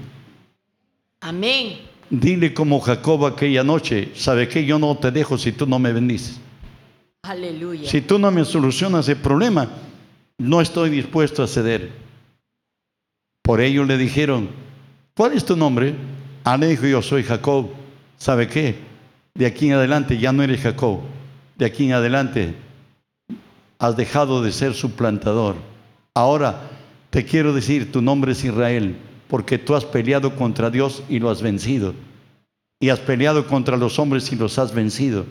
Amén. 1.20 1.80
Dile 2.10 2.54
como 2.54 2.80
Jacob 2.80 3.26
aquella 3.26 3.66
noche, 3.66 4.14
¿sabe 4.16 4.48
qué? 4.48 4.64
Yo 4.64 4.80
no 4.80 4.96
te 4.98 5.12
dejo 5.12 5.38
si 5.38 5.52
tú 5.52 5.68
no 5.68 5.78
me 5.78 5.92
bendices. 5.92 6.40
Aleluya. 7.24 7.90
Si 7.90 8.00
tú 8.00 8.18
no 8.18 8.32
me 8.32 8.46
solucionas 8.46 9.10
el 9.10 9.18
problema, 9.18 9.68
no 10.38 10.62
estoy 10.62 10.90
dispuesto 10.90 11.44
a 11.44 11.48
ceder. 11.48 11.92
Por 13.42 13.60
ello 13.60 13.84
le 13.84 13.98
dijeron, 13.98 14.48
¿cuál 15.14 15.34
es 15.34 15.44
tu 15.44 15.58
nombre? 15.58 15.96
Ah, 16.46 16.56
le 16.56 16.68
dijo, 16.68 16.86
yo 16.86 17.02
soy 17.02 17.24
Jacob. 17.24 17.72
¿Sabe 18.18 18.48
qué? 18.48 18.76
De 19.36 19.46
aquí 19.46 19.68
en 19.68 19.74
adelante 19.74 20.18
ya 20.18 20.32
no 20.32 20.44
eres 20.44 20.62
Jacob. 20.62 21.02
De 21.58 21.66
aquí 21.66 21.86
en 21.86 21.94
adelante 21.94 22.56
has 23.80 23.98
dejado 23.98 24.42
de 24.42 24.52
ser 24.52 24.74
suplantador. 24.74 25.56
Ahora 26.14 26.70
te 27.10 27.26
quiero 27.26 27.54
decir, 27.54 27.92
tu 27.92 28.02
nombre 28.02 28.34
es 28.34 28.44
Israel, 28.44 28.96
porque 29.28 29.58
tú 29.58 29.76
has 29.76 29.86
peleado 29.86 30.36
contra 30.36 30.70
Dios 30.70 31.04
y 31.10 31.20
lo 31.20 31.30
has 31.30 31.42
vencido. 31.42 31.94
Y 32.80 32.90
has 32.90 33.00
peleado 33.00 33.48
contra 33.48 33.76
los 33.76 33.98
hombres 33.98 34.32
y 34.32 34.36
los 34.36 34.60
has 34.60 34.74
vencido. 34.74 35.26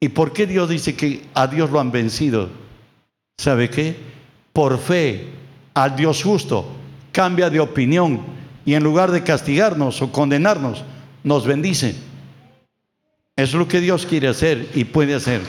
¿Y 0.00 0.08
por 0.10 0.32
qué 0.32 0.46
Dios 0.46 0.68
dice 0.68 0.96
que 0.96 1.22
a 1.34 1.46
Dios 1.46 1.70
lo 1.70 1.80
han 1.80 1.90
vencido? 1.90 2.48
¿Sabe 3.36 3.68
qué? 3.68 3.96
Por 4.52 4.78
fe 4.78 5.28
al 5.74 5.96
Dios 5.96 6.22
justo 6.22 6.66
cambia 7.12 7.50
de 7.50 7.60
opinión 7.60 8.20
y 8.64 8.74
en 8.74 8.84
lugar 8.84 9.10
de 9.10 9.22
castigarnos 9.22 10.00
o 10.02 10.12
condenarnos, 10.12 10.84
nos 11.24 11.46
bendice. 11.46 12.07
Es 13.38 13.54
lo 13.54 13.68
que 13.68 13.80
Dios 13.80 14.04
quiere 14.04 14.26
hacer 14.26 14.68
y 14.74 14.82
puede 14.82 15.14
hacer. 15.14 15.40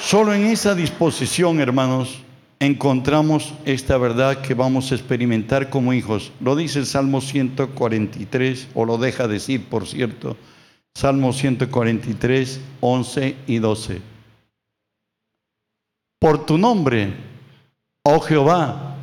Solo 0.00 0.34
en 0.34 0.46
esa 0.46 0.74
disposición, 0.74 1.60
hermanos, 1.60 2.18
encontramos 2.58 3.54
esta 3.64 3.96
verdad 3.96 4.40
que 4.40 4.54
vamos 4.54 4.90
a 4.90 4.96
experimentar 4.96 5.70
como 5.70 5.92
hijos. 5.92 6.32
Lo 6.40 6.56
dice 6.56 6.80
el 6.80 6.86
Salmo 6.86 7.20
143, 7.20 8.70
o 8.74 8.84
lo 8.84 8.98
deja 8.98 9.28
decir, 9.28 9.66
por 9.66 9.86
cierto. 9.86 10.36
Salmo 10.96 11.32
143, 11.32 12.60
11 12.80 13.36
y 13.46 13.58
12. 13.58 14.02
Por 16.18 16.44
tu 16.44 16.58
nombre, 16.58 17.14
oh 18.02 18.18
Jehová, 18.18 18.96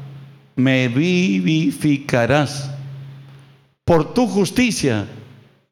me 0.57 0.89
vivificarás. 0.89 2.74
Por 3.85 4.13
tu 4.13 4.27
justicia 4.27 5.07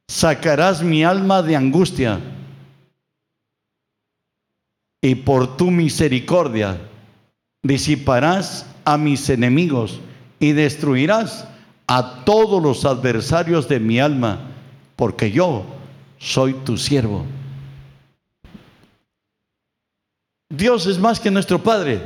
sacarás 0.07 0.84
mi 0.84 1.03
alma 1.03 1.41
de 1.41 1.55
angustia. 1.55 2.20
Y 5.01 5.16
por 5.16 5.57
tu 5.57 5.70
misericordia 5.70 6.80
disiparás 7.64 8.66
a 8.86 8.97
mis 8.97 9.30
enemigos 9.30 9.99
y 10.39 10.53
destruirás 10.53 11.47
a 11.88 12.24
todos 12.24 12.61
los 12.61 12.86
adversarios 12.86 13.68
de 13.68 13.80
mi 13.80 13.99
alma, 13.99 14.39
porque 14.95 15.32
yo 15.32 15.66
soy 16.18 16.53
tu 16.53 16.78
siervo. 16.78 17.26
Dios 20.49 20.86
es 20.86 20.99
más 20.99 21.20
que 21.20 21.32
nuestro 21.32 21.61
Padre. 21.61 22.01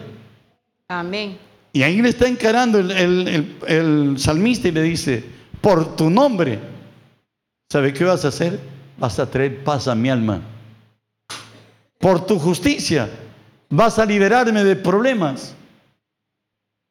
Amén. 0.88 1.38
Y 1.74 1.84
ahí 1.84 2.02
le 2.02 2.10
está 2.10 2.28
encarando 2.28 2.80
el, 2.80 4.16
salmista 4.18 4.70
y 4.70 4.72
le 4.72 4.82
dice, 4.82 5.24
por 5.62 5.96
tu 5.96 6.10
nombre, 6.10 6.60
¿sabe 7.70 7.94
qué 7.94 8.04
vas 8.04 8.26
a 8.26 8.30
hacer? 8.30 8.60
Vas 8.98 9.20
a 9.20 9.30
traer 9.30 9.64
paz 9.64 9.88
a 9.88 9.96
mi 9.96 10.10
alma. 10.10 10.42
Por 12.00 12.26
tu 12.26 12.40
justicia, 12.40 13.10
vas 13.70 14.00
a 14.00 14.06
liberarme 14.06 14.64
de 14.64 14.76
problemas. 14.76 15.56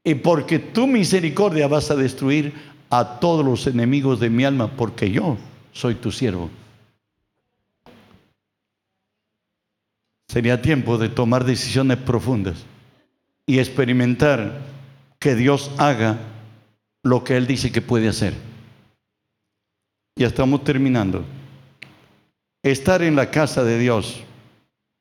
Y 0.05 0.15
porque 0.15 0.59
tu 0.59 0.87
misericordia 0.87 1.67
vas 1.67 1.91
a 1.91 1.97
destruir 1.97 2.55
a 2.91 3.19
todos 3.19 3.45
los 3.45 3.67
enemigos 3.67 4.21
de 4.21 4.31
mi 4.31 4.45
alma, 4.45 4.71
porque 4.71 5.11
yo 5.11 5.37
soy 5.73 5.97
tu 5.97 6.13
siervo. 6.13 6.51
Sería 10.29 10.61
tiempo 10.61 10.99
de 10.99 11.09
tomar 11.09 11.45
decisiones 11.45 11.97
profundas 11.99 12.65
y 13.47 13.59
experimentar 13.59 14.61
que 15.19 15.35
Dios 15.35 15.71
haga 15.79 16.19
lo 17.03 17.25
que 17.25 17.37
Él 17.37 17.47
dice 17.47 17.73
que 17.73 17.81
puede 17.81 18.09
hacer. 18.09 18.35
Ya 20.19 20.29
estamos 20.29 20.65
terminando. 20.65 21.23
Estar 22.63 23.03
en 23.03 23.15
la 23.17 23.31
casa 23.31 23.63
de 23.63 23.79
Dios, 23.79 24.23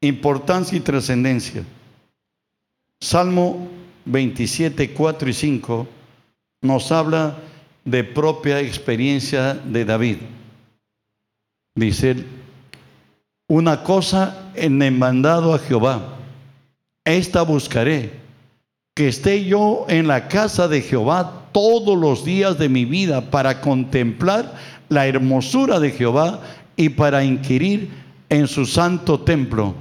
importancia 0.02 0.78
y 0.78 0.82
trascendencia. 0.82 1.64
Salmo 3.00 3.70
27, 4.04 4.92
4 4.92 5.30
y 5.30 5.34
5 5.34 5.88
nos 6.64 6.92
habla 6.92 7.38
de 7.86 8.04
propia 8.04 8.60
experiencia 8.60 9.54
de 9.54 9.86
David. 9.86 10.18
Dice 11.76 12.26
una 13.48 13.84
cosa 13.84 14.52
el 14.54 14.92
mandado 14.92 15.54
a 15.54 15.60
Jehová, 15.60 16.18
esta 17.06 17.44
buscaré, 17.44 18.12
que 18.94 19.08
esté 19.08 19.46
yo 19.46 19.86
en 19.88 20.08
la 20.08 20.28
casa 20.28 20.68
de 20.68 20.82
Jehová 20.82 21.44
todos 21.52 21.98
los 21.98 22.26
días 22.26 22.58
de 22.58 22.68
mi 22.68 22.84
vida 22.84 23.32
para 23.32 23.62
contemplar 23.62 24.56
la 24.90 25.08
hermosura 25.08 25.80
de 25.80 25.92
Jehová 25.92 26.42
y 26.76 26.90
para 26.90 27.24
inquirir 27.24 27.90
en 28.30 28.48
su 28.48 28.66
santo 28.66 29.20
templo. 29.22 29.76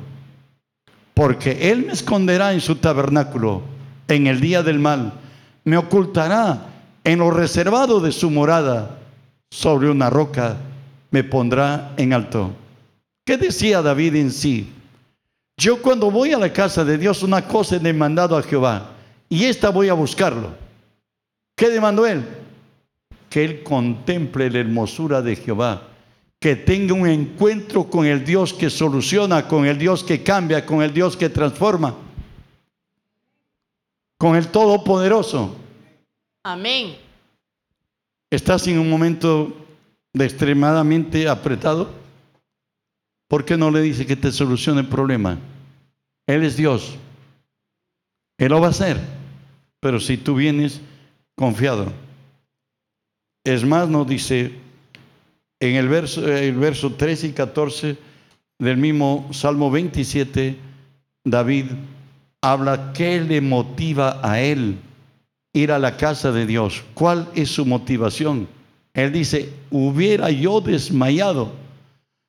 Porque 1.15 1.71
Él 1.71 1.87
me 1.87 1.93
esconderá 1.93 2.53
en 2.53 2.61
su 2.61 2.77
tabernáculo 2.77 3.63
en 4.09 4.27
el 4.27 4.41
día 4.41 4.63
del 4.63 4.79
mal, 4.79 5.13
me 5.65 5.77
ocultará 5.77 6.67
en 7.05 7.19
lo 7.19 7.31
reservado 7.31 8.01
de 8.01 8.13
su 8.13 8.31
morada, 8.31 8.99
sobre 9.51 9.89
una 9.89 10.11
roca 10.11 10.57
me 11.11 11.23
pondrá 11.23 11.93
en 11.97 12.13
alto. 12.13 12.51
¿Qué 13.25 13.37
decía 13.37 13.83
David 13.83 14.17
en 14.17 14.31
sí? 14.31 14.73
Yo 15.57 15.81
cuando 15.81 16.11
voy 16.11 16.33
a 16.33 16.39
la 16.39 16.53
casa 16.53 16.85
de 16.85 16.99
Dios, 16.99 17.23
una 17.23 17.47
cosa 17.47 17.77
he 17.77 17.79
demandado 17.79 18.37
a 18.37 18.43
Jehová, 18.43 18.91
y 19.29 19.45
esta 19.45 19.71
voy 19.71 19.89
a 19.89 19.95
buscarlo. 19.95 20.53
¿Qué 21.57 21.71
demandó 21.71 22.07
él? 22.07 22.25
Que 23.35 23.45
él 23.45 23.65
contemple 23.65 24.49
la 24.49 24.61
hermosura 24.61 25.21
de 25.21 25.35
Jehová, 25.35 25.89
que 26.39 26.55
tenga 26.55 26.95
un 26.95 27.09
encuentro 27.09 27.91
con 27.91 28.07
el 28.07 28.25
Dios 28.25 28.55
que 28.55 28.71
soluciona, 28.71 29.49
con 29.49 29.67
el 29.67 29.77
Dios 29.77 30.05
que 30.05 30.23
cambia, 30.23 30.65
con 30.65 30.85
el 30.85 30.95
Dios 30.95 31.17
que 31.17 31.29
transforma, 31.29 31.97
con 34.17 34.37
el 34.37 34.47
Todopoderoso. 34.47 35.57
Amén. 36.45 36.95
¿Estás 38.31 38.69
en 38.69 38.79
un 38.79 38.89
momento 38.89 39.53
de 40.13 40.27
extremadamente 40.27 41.29
apretado? 41.29 41.91
¿Por 43.27 43.45
qué 43.45 43.57
no 43.57 43.69
le 43.73 43.83
dice 43.83 44.07
que 44.07 44.15
te 44.15 44.31
solucione 44.31 44.83
el 44.83 44.87
problema? 44.87 45.41
Él 46.29 46.45
es 46.45 46.57
Dios. 46.57 46.95
Él 48.39 48.51
lo 48.51 48.61
va 48.61 48.69
a 48.69 48.71
hacer. 48.71 49.01
Pero 49.81 49.99
si 49.99 50.19
tú 50.19 50.37
vienes 50.37 50.81
confiado. 51.35 51.93
Es 53.45 53.63
más, 53.65 53.89
nos 53.89 54.09
dice 54.09 54.53
en 55.61 55.77
el 55.77 55.89
verso, 55.89 56.27
el 56.27 56.57
verso 56.57 56.95
13 56.95 57.29
y 57.29 57.33
14 57.33 57.97
del 58.59 58.77
mismo 58.79 59.29
Salmo 59.33 59.71
27, 59.71 60.57
David 61.25 61.67
habla 62.41 62.93
qué 62.93 63.21
le 63.21 63.41
motiva 63.41 64.21
a 64.23 64.41
él 64.41 64.77
ir 65.53 65.73
a 65.73 65.79
la 65.79 65.97
casa 65.97 66.33
de 66.33 66.47
Dios. 66.47 66.83
¿Cuál 66.95 67.29
es 67.35 67.51
su 67.51 67.65
motivación? 67.65 68.49
Él 68.95 69.13
dice, 69.13 69.51
hubiera 69.71 70.31
yo 70.31 70.61
desmayado 70.61 71.53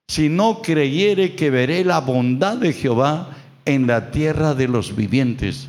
si 0.07 0.30
no 0.30 0.61
creyere 0.61 1.36
que 1.36 1.49
veré 1.49 1.84
la 1.84 1.99
bondad 1.99 2.57
de 2.57 2.74
Jehová 2.74 3.36
en 3.66 3.88
la 3.88 4.11
tierra 4.11 4.53
de 4.53 4.68
los 4.68 4.95
vivientes. 4.95 5.68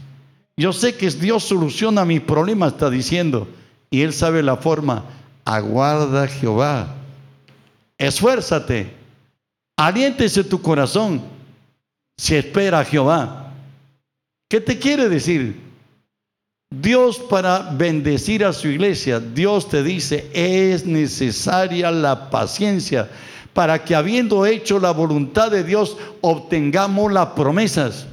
Yo 0.57 0.73
sé 0.73 0.97
que 0.97 1.11
Dios 1.11 1.45
soluciona 1.45 2.05
mi 2.05 2.21
problema, 2.21 2.69
está 2.69 2.91
diciendo, 2.91 3.49
y 3.91 4.03
Él 4.03 4.13
sabe 4.13 4.43
la 4.43 4.57
forma. 4.57 5.05
Aguarda 5.47 6.27
Jehová, 6.27 6.89
esfuérzate, 7.97 8.93
aliéntese 9.79 10.43
tu 10.43 10.61
corazón, 10.61 11.23
si 12.19 12.35
espera 12.35 12.81
a 12.81 12.85
Jehová. 12.85 13.53
¿Qué 14.51 14.61
te 14.61 14.77
quiere 14.77 15.09
decir? 15.09 15.61
Dios 16.69 17.19
para 17.31 17.71
bendecir 17.71 18.45
a 18.45 18.53
su 18.53 18.67
iglesia, 18.67 19.21
Dios 19.21 19.69
te 19.69 19.85
dice, 19.85 20.29
es 20.35 20.85
necesaria 20.85 21.93
la 21.93 22.29
paciencia 22.29 23.09
para 23.53 23.85
que 23.85 23.95
habiendo 23.95 24.45
hecho 24.45 24.81
la 24.81 24.91
voluntad 24.91 25.53
de 25.53 25.63
Dios, 25.63 25.97
obtengamos 26.23 27.13
las 27.13 27.29
promesas. 27.29 28.07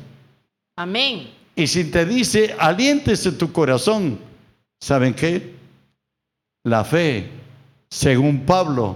Amén. 0.77 1.31
Y 1.55 1.65
si 1.65 1.85
te 1.85 2.05
dice, 2.05 2.55
aliéntese 2.59 3.31
tu 3.31 3.51
corazón, 3.51 4.19
¿saben 4.79 5.15
qué? 5.15 5.62
La 6.63 6.85
fe, 6.85 7.29
según 7.89 8.45
Pablo, 8.45 8.95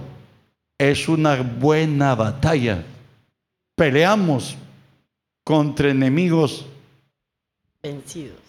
es 0.78 1.08
una 1.08 1.42
buena 1.42 2.14
batalla. 2.14 2.84
Peleamos 3.76 4.56
contra 5.44 5.90
enemigos 5.90 6.66
Vencidos. 7.82 8.40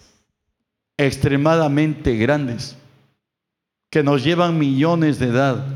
extremadamente 0.96 2.16
grandes 2.16 2.76
que 3.90 4.02
nos 4.02 4.24
llevan 4.24 4.58
millones 4.58 5.18
de 5.18 5.26
edad 5.26 5.66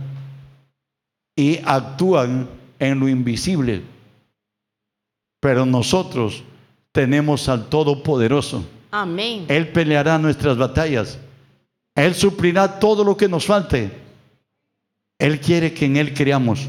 y 1.37 1.59
actúan 1.65 2.49
en 2.79 3.01
lo 3.01 3.09
invisible. 3.09 3.83
Pero 5.41 5.67
nosotros 5.67 6.43
tenemos 6.93 7.49
al 7.49 7.69
Todopoderoso. 7.69 8.65
Amén. 8.91 9.45
Él 9.49 9.69
peleará 9.69 10.19
nuestras 10.19 10.57
batallas. 10.57 11.19
Él 11.95 12.15
suplirá 12.15 12.81
todo 12.81 13.05
lo 13.05 13.17
que 13.17 13.29
nos 13.29 13.47
falte. 13.47 13.91
Él 15.19 15.41
quiere 15.41 15.73
que 15.73 15.87
en 15.87 15.97
Él 15.97 16.13
creamos. 16.13 16.67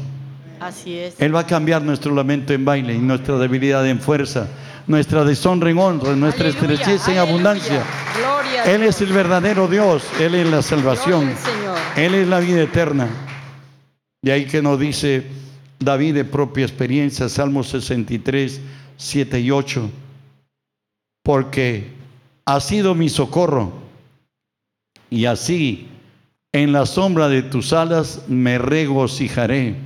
Así 0.60 0.98
es. 0.98 1.20
Él 1.20 1.34
va 1.34 1.40
a 1.40 1.46
cambiar 1.46 1.82
nuestro 1.82 2.14
lamento 2.14 2.52
en 2.52 2.64
baile 2.64 2.94
y 2.94 2.98
nuestra 2.98 3.36
debilidad 3.36 3.86
en 3.86 4.00
fuerza, 4.00 4.48
nuestra 4.86 5.24
deshonra 5.24 5.70
en 5.70 5.78
honra, 5.78 6.14
nuestra 6.14 6.48
estrechez 6.48 7.08
en 7.08 7.18
abundancia. 7.18 7.82
Gloria 8.16 8.64
Él 8.64 8.82
es 8.84 9.00
el 9.00 9.12
verdadero 9.12 9.68
Dios, 9.68 10.04
Él 10.20 10.34
es 10.34 10.48
la 10.48 10.62
salvación. 10.62 11.34
Él 11.96 12.14
es 12.14 12.28
la 12.28 12.40
vida 12.40 12.62
eterna. 12.62 13.08
De 14.22 14.32
ahí 14.32 14.46
que 14.46 14.62
nos 14.62 14.78
dice 14.78 15.26
David 15.78 16.14
de 16.14 16.24
propia 16.24 16.64
experiencia, 16.64 17.28
Salmo 17.28 17.62
63, 17.62 18.60
7 18.96 19.40
y 19.40 19.50
8, 19.50 19.90
porque 21.22 21.92
ha 22.44 22.60
sido 22.60 22.94
mi 22.94 23.08
socorro 23.08 23.85
y 25.10 25.24
así 25.26 25.88
en 26.52 26.72
la 26.72 26.86
sombra 26.86 27.28
de 27.28 27.42
tus 27.42 27.72
alas 27.72 28.22
me 28.28 28.58
regocijaré. 28.58 29.76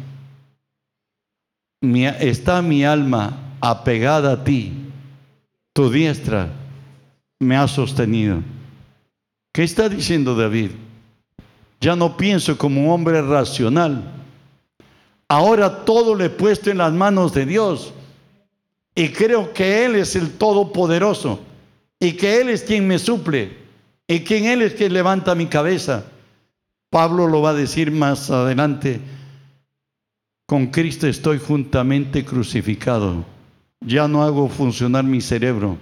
Mi- 1.80 2.06
está 2.06 2.62
mi 2.62 2.84
alma 2.84 3.36
apegada 3.60 4.32
a 4.32 4.44
ti, 4.44 4.72
tu 5.72 5.90
diestra 5.90 6.48
me 7.38 7.56
ha 7.56 7.66
sostenido. 7.66 8.42
¿Qué 9.52 9.64
está 9.64 9.88
diciendo 9.88 10.34
David? 10.34 10.70
Ya 11.80 11.96
no 11.96 12.16
pienso 12.16 12.56
como 12.58 12.82
un 12.82 12.90
hombre 12.90 13.22
racional. 13.22 14.02
Ahora 15.28 15.84
todo 15.84 16.14
le 16.14 16.26
he 16.26 16.30
puesto 16.30 16.70
en 16.70 16.78
las 16.78 16.92
manos 16.92 17.32
de 17.32 17.46
Dios. 17.46 17.92
Y 18.94 19.08
creo 19.08 19.52
que 19.54 19.86
Él 19.86 19.96
es 19.96 20.14
el 20.16 20.32
Todopoderoso. 20.32 21.40
Y 21.98 22.12
que 22.12 22.40
Él 22.40 22.50
es 22.50 22.62
quien 22.62 22.86
me 22.86 22.98
suple. 22.98 23.56
Y 24.10 24.24
que 24.24 24.52
Él 24.52 24.62
es 24.62 24.74
quien 24.74 24.92
levanta 24.92 25.36
mi 25.36 25.46
cabeza. 25.46 26.04
Pablo 26.90 27.28
lo 27.28 27.42
va 27.42 27.50
a 27.50 27.54
decir 27.54 27.92
más 27.92 28.28
adelante. 28.28 29.00
Con 30.46 30.66
Cristo 30.66 31.06
estoy 31.06 31.38
juntamente 31.38 32.24
crucificado. 32.24 33.24
Ya 33.80 34.08
no 34.08 34.24
hago 34.24 34.48
funcionar 34.48 35.04
mi 35.04 35.20
cerebro. 35.20 35.78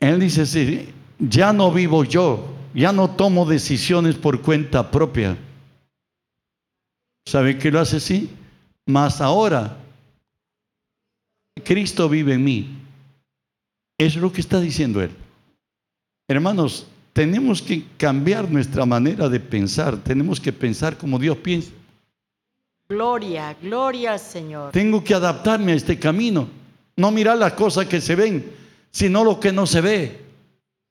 Él 0.00 0.18
dice 0.18 0.40
así, 0.40 0.88
ya 1.18 1.52
no 1.52 1.70
vivo 1.70 2.02
yo, 2.02 2.54
ya 2.72 2.90
no 2.90 3.10
tomo 3.10 3.44
decisiones 3.44 4.14
por 4.14 4.40
cuenta 4.40 4.90
propia. 4.90 5.36
¿Sabe 7.26 7.58
qué 7.58 7.70
lo 7.70 7.80
hace 7.80 7.98
así? 7.98 8.30
Mas 8.86 9.20
ahora, 9.20 9.76
Cristo 11.62 12.08
vive 12.08 12.32
en 12.32 12.44
mí. 12.44 12.81
Eso 14.02 14.18
es 14.18 14.22
lo 14.22 14.32
que 14.32 14.40
está 14.40 14.60
diciendo 14.60 15.00
Él. 15.00 15.10
Hermanos, 16.28 16.86
tenemos 17.12 17.62
que 17.62 17.84
cambiar 17.96 18.50
nuestra 18.50 18.84
manera 18.84 19.28
de 19.28 19.38
pensar, 19.38 19.96
tenemos 19.98 20.40
que 20.40 20.52
pensar 20.52 20.96
como 20.96 21.18
Dios 21.18 21.36
piensa. 21.36 21.70
Gloria, 22.88 23.56
gloria 23.62 24.14
al 24.14 24.20
Señor. 24.20 24.72
Tengo 24.72 25.04
que 25.04 25.14
adaptarme 25.14 25.72
a 25.72 25.76
este 25.76 25.98
camino. 25.98 26.48
No 26.96 27.10
mirar 27.10 27.38
las 27.38 27.52
cosas 27.52 27.86
que 27.86 28.00
se 28.00 28.16
ven, 28.16 28.44
sino 28.90 29.24
lo 29.24 29.38
que 29.38 29.52
no 29.52 29.66
se 29.66 29.80
ve. 29.80 30.20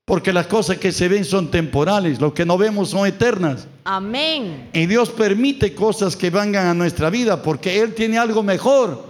Porque 0.06 0.34
las 0.34 0.48
cosas 0.48 0.78
que 0.78 0.92
se 0.92 1.08
ven 1.08 1.26
son 1.26 1.52
temporales, 1.52 2.20
lo 2.20 2.34
que 2.34 2.46
no 2.46 2.58
vemos 2.58 2.90
son 2.90 3.06
eternas. 3.06 3.68
Amén. 3.84 4.70
Y 4.74 4.86
Dios 4.86 5.10
permite 5.10 5.76
cosas 5.76 6.16
que 6.16 6.30
vengan 6.30 6.68
a 6.68 6.74
nuestra 6.74 7.10
vida 7.10 7.44
porque 7.44 7.80
Él 7.80 7.94
tiene 7.94 8.18
algo 8.18 8.42
mejor. 8.42 9.06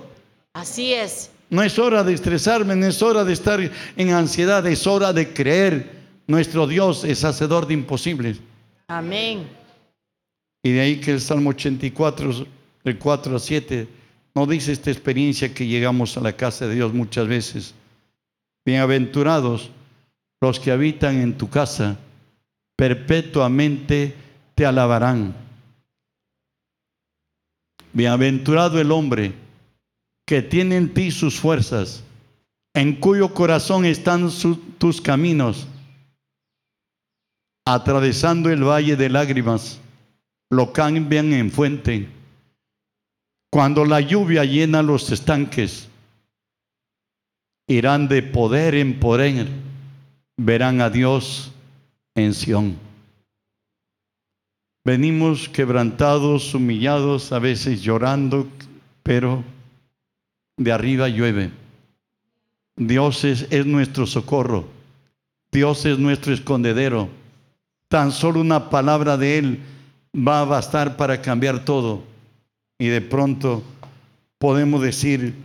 Así 0.54 0.94
es. 0.94 1.31
No 1.52 1.62
es 1.62 1.78
hora 1.78 2.06
de 2.06 2.14
estresarme, 2.14 2.78
no 2.78 2.88
es 2.88 3.02
hora 3.02 3.26
de 3.26 3.34
estar 3.34 3.60
en 3.98 4.10
ansiedad, 4.12 4.66
es 4.66 4.88
hora 4.88 5.12
de 5.12 5.34
creer. 5.34 5.92
Nuestro 6.26 6.66
Dios 6.66 7.04
es 7.04 7.26
hacedor 7.26 7.68
de 7.68 7.74
imposibles. 7.74 8.38
Amén. 8.88 9.46
Y 10.64 10.72
de 10.72 10.80
ahí 10.80 11.02
que 11.02 11.12
el 11.12 11.20
Salmo 11.20 11.50
84, 11.50 12.48
del 12.86 12.98
4 12.98 13.36
a 13.36 13.40
7, 13.40 13.88
nos 14.34 14.48
dice 14.48 14.72
esta 14.72 14.92
experiencia 14.92 15.54
que 15.54 15.68
llegamos 15.68 16.16
a 16.16 16.22
la 16.22 16.32
casa 16.32 16.68
de 16.68 16.76
Dios 16.76 16.94
muchas 16.94 17.28
veces. 17.28 17.74
Bienaventurados 18.66 19.72
los 20.40 20.58
que 20.58 20.72
habitan 20.72 21.20
en 21.20 21.38
tu 21.38 21.50
casa, 21.50 22.00
perpetuamente 22.78 24.16
te 24.56 24.66
alabarán. 24.66 25.36
Bienaventurado 27.92 28.80
el 28.80 28.90
hombre 28.94 29.41
que 30.26 30.42
tiene 30.42 30.78
en 30.78 30.94
ti 30.94 31.12
sus 31.12 31.40
fuerzas, 31.40 32.04
en 32.74 32.96
cuyo 32.96 33.34
corazón 33.34 33.86
están 33.86 34.30
tus 34.78 35.02
caminos, 35.02 35.68
atravesando 37.66 38.50
el 38.50 38.64
valle 38.64 38.96
de 38.96 39.10
lágrimas, 39.10 39.80
lo 40.50 40.74
cambian 40.74 41.34
en 41.34 41.52
fuente. 41.52 42.10
Cuando 43.52 43.84
la 43.86 44.00
lluvia 44.00 44.46
llena 44.46 44.82
los 44.82 45.12
estanques, 45.12 45.90
irán 47.68 48.08
de 48.08 48.24
poder 48.24 48.76
en 48.76 49.00
poder, 49.00 49.48
verán 50.38 50.82
a 50.82 50.90
Dios 50.90 51.52
en 52.16 52.34
Sión. 52.34 52.78
Venimos 54.84 55.48
quebrantados, 55.48 56.56
humillados, 56.56 57.32
a 57.32 57.40
veces 57.40 57.82
llorando, 57.82 58.48
pero 59.04 59.44
de 60.64 60.72
arriba 60.72 61.10
llueve. 61.10 61.52
Dios 62.76 63.24
es, 63.24 63.48
es, 63.50 63.66
nuestro 63.66 64.06
socorro. 64.06 64.68
Dios 65.52 65.86
es 65.86 66.00
nuestro 66.00 66.34
escondedero. 66.34 67.10
Tan 67.88 68.12
solo 68.12 68.40
una 68.40 68.70
palabra 68.70 69.18
de 69.18 69.38
Él 69.38 69.60
va 70.16 70.42
a 70.42 70.46
bastar 70.46 70.98
para 70.98 71.22
cambiar 71.22 71.66
todo. 71.66 72.04
Y 72.80 72.88
de 72.88 73.02
pronto 73.02 73.64
podemos 74.38 74.82
decir 74.82 75.36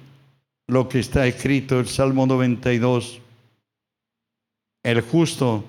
lo 0.69 0.89
que 0.89 1.01
está 1.01 1.27
escrito, 1.27 1.79
el 1.79 1.89
Salmo 1.89 2.27
92. 2.27 3.21
El 4.83 5.01
justo 5.01 5.65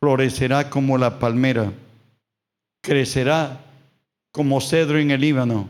florecerá 0.00 0.68
como 0.68 0.98
la 0.98 1.18
palmera 1.18 1.72
crecerá 2.86 3.60
como 4.30 4.60
cedro 4.60 4.98
en 4.98 5.10
el 5.10 5.20
Líbano, 5.20 5.68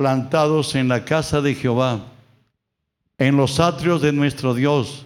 plantados 0.00 0.76
en 0.76 0.88
la 0.88 1.04
casa 1.04 1.42
de 1.42 1.54
Jehová, 1.54 2.00
en 3.18 3.36
los 3.36 3.60
atrios 3.60 4.00
de 4.00 4.14
nuestro 4.14 4.54
Dios, 4.54 5.04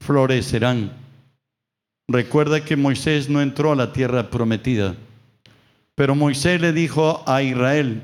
florecerán. 0.00 0.90
Recuerda 2.08 2.64
que 2.64 2.74
Moisés 2.74 3.28
no 3.28 3.40
entró 3.40 3.70
a 3.70 3.76
la 3.76 3.92
tierra 3.92 4.28
prometida, 4.28 4.96
pero 5.94 6.16
Moisés 6.16 6.60
le 6.60 6.72
dijo 6.72 7.22
a 7.24 7.40
Israel 7.44 8.02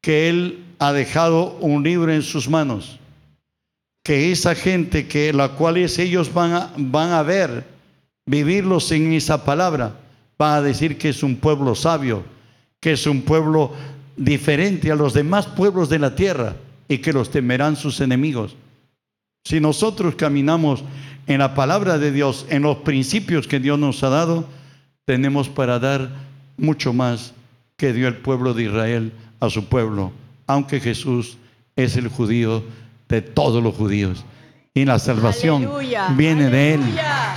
que 0.00 0.28
él 0.28 0.64
ha 0.80 0.92
dejado 0.92 1.56
un 1.60 1.84
libro 1.84 2.12
en 2.12 2.22
sus 2.22 2.48
manos, 2.48 2.98
que 4.02 4.32
esa 4.32 4.56
gente 4.56 5.06
que 5.06 5.32
la 5.32 5.50
cual 5.50 5.76
ellos 5.76 6.34
van 6.34 6.52
a, 6.52 6.72
van 6.76 7.12
a 7.12 7.22
ver, 7.22 7.64
vivirlos 8.26 8.90
en 8.90 9.12
esa 9.12 9.44
palabra, 9.44 9.94
va 10.40 10.56
a 10.56 10.62
decir 10.62 10.98
que 10.98 11.10
es 11.10 11.22
un 11.22 11.36
pueblo 11.36 11.76
sabio, 11.76 12.24
que 12.80 12.94
es 12.94 13.06
un 13.06 13.22
pueblo 13.22 13.72
diferente 14.16 14.90
a 14.90 14.96
los 14.96 15.14
demás 15.14 15.46
pueblos 15.46 15.88
de 15.88 15.98
la 15.98 16.14
tierra 16.14 16.56
y 16.88 16.98
que 16.98 17.12
los 17.12 17.30
temerán 17.30 17.76
sus 17.76 18.00
enemigos. 18.00 18.56
Si 19.44 19.60
nosotros 19.60 20.14
caminamos 20.14 20.84
en 21.26 21.38
la 21.38 21.54
palabra 21.54 21.98
de 21.98 22.12
Dios, 22.12 22.46
en 22.48 22.62
los 22.62 22.78
principios 22.78 23.48
que 23.48 23.60
Dios 23.60 23.78
nos 23.78 24.02
ha 24.02 24.08
dado, 24.08 24.46
tenemos 25.04 25.48
para 25.48 25.78
dar 25.78 26.10
mucho 26.56 26.92
más 26.92 27.32
que 27.76 27.92
dio 27.92 28.08
el 28.08 28.16
pueblo 28.16 28.54
de 28.54 28.64
Israel 28.64 29.12
a 29.40 29.50
su 29.50 29.64
pueblo, 29.64 30.12
aunque 30.46 30.80
Jesús 30.80 31.38
es 31.74 31.96
el 31.96 32.08
judío 32.08 32.62
de 33.08 33.22
todos 33.22 33.62
los 33.62 33.74
judíos. 33.74 34.24
Y 34.74 34.84
la 34.84 34.98
salvación 34.98 35.68
viene 36.16 36.48
de 36.48 36.74
Él. 36.74 36.80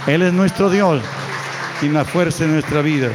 Él 0.07 0.21
es 0.21 0.33
nuestro 0.33 0.69
Dios 0.69 1.01
y 1.81 1.89
la 1.89 2.05
fuerza 2.05 2.45
en 2.45 2.53
nuestra 2.53 2.81
vida. 2.81 3.09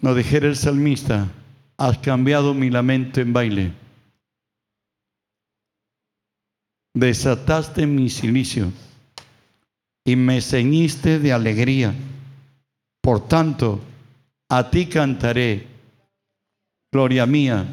Nos 0.00 0.16
dijera 0.16 0.46
el 0.46 0.56
salmista, 0.56 1.28
has 1.76 1.98
cambiado 1.98 2.54
mi 2.54 2.70
lamento 2.70 3.20
en 3.20 3.32
baile. 3.32 3.72
Desataste 6.94 7.86
mi 7.86 8.08
silicio 8.08 8.72
y 10.04 10.16
me 10.16 10.40
ceñiste 10.40 11.18
de 11.18 11.32
alegría. 11.32 11.94
Por 13.00 13.28
tanto, 13.28 13.80
a 14.48 14.70
ti 14.70 14.86
cantaré, 14.86 15.66
gloria 16.90 17.26
mía, 17.26 17.66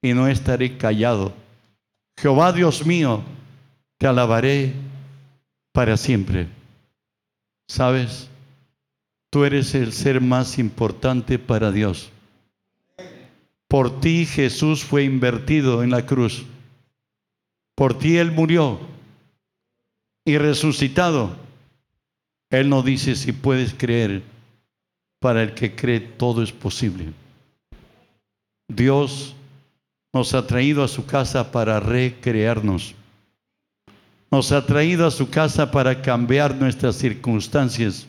y 0.00 0.14
no 0.14 0.28
estaré 0.28 0.78
callado. 0.78 1.34
Jehová 2.16 2.52
Dios 2.52 2.86
mío, 2.86 3.22
te 3.98 4.06
alabaré 4.06 4.72
para 5.72 5.96
siempre. 5.96 6.48
¿Sabes? 7.68 8.29
Tú 9.30 9.44
eres 9.44 9.74
el 9.74 9.92
ser 9.92 10.20
más 10.20 10.58
importante 10.58 11.38
para 11.38 11.70
Dios. 11.70 12.10
Por 13.68 14.00
ti 14.00 14.26
Jesús 14.26 14.84
fue 14.84 15.04
invertido 15.04 15.82
en 15.82 15.90
la 15.90 16.04
cruz. 16.04 16.44
Por 17.76 17.96
ti 17.96 18.18
Él 18.18 18.32
murió 18.32 18.80
y 20.24 20.36
resucitado. 20.38 21.36
Él 22.50 22.68
no 22.68 22.82
dice 22.82 23.14
si 23.14 23.32
puedes 23.32 23.72
creer. 23.74 24.22
Para 25.20 25.42
el 25.42 25.54
que 25.54 25.76
cree 25.76 26.00
todo 26.00 26.42
es 26.42 26.50
posible. 26.50 27.12
Dios 28.68 29.34
nos 30.12 30.34
ha 30.34 30.46
traído 30.46 30.82
a 30.82 30.88
su 30.88 31.06
casa 31.06 31.52
para 31.52 31.78
recrearnos 31.78 32.94
nos 34.30 34.52
ha 34.52 34.64
traído 34.64 35.06
a 35.06 35.10
su 35.10 35.28
casa 35.28 35.70
para 35.70 36.02
cambiar 36.02 36.54
nuestras 36.54 36.96
circunstancias. 36.96 38.06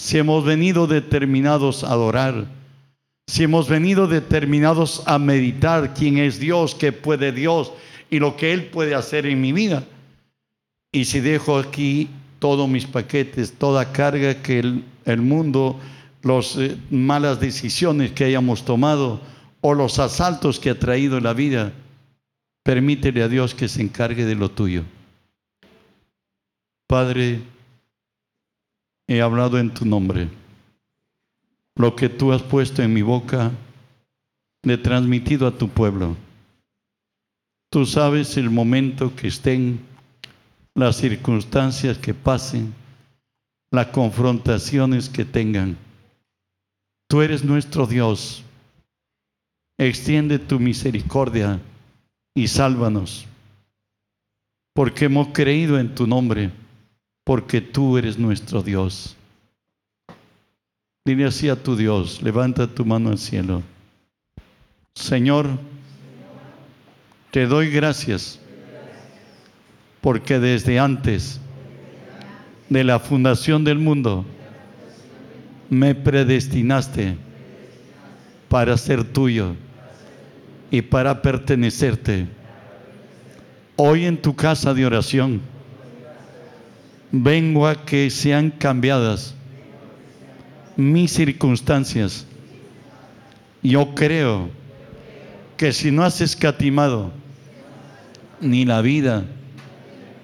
Si 0.00 0.16
hemos 0.16 0.46
venido 0.46 0.86
determinados 0.86 1.84
a 1.84 1.92
adorar, 1.92 2.46
si 3.26 3.42
hemos 3.42 3.68
venido 3.68 4.06
determinados 4.06 5.02
a 5.04 5.18
meditar 5.18 5.92
quién 5.92 6.16
es 6.16 6.40
Dios, 6.40 6.74
qué 6.74 6.90
puede 6.90 7.32
Dios 7.32 7.70
y 8.08 8.18
lo 8.18 8.34
que 8.34 8.54
Él 8.54 8.64
puede 8.70 8.94
hacer 8.94 9.26
en 9.26 9.42
mi 9.42 9.52
vida. 9.52 9.84
Y 10.90 11.04
si 11.04 11.20
dejo 11.20 11.58
aquí 11.58 12.08
todos 12.38 12.66
mis 12.66 12.86
paquetes, 12.86 13.52
toda 13.52 13.92
carga 13.92 14.40
que 14.42 14.60
el, 15.04 15.20
mundo, 15.20 15.78
las 16.22 16.56
eh, 16.56 16.78
malas 16.90 17.38
decisiones 17.38 18.12
que 18.12 18.24
hayamos 18.24 18.64
tomado 18.64 19.20
o 19.60 19.74
los 19.74 19.98
asaltos 19.98 20.58
que 20.58 20.70
ha 20.70 20.78
traído 20.78 21.20
la 21.20 21.34
vida, 21.34 21.74
permítele 22.62 23.22
a 23.22 23.28
Dios 23.28 23.54
que 23.54 23.68
se 23.68 23.82
encargue 23.82 24.24
de 24.24 24.34
lo 24.34 24.50
tuyo. 24.50 24.82
Padre, 26.86 27.42
he 29.10 29.20
hablado 29.20 29.58
en 29.58 29.74
tu 29.74 29.84
nombre. 29.84 30.28
Lo 31.74 31.96
que 31.96 32.08
tú 32.08 32.32
has 32.32 32.42
puesto 32.42 32.80
en 32.80 32.94
mi 32.94 33.02
boca, 33.02 33.50
le 34.62 34.74
he 34.74 34.78
transmitido 34.78 35.48
a 35.48 35.58
tu 35.58 35.68
pueblo. 35.68 36.16
Tú 37.70 37.86
sabes 37.86 38.36
el 38.36 38.50
momento 38.50 39.16
que 39.16 39.26
estén, 39.26 39.80
las 40.76 40.96
circunstancias 40.96 41.98
que 41.98 42.14
pasen, 42.14 42.72
las 43.72 43.88
confrontaciones 43.88 45.08
que 45.08 45.24
tengan. 45.24 45.76
Tú 47.08 47.20
eres 47.20 47.44
nuestro 47.44 47.88
Dios. 47.88 48.44
Extiende 49.76 50.38
tu 50.38 50.60
misericordia 50.60 51.58
y 52.32 52.46
sálvanos, 52.46 53.26
porque 54.72 55.06
hemos 55.06 55.28
creído 55.28 55.80
en 55.80 55.96
tu 55.96 56.06
nombre 56.06 56.52
porque 57.24 57.60
tú 57.60 57.98
eres 57.98 58.18
nuestro 58.18 58.62
Dios. 58.62 59.16
Dile 61.04 61.26
así 61.26 61.48
a 61.48 61.56
tu 61.56 61.76
Dios, 61.76 62.22
levanta 62.22 62.66
tu 62.66 62.84
mano 62.84 63.10
al 63.10 63.18
cielo. 63.18 63.62
Señor, 64.94 65.48
te 67.30 67.46
doy 67.46 67.70
gracias 67.70 68.38
porque 70.00 70.38
desde 70.38 70.78
antes 70.78 71.40
de 72.68 72.84
la 72.84 72.98
fundación 72.98 73.64
del 73.64 73.78
mundo 73.78 74.24
me 75.68 75.94
predestinaste 75.94 77.16
para 78.48 78.76
ser 78.76 79.04
tuyo 79.04 79.54
y 80.70 80.82
para 80.82 81.22
pertenecerte. 81.22 82.26
Hoy 83.76 84.04
en 84.04 84.20
tu 84.20 84.34
casa 84.34 84.74
de 84.74 84.84
oración 84.84 85.40
vengo 87.12 87.66
a 87.66 87.84
que 87.84 88.10
sean 88.10 88.50
cambiadas 88.50 89.34
mis 90.76 91.12
circunstancias. 91.12 92.26
Yo 93.62 93.94
creo 93.94 94.48
que 95.56 95.72
si 95.72 95.90
no 95.90 96.04
has 96.04 96.20
escatimado 96.20 97.10
ni 98.40 98.64
la 98.64 98.80
vida 98.80 99.24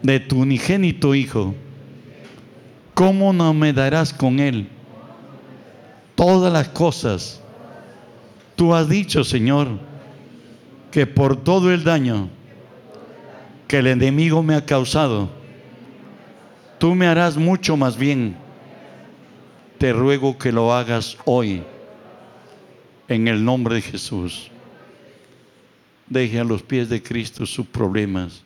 de 0.03 0.21
tu 0.21 0.41
unigénito 0.41 1.15
Hijo, 1.15 1.55
¿cómo 2.95 3.33
no 3.33 3.53
me 3.53 3.73
darás 3.73 4.13
con 4.15 4.41
Él 4.41 4.69
todas 6.15 6.53
las 6.53 6.69
cosas? 6.69 7.43
Tú 8.55 8.75
has 8.75 8.89
dicho, 8.89 9.23
Señor, 9.23 9.69
que 10.91 11.07
por 11.07 11.37
todo 11.37 11.71
el 11.75 11.85
daño 11.85 12.31
que 13.69 13.79
el 13.79 13.89
enemigo 13.89 14.43
me 14.43 14.55
ha 14.55 14.65
causado, 14.65 15.29
tú 16.79 16.95
me 16.95 17.07
harás 17.07 17.37
mucho 17.37 17.77
más 17.77 17.97
bien. 17.97 18.37
Te 19.79 19.93
ruego 19.93 20.39
que 20.39 20.53
lo 20.53 20.73
hagas 20.73 21.19
hoy, 21.25 21.63
en 23.09 23.29
el 23.29 23.45
nombre 23.45 23.77
de 23.77 23.83
Jesús. 23.83 24.51
Deje 26.09 26.41
a 26.41 26.45
los 26.45 26.63
pies 26.63 26.89
de 26.89 27.03
Cristo 27.03 27.45
sus 27.47 27.67
problemas, 27.67 28.43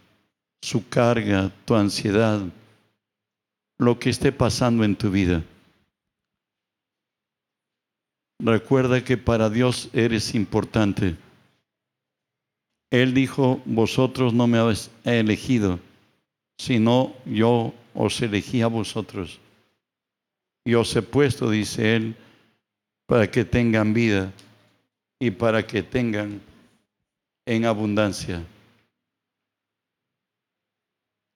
su 0.63 0.89
carga, 0.89 1.53
tu 1.65 1.75
ansiedad, 1.75 2.41
lo 3.79 3.99
que 3.99 4.11
esté 4.11 4.33
pasando 4.33 4.85
en 4.85 4.97
tu 4.97 5.11
vida. 5.11 5.43
Recuerda 8.41 9.05
que 9.05 9.19
para 9.19 9.51
Dios 9.51 9.91
eres 9.93 10.35
importante. 10.35 11.17
Él 12.91 13.15
dijo, 13.15 13.61
vosotros 13.67 14.35
no 14.35 14.47
me 14.47 14.59
habéis 14.59 14.91
elegido, 15.05 15.79
sino 16.59 17.15
yo 17.25 17.73
os 18.01 18.21
elegí 18.23 18.63
a 18.63 18.67
vosotros. 18.67 19.39
Y 20.65 20.75
os 20.75 20.95
he 20.97 21.03
puesto, 21.03 21.51
dice 21.51 21.97
Él, 21.97 22.17
para 23.07 23.31
que 23.31 23.45
tengan 23.45 23.93
vida 23.93 24.33
y 25.19 25.31
para 25.31 25.67
que 25.67 25.83
tengan 25.83 26.41
en 27.45 27.65
abundancia. 27.67 28.43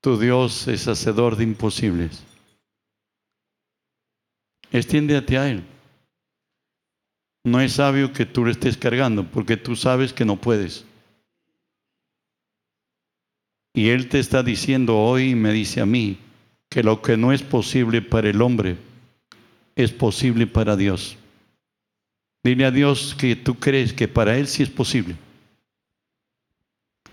Tu 0.00 0.18
Dios 0.18 0.66
es 0.68 0.88
hacedor 0.88 1.36
de 1.36 1.44
imposibles. 1.44 2.24
Extiéndete 4.72 5.38
a 5.38 5.50
Él. 5.50 5.64
No 7.44 7.60
es 7.60 7.74
sabio 7.74 8.12
que 8.12 8.24
tú 8.24 8.44
lo 8.44 8.50
estés 8.50 8.78
cargando, 8.78 9.24
porque 9.30 9.58
tú 9.58 9.76
sabes 9.76 10.14
que 10.14 10.24
no 10.24 10.36
puedes. 10.36 10.86
Y 13.74 13.90
Él 13.90 14.08
te 14.08 14.18
está 14.18 14.42
diciendo 14.42 14.98
hoy, 14.98 15.34
me 15.34 15.52
dice 15.52 15.82
a 15.82 15.86
mí, 15.86 16.23
que 16.74 16.82
lo 16.82 17.00
que 17.00 17.16
no 17.16 17.32
es 17.32 17.40
posible 17.40 18.02
para 18.02 18.28
el 18.28 18.42
hombre, 18.42 18.76
es 19.76 19.92
posible 19.92 20.48
para 20.48 20.74
Dios. 20.74 21.16
Dile 22.42 22.64
a 22.64 22.72
Dios 22.72 23.14
que 23.16 23.36
tú 23.36 23.54
crees 23.54 23.92
que 23.92 24.08
para 24.08 24.36
Él 24.36 24.48
sí 24.48 24.64
es 24.64 24.70
posible. 24.70 25.14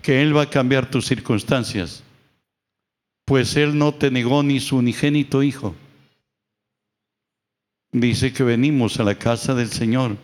Que 0.02 0.20
Él 0.20 0.36
va 0.36 0.42
a 0.42 0.50
cambiar 0.50 0.90
tus 0.90 1.06
circunstancias. 1.06 2.02
Pues 3.24 3.54
Él 3.54 3.78
no 3.78 3.94
te 3.94 4.10
negó 4.10 4.42
ni 4.42 4.58
su 4.58 4.78
unigénito 4.78 5.44
Hijo. 5.44 5.76
Dice 7.92 8.32
que 8.32 8.42
venimos 8.42 8.98
a 8.98 9.04
la 9.04 9.14
casa 9.14 9.54
del 9.54 9.68
Señor, 9.68 10.16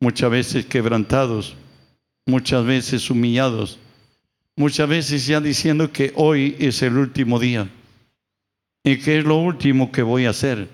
muchas 0.00 0.30
veces 0.30 0.66
quebrantados, 0.66 1.56
muchas 2.26 2.66
veces 2.66 3.08
humillados, 3.08 3.78
muchas 4.54 4.86
veces 4.86 5.26
ya 5.26 5.40
diciendo 5.40 5.90
que 5.90 6.12
hoy 6.14 6.56
es 6.58 6.82
el 6.82 6.98
último 6.98 7.38
día 7.38 7.66
y 8.84 8.98
que 8.98 9.18
es 9.18 9.24
lo 9.24 9.36
último 9.36 9.92
que 9.92 10.02
voy 10.02 10.26
a 10.26 10.30
hacer. 10.30 10.68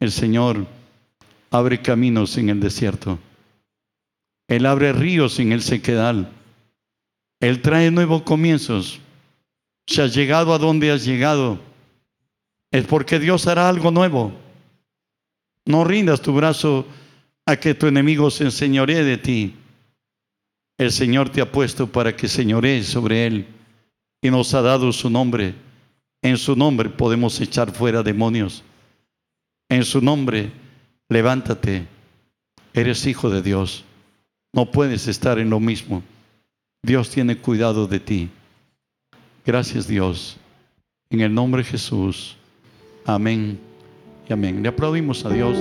El 0.00 0.12
Señor 0.12 0.66
abre 1.50 1.80
caminos 1.80 2.36
en 2.38 2.50
el 2.50 2.60
desierto. 2.60 3.18
Él 4.48 4.66
abre 4.66 4.92
ríos 4.92 5.38
en 5.40 5.52
el 5.52 5.62
sequedal. 5.62 6.30
Él 7.40 7.62
trae 7.62 7.90
nuevos 7.90 8.22
comienzos. 8.22 9.00
Si 9.86 10.00
has 10.00 10.14
llegado 10.14 10.52
a 10.52 10.58
donde 10.58 10.90
has 10.90 11.04
llegado, 11.04 11.58
es 12.70 12.84
porque 12.84 13.18
Dios 13.18 13.46
hará 13.46 13.68
algo 13.68 13.90
nuevo. 13.90 14.32
No 15.64 15.84
rindas 15.84 16.20
tu 16.20 16.32
brazo 16.32 16.86
a 17.46 17.56
que 17.56 17.74
tu 17.74 17.86
enemigo 17.86 18.30
se 18.30 18.44
enseñoree 18.44 19.04
de 19.04 19.18
ti. 19.18 19.54
El 20.76 20.92
Señor 20.92 21.30
te 21.30 21.40
ha 21.40 21.50
puesto 21.50 21.90
para 21.90 22.14
que 22.14 22.28
señorees 22.28 22.86
sobre 22.86 23.26
él 23.26 23.46
y 24.22 24.30
nos 24.30 24.54
ha 24.54 24.62
dado 24.62 24.92
su 24.92 25.10
nombre. 25.10 25.54
En 26.22 26.36
su 26.36 26.56
nombre 26.56 26.88
podemos 26.88 27.40
echar 27.40 27.72
fuera 27.72 28.02
demonios. 28.02 28.62
En 29.68 29.84
su 29.84 30.00
nombre, 30.00 30.50
levántate. 31.08 31.86
Eres 32.72 33.06
hijo 33.06 33.30
de 33.30 33.42
Dios. 33.42 33.84
No 34.52 34.70
puedes 34.70 35.06
estar 35.08 35.38
en 35.38 35.50
lo 35.50 35.60
mismo. 35.60 36.02
Dios 36.82 37.10
tiene 37.10 37.36
cuidado 37.36 37.86
de 37.86 38.00
ti. 38.00 38.30
Gracias 39.44 39.86
Dios. 39.86 40.36
En 41.10 41.20
el 41.20 41.32
nombre 41.32 41.62
de 41.62 41.68
Jesús. 41.68 42.36
Amén 43.04 43.58
y 44.28 44.32
amén. 44.32 44.62
Le 44.62 44.68
aplaudimos 44.68 45.24
a 45.24 45.30
Dios. 45.30 45.56